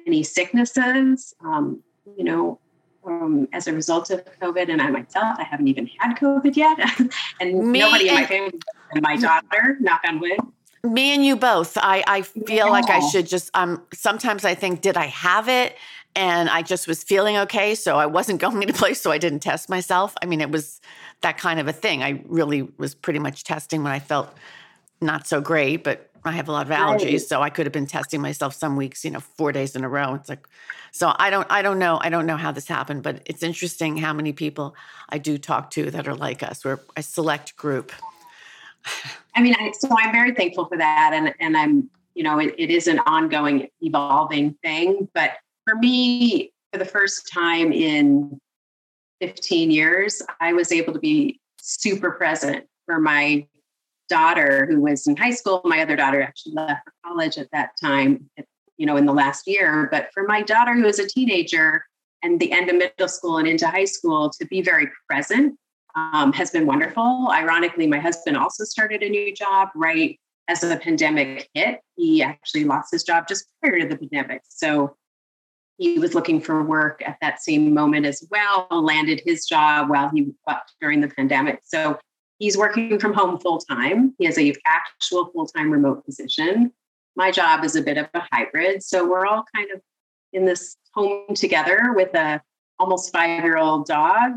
any 0.07 0.23
sicknesses. 0.23 1.35
Um, 1.45 1.83
you 2.17 2.25
know, 2.25 2.59
um, 3.07 3.47
as 3.53 3.67
a 3.67 3.73
result 3.73 4.11
of 4.11 4.25
COVID, 4.41 4.71
and 4.71 4.81
I 4.81 4.91
myself, 4.91 5.37
I 5.39 5.45
haven't 5.45 5.69
even 5.69 5.89
had 5.99 6.17
COVID 6.17 6.57
yet, 6.57 6.79
and 7.41 7.71
me 7.71 7.81
nobody 7.81 8.09
and- 8.09 8.19
in 8.19 8.23
my 8.23 8.27
family, 8.27 8.61
and 8.93 9.03
my 9.03 9.17
daughter, 9.17 9.77
knock 9.81 10.01
on 10.07 10.21
wood, 10.21 10.39
me 10.85 11.15
and 11.15 11.25
you 11.25 11.37
both. 11.37 11.77
I, 11.77 12.03
I 12.07 12.23
feel 12.23 12.45
yeah. 12.49 12.65
like 12.65 12.91
I 12.91 13.01
should 13.01 13.27
just, 13.27 13.51
um, 13.55 13.83
sometimes 13.95 14.45
I 14.45 14.55
think, 14.55 14.81
did 14.81 14.97
I 14.97 15.07
have 15.07 15.49
it? 15.49 15.77
And 16.15 16.51
I 16.51 16.63
just 16.63 16.87
was 16.87 17.03
feeling 17.03 17.37
okay. 17.39 17.75
So 17.75 17.97
I 17.97 18.07
wasn't 18.07 18.41
going 18.47 18.67
to 18.67 18.73
place, 18.73 19.01
so 19.01 19.11
I 19.11 19.19
didn't 19.19 19.41
test 19.41 19.69
myself. 19.69 20.15
I 20.23 20.27
mean, 20.27 20.41
it 20.41 20.51
was 20.51 20.81
that 21.21 21.39
kind 21.39 21.61
of 21.61 21.69
a 21.69 21.73
thing. 21.73 22.03
I 22.03 22.23
really 22.27 22.63
was 22.79 22.95
pretty 22.95 23.19
much 23.19 23.45
testing 23.45 23.83
when 23.83 23.93
I 23.93 24.01
felt 24.01 24.33
not 25.01 25.27
so 25.27 25.41
great, 25.41 25.85
but 25.85 26.11
I 26.25 26.33
have 26.33 26.49
a 26.49 26.53
lot 26.53 26.71
of 26.71 26.77
allergies. 26.77 27.13
Right. 27.13 27.21
So 27.21 27.43
I 27.43 27.51
could 27.51 27.67
have 27.67 27.73
been 27.73 27.87
testing 27.87 28.21
myself 28.21 28.55
some 28.55 28.77
weeks, 28.77 29.05
you 29.05 29.11
know, 29.11 29.21
four 29.21 29.51
days 29.53 29.75
in 29.75 29.83
a 29.85 29.89
row. 29.89 30.15
It's 30.15 30.29
like, 30.29 30.47
so 30.93 31.15
I 31.19 31.31
don't, 31.31 31.47
I 31.51 31.63
don't 31.63 31.79
know. 31.79 31.99
I 32.01 32.11
don't 32.11 32.27
know 32.27 32.37
how 32.37 32.53
this 32.53 32.69
happened, 32.69 33.03
but 33.03 33.23
it's 33.27 33.43
interesting 33.43 33.97
how 33.97 34.13
many 34.13 34.33
people 34.33 34.77
I 35.09 35.19
do 35.19 35.39
talk 35.39 35.71
to 35.73 35.91
that 35.91 36.07
are 36.07 36.15
like 36.15 36.43
us. 36.43 36.65
We're 36.65 36.81
a 36.97 37.03
select 37.03 37.57
group. 37.57 37.93
I 39.35 39.43
mean, 39.43 39.55
I, 39.59 39.73
so 39.73 39.89
I'm 39.91 40.13
very 40.13 40.35
thankful 40.35 40.67
for 40.67 40.77
that, 40.77 41.13
and 41.15 41.35
and 41.41 41.57
I'm 41.57 41.91
you 42.15 42.23
know 42.23 42.39
it, 42.39 42.55
it 42.59 42.71
is 42.71 42.87
an 42.87 42.99
ongoing, 43.01 43.69
evolving 43.81 44.55
thing. 44.63 45.09
But 45.15 45.33
for 45.65 45.77
me, 45.77 46.53
for 46.73 46.79
the 46.79 46.85
first 46.85 47.31
time 47.33 47.73
in 47.73 48.39
15 49.21 49.71
years, 49.71 50.23
I 50.41 50.53
was 50.53 50.73
able 50.73 50.93
to 50.93 50.99
be 50.99 51.41
super 51.61 52.11
present 52.11 52.67
for 52.87 52.99
my 52.99 53.47
daughter 54.09 54.67
who 54.67 54.81
was 54.81 55.07
in 55.07 55.17
high 55.17 55.31
school. 55.31 55.61
My 55.65 55.81
other 55.81 55.97
daughter 55.97 56.21
actually 56.21 56.55
left 56.55 56.83
for 56.85 56.93
college 57.07 57.39
at 57.39 57.51
that 57.53 57.71
time, 57.83 58.29
you 58.77 58.85
know, 58.85 58.97
in 58.97 59.07
the 59.07 59.13
last 59.13 59.47
year. 59.47 59.89
But 59.91 60.09
for 60.13 60.25
my 60.25 60.43
daughter 60.43 60.75
who 60.75 60.83
was 60.83 60.99
a 60.99 61.07
teenager 61.07 61.85
and 62.23 62.39
the 62.39 62.53
end 62.53 62.69
of 62.69 62.77
middle 62.77 63.09
school 63.09 63.39
and 63.39 63.49
into 63.49 63.67
high 63.67 63.85
school, 63.85 64.31
to 64.31 64.47
be 64.47 64.61
very 64.61 64.91
present 65.09 65.57
um, 65.95 66.33
has 66.33 66.51
been 66.51 66.67
wonderful. 66.67 67.29
Ironically, 67.31 67.87
my 67.87 67.99
husband 67.99 68.37
also 68.37 68.65
started 68.65 69.03
a 69.03 69.09
new 69.09 69.35
job 69.35 69.69
right 69.75 70.19
as 70.49 70.61
the 70.61 70.77
pandemic 70.77 71.49
hit. 71.55 71.81
He 71.97 72.23
actually 72.23 72.65
lost 72.65 72.93
his 72.93 73.05
job 73.05 73.29
just 73.29 73.47
prior 73.61 73.81
to 73.81 73.87
the 73.87 73.97
pandemic. 73.97 74.43
So 74.49 74.97
he 75.79 75.99
was 75.99 76.15
looking 76.15 76.41
for 76.41 76.63
work 76.63 77.03
at 77.05 77.19
that 77.21 77.43
same 77.43 77.73
moment 77.73 78.07
as 78.07 78.27
well, 78.31 78.67
landed 78.71 79.23
his 79.25 79.47
job 79.47 79.89
while 79.89 80.11
he 80.11 80.33
during 80.81 81.01
the 81.01 81.09
pandemic. 81.09 81.61
So 81.65 81.99
he's 82.39 82.57
working 82.57 82.99
from 82.99 83.15
home 83.15 83.39
full 83.39 83.59
time. 83.59 84.15
He 84.19 84.25
has 84.27 84.39
a 84.39 84.55
actual 84.67 85.31
full 85.33 85.47
time 85.47 85.71
remote 85.71 86.05
position. 86.05 86.73
My 87.17 87.31
job 87.31 87.65
is 87.65 87.77
a 87.77 87.83
bit 87.83 87.99
of 87.99 88.09
a 88.15 88.23
hybrid. 88.33 88.83
So 88.83 89.09
we're 89.09 89.27
all 89.27 89.45
kind 89.55 89.71
of 89.73 89.81
in 90.33 90.45
this 90.45 90.77
home 90.95 91.35
together 91.35 91.93
with 91.95 92.15
a 92.15 92.41
almost 92.79 93.13
five 93.13 93.45
year 93.45 93.59
old 93.59 93.87
dog 93.87 94.33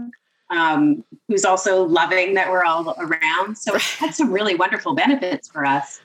um, 0.49 1.03
who's 1.27 1.45
also 1.45 1.83
loving 1.83 2.33
that 2.35 2.49
we're 2.49 2.63
all 2.63 2.95
around. 2.99 3.57
So 3.57 3.75
it's 3.75 3.95
had 3.95 4.13
some 4.13 4.31
really 4.31 4.55
wonderful 4.55 4.93
benefits 4.93 5.47
for 5.47 5.65
us. 5.65 5.99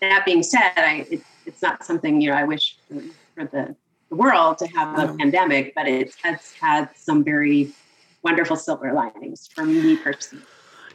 That 0.00 0.24
being 0.24 0.42
said, 0.42 0.72
I, 0.76 1.06
it, 1.10 1.22
it's 1.46 1.62
not 1.62 1.84
something 1.84 2.20
you 2.20 2.30
know 2.30 2.36
I 2.36 2.44
wish 2.44 2.76
for, 2.88 3.02
for 3.34 3.44
the, 3.46 3.74
the, 4.08 4.16
world 4.16 4.58
to 4.58 4.66
have 4.68 4.98
a 4.98 5.14
pandemic, 5.14 5.74
but 5.74 5.86
it 5.86 6.14
has 6.22 6.52
had 6.60 6.88
some 6.94 7.22
very 7.22 7.72
wonderful 8.22 8.56
silver 8.56 8.92
linings 8.92 9.48
for 9.54 9.64
me 9.64 9.96
personally. 9.96 10.44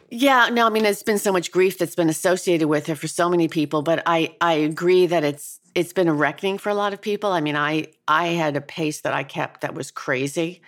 Yeah, 0.09 0.49
no, 0.51 0.67
I 0.67 0.69
mean, 0.69 0.83
there's 0.83 1.01
been 1.01 1.17
so 1.17 1.31
much 1.31 1.51
grief 1.51 1.77
that's 1.77 1.95
been 1.95 2.09
associated 2.09 2.67
with 2.67 2.89
it 2.89 2.95
for 2.95 3.07
so 3.07 3.29
many 3.29 3.47
people, 3.47 3.81
but 3.81 4.03
I 4.05 4.35
I 4.39 4.53
agree 4.53 5.07
that 5.07 5.23
it's 5.23 5.59
it's 5.73 5.93
been 5.93 6.07
a 6.07 6.13
reckoning 6.13 6.57
for 6.57 6.69
a 6.69 6.75
lot 6.75 6.93
of 6.93 7.01
people. 7.01 7.31
I 7.31 7.41
mean, 7.41 7.55
I 7.55 7.87
I 8.07 8.27
had 8.27 8.55
a 8.55 8.61
pace 8.61 9.01
that 9.01 9.13
I 9.13 9.23
kept 9.23 9.61
that 9.61 9.73
was 9.73 9.91
crazy. 9.91 10.61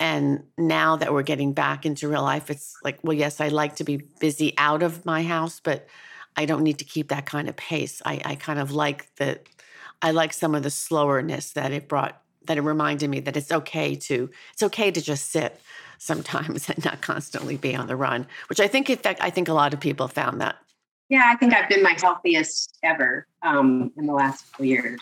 And 0.00 0.44
now 0.58 0.96
that 0.96 1.12
we're 1.12 1.22
getting 1.22 1.52
back 1.52 1.86
into 1.86 2.08
real 2.08 2.22
life, 2.22 2.50
it's 2.50 2.76
like, 2.82 2.98
well, 3.02 3.16
yes, 3.16 3.40
I 3.40 3.48
like 3.48 3.76
to 3.76 3.84
be 3.84 3.98
busy 4.18 4.54
out 4.58 4.82
of 4.82 5.04
my 5.04 5.22
house, 5.22 5.60
but 5.60 5.86
I 6.36 6.46
don't 6.46 6.62
need 6.62 6.78
to 6.78 6.84
keep 6.84 7.08
that 7.08 7.26
kind 7.26 7.48
of 7.48 7.56
pace. 7.56 8.02
I, 8.04 8.20
I 8.24 8.34
kind 8.34 8.58
of 8.58 8.72
like 8.72 9.14
that. 9.16 9.46
I 10.02 10.10
like 10.10 10.32
some 10.32 10.54
of 10.54 10.62
the 10.62 10.70
slowerness 10.70 11.52
that 11.52 11.72
it 11.72 11.88
brought. 11.88 12.20
That 12.46 12.58
it 12.58 12.62
reminded 12.62 13.08
me 13.08 13.20
that 13.20 13.38
it's 13.38 13.50
okay 13.50 13.94
to 13.94 14.28
it's 14.52 14.62
okay 14.62 14.90
to 14.90 15.00
just 15.00 15.30
sit 15.30 15.58
sometimes 15.98 16.68
and 16.68 16.84
not 16.84 17.00
constantly 17.00 17.56
be 17.56 17.74
on 17.74 17.86
the 17.86 17.96
run. 17.96 18.26
Which 18.48 18.60
I 18.60 18.68
think, 18.68 18.90
in 18.90 18.98
fact, 18.98 19.20
I 19.22 19.30
think 19.30 19.48
a 19.48 19.54
lot 19.54 19.72
of 19.72 19.80
people 19.80 20.08
found 20.08 20.40
that. 20.40 20.56
Yeah, 21.08 21.22
I 21.26 21.36
think 21.36 21.54
I've 21.54 21.68
been 21.68 21.82
my 21.82 21.96
healthiest 21.98 22.78
ever 22.82 23.26
um, 23.42 23.92
in 23.96 24.06
the 24.06 24.12
last 24.12 24.50
couple 24.50 24.66
years 24.66 25.00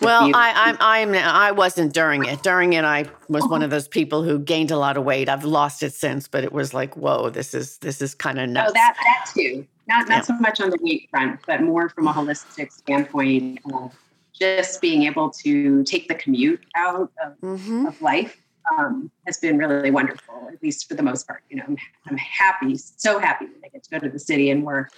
well, 0.00 0.30
I, 0.34 0.52
I'm, 0.54 0.76
I'm, 0.80 1.14
I 1.14 1.50
wasn't 1.52 1.92
during 1.92 2.24
it. 2.24 2.42
During 2.42 2.72
it, 2.72 2.84
I 2.84 3.06
was 3.28 3.44
one 3.44 3.62
of 3.62 3.70
those 3.70 3.88
people 3.88 4.22
who 4.22 4.38
gained 4.38 4.70
a 4.70 4.76
lot 4.76 4.96
of 4.96 5.04
weight. 5.04 5.28
I've 5.28 5.44
lost 5.44 5.82
it 5.82 5.94
since, 5.94 6.28
but 6.28 6.44
it 6.44 6.52
was 6.52 6.74
like, 6.74 6.96
whoa, 6.96 7.30
this 7.30 7.54
is 7.54 7.78
this 7.78 8.02
is 8.02 8.14
kind 8.14 8.38
of 8.40 8.48
nuts. 8.48 8.70
Oh, 8.70 8.72
that 8.74 8.96
that 9.04 9.30
too. 9.34 9.66
Not 9.88 10.08
not 10.08 10.18
yeah. 10.18 10.22
so 10.22 10.34
much 10.34 10.60
on 10.60 10.70
the 10.70 10.78
weight 10.80 11.08
front, 11.10 11.40
but 11.46 11.62
more 11.62 11.88
from 11.88 12.08
a 12.08 12.12
holistic 12.12 12.72
standpoint 12.72 13.60
of 13.72 13.92
just 14.32 14.80
being 14.80 15.04
able 15.04 15.30
to 15.30 15.82
take 15.84 16.08
the 16.08 16.14
commute 16.14 16.64
out 16.76 17.10
of, 17.24 17.40
mm-hmm. 17.40 17.86
of 17.86 18.00
life 18.02 18.40
um, 18.76 19.10
has 19.26 19.38
been 19.38 19.56
really 19.56 19.90
wonderful, 19.90 20.48
at 20.52 20.62
least 20.62 20.88
for 20.88 20.94
the 20.94 21.02
most 21.02 21.26
part. 21.26 21.42
You 21.50 21.56
know, 21.56 21.64
I'm, 21.66 21.76
I'm 22.06 22.16
happy, 22.18 22.76
so 22.76 23.18
happy 23.18 23.46
that 23.46 23.60
I 23.64 23.68
get 23.68 23.84
to 23.84 23.90
go 23.90 23.98
to 23.98 24.08
the 24.08 24.18
city 24.18 24.50
and 24.50 24.64
work. 24.64 24.90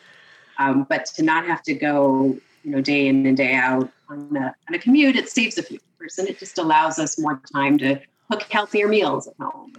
Um, 0.58 0.86
but 0.88 1.06
to 1.14 1.22
not 1.22 1.46
have 1.46 1.62
to 1.64 1.74
go 1.74 2.36
you 2.68 2.76
know, 2.76 2.82
day 2.82 3.06
in 3.06 3.24
and 3.24 3.36
day 3.36 3.54
out 3.54 3.90
on 4.10 4.36
a, 4.36 4.54
on 4.68 4.74
a 4.74 4.78
commute, 4.78 5.16
it 5.16 5.30
saves 5.30 5.56
a 5.56 5.62
few 5.62 5.78
hours 6.00 6.18
and 6.18 6.28
it 6.28 6.38
just 6.38 6.58
allows 6.58 6.98
us 6.98 7.18
more 7.18 7.40
time 7.54 7.78
to 7.78 7.98
cook 8.30 8.42
healthier 8.50 8.88
meals 8.88 9.26
at 9.26 9.34
home. 9.40 9.72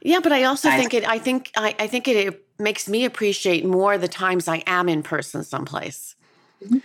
Yeah, 0.00 0.20
but 0.22 0.30
I 0.30 0.44
also 0.44 0.70
think 0.70 0.94
it. 0.94 1.06
I 1.06 1.18
think 1.18 1.50
I, 1.56 1.74
I 1.78 1.86
think 1.88 2.06
it, 2.08 2.16
it, 2.16 2.44
makes 2.58 2.90
me 2.90 3.06
appreciate 3.06 3.64
more 3.64 3.96
the 3.96 4.06
times 4.06 4.46
I 4.46 4.62
am 4.66 4.86
in 4.86 5.02
person 5.02 5.42
someplace. 5.42 6.14
Mm-hmm. 6.62 6.78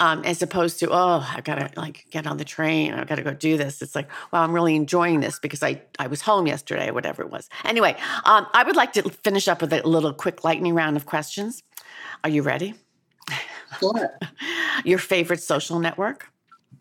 Um, 0.00 0.22
as 0.22 0.42
opposed 0.42 0.80
to 0.80 0.90
oh 0.90 1.26
I 1.26 1.40
gotta 1.40 1.70
like 1.76 2.04
get 2.10 2.26
on 2.26 2.36
the 2.36 2.44
train 2.44 2.92
I 2.92 3.04
gotta 3.04 3.22
go 3.22 3.32
do 3.32 3.56
this 3.56 3.80
it's 3.80 3.94
like 3.94 4.10
wow, 4.32 4.42
I'm 4.42 4.52
really 4.52 4.74
enjoying 4.74 5.20
this 5.20 5.38
because 5.38 5.62
I 5.62 5.80
I 6.00 6.08
was 6.08 6.20
home 6.20 6.48
yesterday 6.48 6.88
or 6.88 6.92
whatever 6.92 7.22
it 7.22 7.30
was 7.30 7.48
anyway 7.64 7.96
um, 8.24 8.44
I 8.52 8.64
would 8.64 8.74
like 8.74 8.92
to 8.94 9.08
finish 9.08 9.46
up 9.46 9.62
with 9.62 9.72
a 9.72 9.86
little 9.86 10.12
quick 10.12 10.42
lightning 10.42 10.74
round 10.74 10.96
of 10.96 11.06
questions 11.06 11.62
are 12.24 12.28
you 12.28 12.42
ready 12.42 12.74
Sure. 13.80 14.18
your 14.84 14.98
favorite 14.98 15.40
social 15.42 15.78
network 15.78 16.28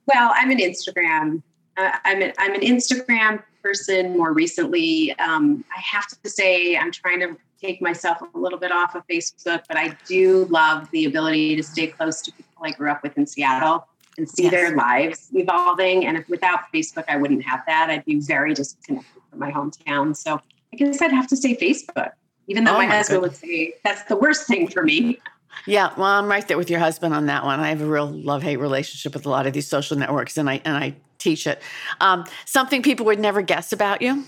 Well, 0.05 0.31
I'm 0.35 0.51
an 0.51 0.57
Instagram. 0.59 1.41
Uh, 1.77 1.91
I'm 2.05 2.21
an 2.21 2.33
I'm 2.37 2.53
an 2.53 2.61
Instagram 2.61 3.41
person. 3.63 4.17
More 4.17 4.33
recently, 4.33 5.17
um, 5.19 5.63
I 5.75 5.79
have 5.79 6.07
to 6.23 6.29
say 6.29 6.75
I'm 6.77 6.91
trying 6.91 7.19
to 7.21 7.37
take 7.61 7.81
myself 7.81 8.17
a 8.21 8.37
little 8.37 8.59
bit 8.59 8.71
off 8.71 8.93
of 8.95 9.07
Facebook, 9.07 9.61
but 9.69 9.77
I 9.77 9.95
do 10.05 10.45
love 10.49 10.91
the 10.91 11.05
ability 11.05 11.55
to 11.55 11.63
stay 11.63 11.87
close 11.87 12.21
to 12.23 12.31
people 12.33 12.65
I 12.65 12.71
grew 12.71 12.91
up 12.91 13.01
with 13.03 13.17
in 13.17 13.25
Seattle 13.25 13.87
and 14.17 14.29
see 14.29 14.43
Yes. 14.43 14.51
their 14.51 14.75
lives 14.75 15.29
evolving. 15.33 16.05
And 16.05 16.17
if 16.17 16.27
without 16.27 16.59
Facebook, 16.73 17.05
I 17.07 17.15
wouldn't 17.15 17.43
have 17.45 17.61
that. 17.67 17.89
I'd 17.89 18.03
be 18.05 18.19
very 18.19 18.53
disconnected 18.53 19.21
from 19.29 19.39
my 19.39 19.49
hometown. 19.51 20.15
So 20.15 20.41
I 20.73 20.75
guess 20.75 21.01
I'd 21.01 21.11
have 21.11 21.27
to 21.27 21.37
say 21.37 21.55
Facebook, 21.55 22.11
even 22.47 22.65
though 22.65 22.73
Oh 22.75 22.77
my, 22.79 22.85
my 22.87 22.95
husband 22.97 23.21
would 23.21 23.35
say 23.35 23.73
that's 23.85 24.03
the 24.03 24.17
worst 24.17 24.45
thing 24.45 24.67
for 24.67 24.83
me. 24.83 25.19
Yeah, 25.65 25.93
well, 25.97 26.07
I'm 26.07 26.27
right 26.27 26.47
there 26.47 26.57
with 26.57 26.69
your 26.69 26.79
husband 26.79 27.13
on 27.13 27.27
that 27.27 27.45
one. 27.45 27.59
I 27.59 27.69
have 27.69 27.81
a 27.81 27.85
real 27.85 28.07
love 28.07 28.43
hate 28.43 28.57
relationship 28.57 29.13
with 29.13 29.25
a 29.25 29.29
lot 29.29 29.47
of 29.47 29.53
these 29.53 29.67
social 29.67 29.97
networks, 29.97 30.37
and 30.37 30.49
I 30.49 30.61
and 30.65 30.75
I 30.75 30.95
teach 31.19 31.47
it. 31.47 31.61
Um, 32.01 32.25
something 32.45 32.81
people 32.81 33.05
would 33.05 33.19
never 33.19 33.41
guess 33.41 33.71
about 33.71 34.01
you. 34.01 34.25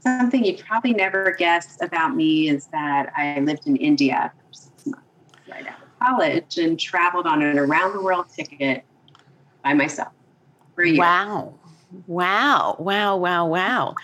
Something 0.00 0.44
you'd 0.44 0.60
probably 0.60 0.94
never 0.94 1.32
guess 1.32 1.76
about 1.82 2.14
me 2.14 2.48
is 2.48 2.66
that 2.66 3.12
I 3.16 3.40
lived 3.40 3.66
in 3.66 3.76
India 3.76 4.32
for 4.36 4.54
six 4.54 4.86
months 4.86 5.04
right 5.50 5.66
out 5.66 5.82
of 5.82 5.98
college 5.98 6.58
and 6.58 6.78
traveled 6.78 7.26
on 7.26 7.42
an 7.42 7.58
around 7.58 7.94
the 7.94 8.00
world 8.00 8.26
ticket 8.28 8.84
by 9.64 9.74
myself 9.74 10.12
for 10.74 10.84
a 10.84 10.88
year. 10.88 10.98
Wow, 10.98 11.54
wow, 12.06 12.76
wow, 12.78 13.16
wow, 13.16 13.46
wow. 13.46 13.94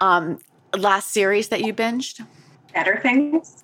Um, 0.00 0.38
last 0.76 1.10
series 1.10 1.48
that 1.48 1.60
you 1.60 1.74
binged. 1.74 2.26
Better 2.72 2.98
things. 3.02 3.61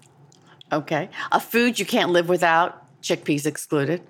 Okay, 0.73 1.09
a 1.33 1.41
food 1.41 1.79
you 1.79 1.87
can't 1.87 2.11
live 2.11 2.29
without, 2.29 2.85
chickpeas 3.03 3.47
excluded. 3.47 4.03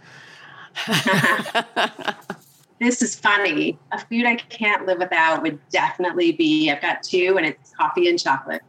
This 2.80 3.02
is 3.02 3.16
funny. 3.16 3.78
A 3.92 3.98
food 3.98 4.24
I 4.24 4.36
can't 4.36 4.86
live 4.86 4.98
without 4.98 5.42
would 5.42 5.58
definitely 5.70 6.32
be 6.32 6.70
I've 6.70 6.80
got 6.80 7.02
two, 7.02 7.36
and 7.36 7.44
it's 7.44 7.72
coffee 7.72 8.08
and 8.08 8.18
chocolate. 8.18 8.62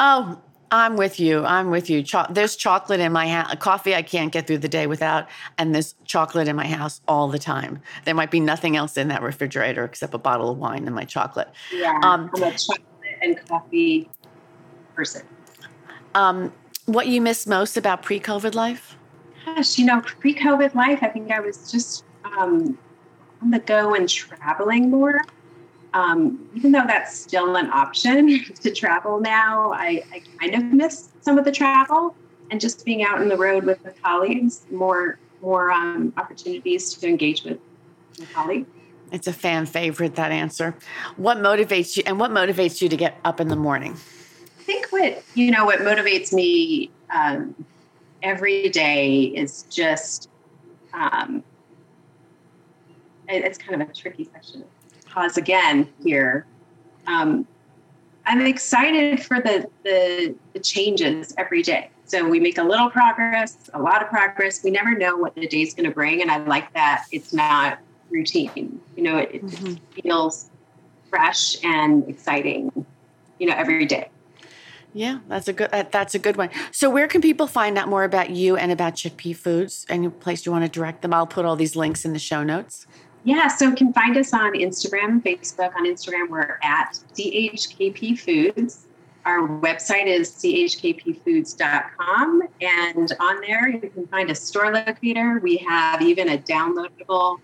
Oh, 0.00 0.40
I'm 0.70 0.96
with 0.96 1.20
you. 1.20 1.44
I'm 1.44 1.70
with 1.70 1.90
you. 1.90 2.02
Cho- 2.02 2.26
there's 2.30 2.56
chocolate 2.56 3.00
in 3.00 3.12
my 3.12 3.28
house. 3.28 3.54
Coffee 3.56 3.94
I 3.94 4.02
can't 4.02 4.32
get 4.32 4.46
through 4.46 4.58
the 4.58 4.68
day 4.68 4.86
without, 4.86 5.28
and 5.58 5.74
there's 5.74 5.94
chocolate 6.04 6.48
in 6.48 6.56
my 6.56 6.66
house 6.66 7.00
all 7.06 7.28
the 7.28 7.38
time. 7.38 7.80
There 8.04 8.14
might 8.14 8.30
be 8.30 8.40
nothing 8.40 8.76
else 8.76 8.96
in 8.96 9.08
that 9.08 9.22
refrigerator 9.22 9.84
except 9.84 10.14
a 10.14 10.18
bottle 10.18 10.50
of 10.50 10.58
wine 10.58 10.86
and 10.86 10.94
my 10.94 11.04
chocolate. 11.04 11.48
Yeah, 11.72 11.98
Um, 12.02 12.30
I'm 12.34 12.42
a 12.42 12.52
chocolate 12.52 12.80
and 13.20 13.46
coffee 13.46 14.08
person. 14.94 15.22
Um, 16.14 16.52
what 16.88 17.06
you 17.06 17.20
miss 17.20 17.46
most 17.46 17.76
about 17.76 18.02
pre-COVID 18.02 18.54
life? 18.54 18.96
Gosh, 19.44 19.78
you 19.78 19.84
know, 19.84 20.00
pre-COVID 20.00 20.74
life, 20.74 21.00
I 21.02 21.08
think 21.08 21.30
I 21.30 21.40
was 21.40 21.70
just 21.70 22.04
um, 22.24 22.78
on 23.42 23.50
the 23.50 23.58
go 23.58 23.94
and 23.94 24.08
traveling 24.08 24.90
more. 24.90 25.20
Um, 25.94 26.48
even 26.54 26.72
though 26.72 26.84
that's 26.86 27.16
still 27.16 27.56
an 27.56 27.70
option 27.70 28.44
to 28.60 28.74
travel 28.74 29.20
now, 29.20 29.72
I, 29.72 30.02
I 30.12 30.22
kind 30.40 30.54
of 30.54 30.64
miss 30.64 31.10
some 31.20 31.38
of 31.38 31.44
the 31.44 31.52
travel 31.52 32.14
and 32.50 32.60
just 32.60 32.84
being 32.84 33.04
out 33.04 33.20
on 33.20 33.28
the 33.28 33.36
road 33.36 33.64
with 33.64 33.82
the 33.82 33.92
colleagues. 34.02 34.66
More 34.70 35.18
more 35.40 35.70
um, 35.70 36.12
opportunities 36.16 36.92
to 36.94 37.06
engage 37.06 37.44
with 37.44 37.58
my 38.18 38.26
colleagues. 38.34 38.68
It's 39.12 39.28
a 39.28 39.32
fan 39.32 39.66
favorite 39.66 40.16
that 40.16 40.32
answer. 40.32 40.74
What 41.16 41.38
motivates 41.38 41.96
you, 41.96 42.02
and 42.06 42.18
what 42.18 42.30
motivates 42.30 42.82
you 42.82 42.88
to 42.88 42.96
get 42.96 43.18
up 43.24 43.40
in 43.40 43.48
the 43.48 43.56
morning? 43.56 43.96
I 44.68 44.70
think 44.70 44.92
what 44.92 45.22
you 45.34 45.50
know 45.50 45.64
what 45.64 45.78
motivates 45.78 46.30
me 46.30 46.90
um, 47.10 47.54
every 48.22 48.68
day 48.68 49.22
is 49.34 49.62
just 49.70 50.28
um, 50.92 51.42
it- 53.30 53.44
it's 53.46 53.56
kind 53.56 53.80
of 53.80 53.88
a 53.88 53.92
tricky 53.94 54.26
question. 54.26 54.62
Pause 55.06 55.38
again 55.38 55.88
here. 56.04 56.44
Um, 57.06 57.46
I'm 58.26 58.42
excited 58.44 59.22
for 59.24 59.40
the, 59.40 59.66
the 59.84 60.34
the 60.52 60.60
changes 60.60 61.32
every 61.38 61.62
day. 61.62 61.88
So 62.04 62.28
we 62.28 62.38
make 62.38 62.58
a 62.58 62.62
little 62.62 62.90
progress, 62.90 63.56
a 63.72 63.80
lot 63.80 64.02
of 64.02 64.10
progress. 64.10 64.62
We 64.62 64.70
never 64.70 64.94
know 64.94 65.16
what 65.16 65.34
the 65.34 65.46
day's 65.48 65.72
going 65.72 65.88
to 65.88 65.94
bring, 65.94 66.20
and 66.20 66.30
I 66.30 66.36
like 66.44 66.70
that 66.74 67.06
it's 67.10 67.32
not 67.32 67.78
routine. 68.10 68.78
You 68.96 69.02
know, 69.02 69.16
it, 69.16 69.42
Mhm. 69.42 69.78
it 69.96 70.02
feels 70.02 70.50
fresh 71.08 71.56
and 71.64 72.06
exciting. 72.06 72.84
You 73.38 73.46
know, 73.48 73.54
every 73.56 73.86
day. 73.86 74.10
Yeah, 74.94 75.18
that's 75.28 75.48
a 75.48 75.52
good. 75.52 75.70
That, 75.70 75.92
that's 75.92 76.14
a 76.14 76.18
good 76.18 76.36
one. 76.36 76.48
So, 76.72 76.88
where 76.90 77.06
can 77.08 77.20
people 77.20 77.46
find 77.46 77.76
out 77.78 77.88
more 77.88 78.04
about 78.04 78.30
you 78.30 78.56
and 78.56 78.72
about 78.72 78.94
Chickpea 78.94 79.36
Foods? 79.36 79.84
Any 79.88 80.08
place 80.08 80.46
you 80.46 80.52
want 80.52 80.64
to 80.64 80.70
direct 80.70 81.02
them? 81.02 81.12
I'll 81.14 81.26
put 81.26 81.44
all 81.44 81.56
these 81.56 81.76
links 81.76 82.04
in 82.04 82.12
the 82.14 82.18
show 82.18 82.42
notes. 82.42 82.86
Yeah, 83.24 83.48
so 83.48 83.66
you 83.68 83.74
can 83.74 83.92
find 83.92 84.16
us 84.16 84.32
on 84.32 84.54
Instagram 84.54 85.22
Facebook. 85.22 85.74
On 85.76 85.84
Instagram, 85.86 86.30
we're 86.30 86.58
at 86.62 86.98
CHKP 87.14 88.18
Foods. 88.18 88.86
Our 89.26 89.46
website 89.46 90.06
is 90.06 90.30
chkpfoods.com. 91.38 92.42
And 92.60 93.12
on 93.20 93.40
there, 93.42 93.68
you 93.68 93.80
can 93.80 94.06
find 94.06 94.30
a 94.30 94.34
store 94.34 94.72
locator. 94.72 95.40
We 95.42 95.56
have 95.58 96.00
even 96.02 96.30
a 96.30 96.38
downloadable 96.38 97.38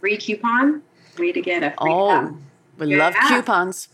free 0.00 0.16
coupon, 0.18 0.82
way 1.18 1.32
to 1.32 1.40
get 1.40 1.62
a 1.62 1.70
free 1.80 1.90
Oh, 1.92 2.08
cup. 2.08 2.34
we 2.78 2.94
love 2.96 3.14
Yeah. 3.14 3.28
coupons. 3.28 3.88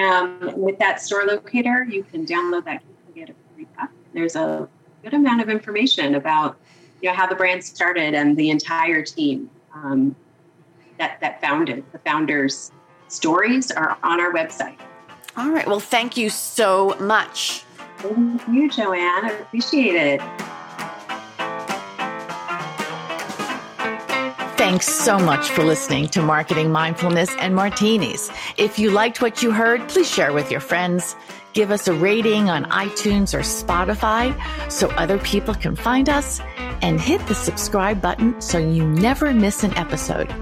Um, 0.00 0.52
with 0.56 0.78
that 0.78 1.00
store 1.00 1.24
locator, 1.24 1.84
you 1.84 2.04
can 2.04 2.24
download 2.24 2.64
that 2.64 2.82
and 3.06 3.14
get 3.14 3.30
a 3.30 3.34
free 3.54 3.66
cup. 3.76 3.90
There's 4.14 4.36
a 4.36 4.68
good 5.02 5.14
amount 5.14 5.40
of 5.40 5.48
information 5.48 6.14
about 6.14 6.58
you 7.00 7.08
know 7.08 7.14
how 7.14 7.26
the 7.26 7.34
brand 7.34 7.64
started 7.64 8.14
and 8.14 8.36
the 8.36 8.50
entire 8.50 9.02
team 9.02 9.50
um, 9.74 10.14
that 10.98 11.20
that 11.20 11.40
founded 11.40 11.84
the 11.92 11.98
founders' 11.98 12.70
stories 13.08 13.70
are 13.70 13.98
on 14.02 14.20
our 14.20 14.32
website. 14.32 14.78
All 15.36 15.50
right. 15.50 15.66
Well, 15.66 15.80
thank 15.80 16.16
you 16.16 16.30
so 16.30 16.96
much. 17.00 17.64
Thank 17.98 18.46
you, 18.48 18.70
Joanne. 18.70 19.24
I 19.24 19.30
appreciate 19.40 19.94
it. 19.94 20.20
Thanks 24.72 24.88
so 24.88 25.18
much 25.18 25.50
for 25.50 25.64
listening 25.64 26.08
to 26.08 26.22
Marketing 26.22 26.72
Mindfulness 26.72 27.28
and 27.36 27.54
Martinis. 27.54 28.30
If 28.56 28.78
you 28.78 28.90
liked 28.90 29.20
what 29.20 29.42
you 29.42 29.50
heard, 29.50 29.86
please 29.90 30.10
share 30.10 30.32
with 30.32 30.50
your 30.50 30.60
friends. 30.60 31.14
Give 31.52 31.70
us 31.70 31.88
a 31.88 31.92
rating 31.92 32.48
on 32.48 32.64
iTunes 32.70 33.34
or 33.34 33.40
Spotify 33.40 34.34
so 34.72 34.88
other 34.92 35.18
people 35.18 35.52
can 35.52 35.76
find 35.76 36.08
us, 36.08 36.40
and 36.80 36.98
hit 36.98 37.20
the 37.26 37.34
subscribe 37.34 38.00
button 38.00 38.40
so 38.40 38.56
you 38.56 38.88
never 38.88 39.34
miss 39.34 39.62
an 39.62 39.76
episode. 39.76 40.34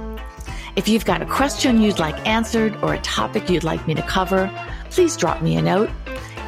If 0.77 0.87
you've 0.87 1.05
got 1.05 1.23
a 1.23 1.27
question 1.27 1.81
you'd 1.83 1.99
like 1.99 2.25
answered 2.25 2.77
or 2.85 2.95
a 2.95 3.01
topic 3.01 3.51
you'd 3.51 3.65
like 3.65 3.85
me 3.89 3.97
to 3.97 4.03
cover, 4.03 4.49
please 4.91 5.17
drop 5.17 5.43
me 5.43 5.57
a 5.57 5.63
note. 5.63 5.91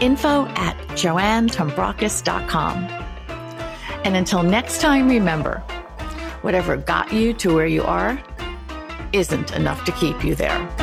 Info 0.01 0.47
at 0.47 0.79
joannetombrakos.com. 0.91 2.77
And 4.05 4.15
until 4.15 4.45
next 4.45 4.81
time, 4.81 5.09
remember, 5.09 5.65
whatever 6.43 6.77
got 6.77 7.13
you 7.13 7.33
to 7.35 7.55
where 7.55 7.67
you 7.67 7.83
are 7.83 8.23
isn't 9.13 9.53
enough 9.53 9.85
to 9.85 9.93
keep 9.93 10.25
you 10.25 10.35
there. 10.35 10.82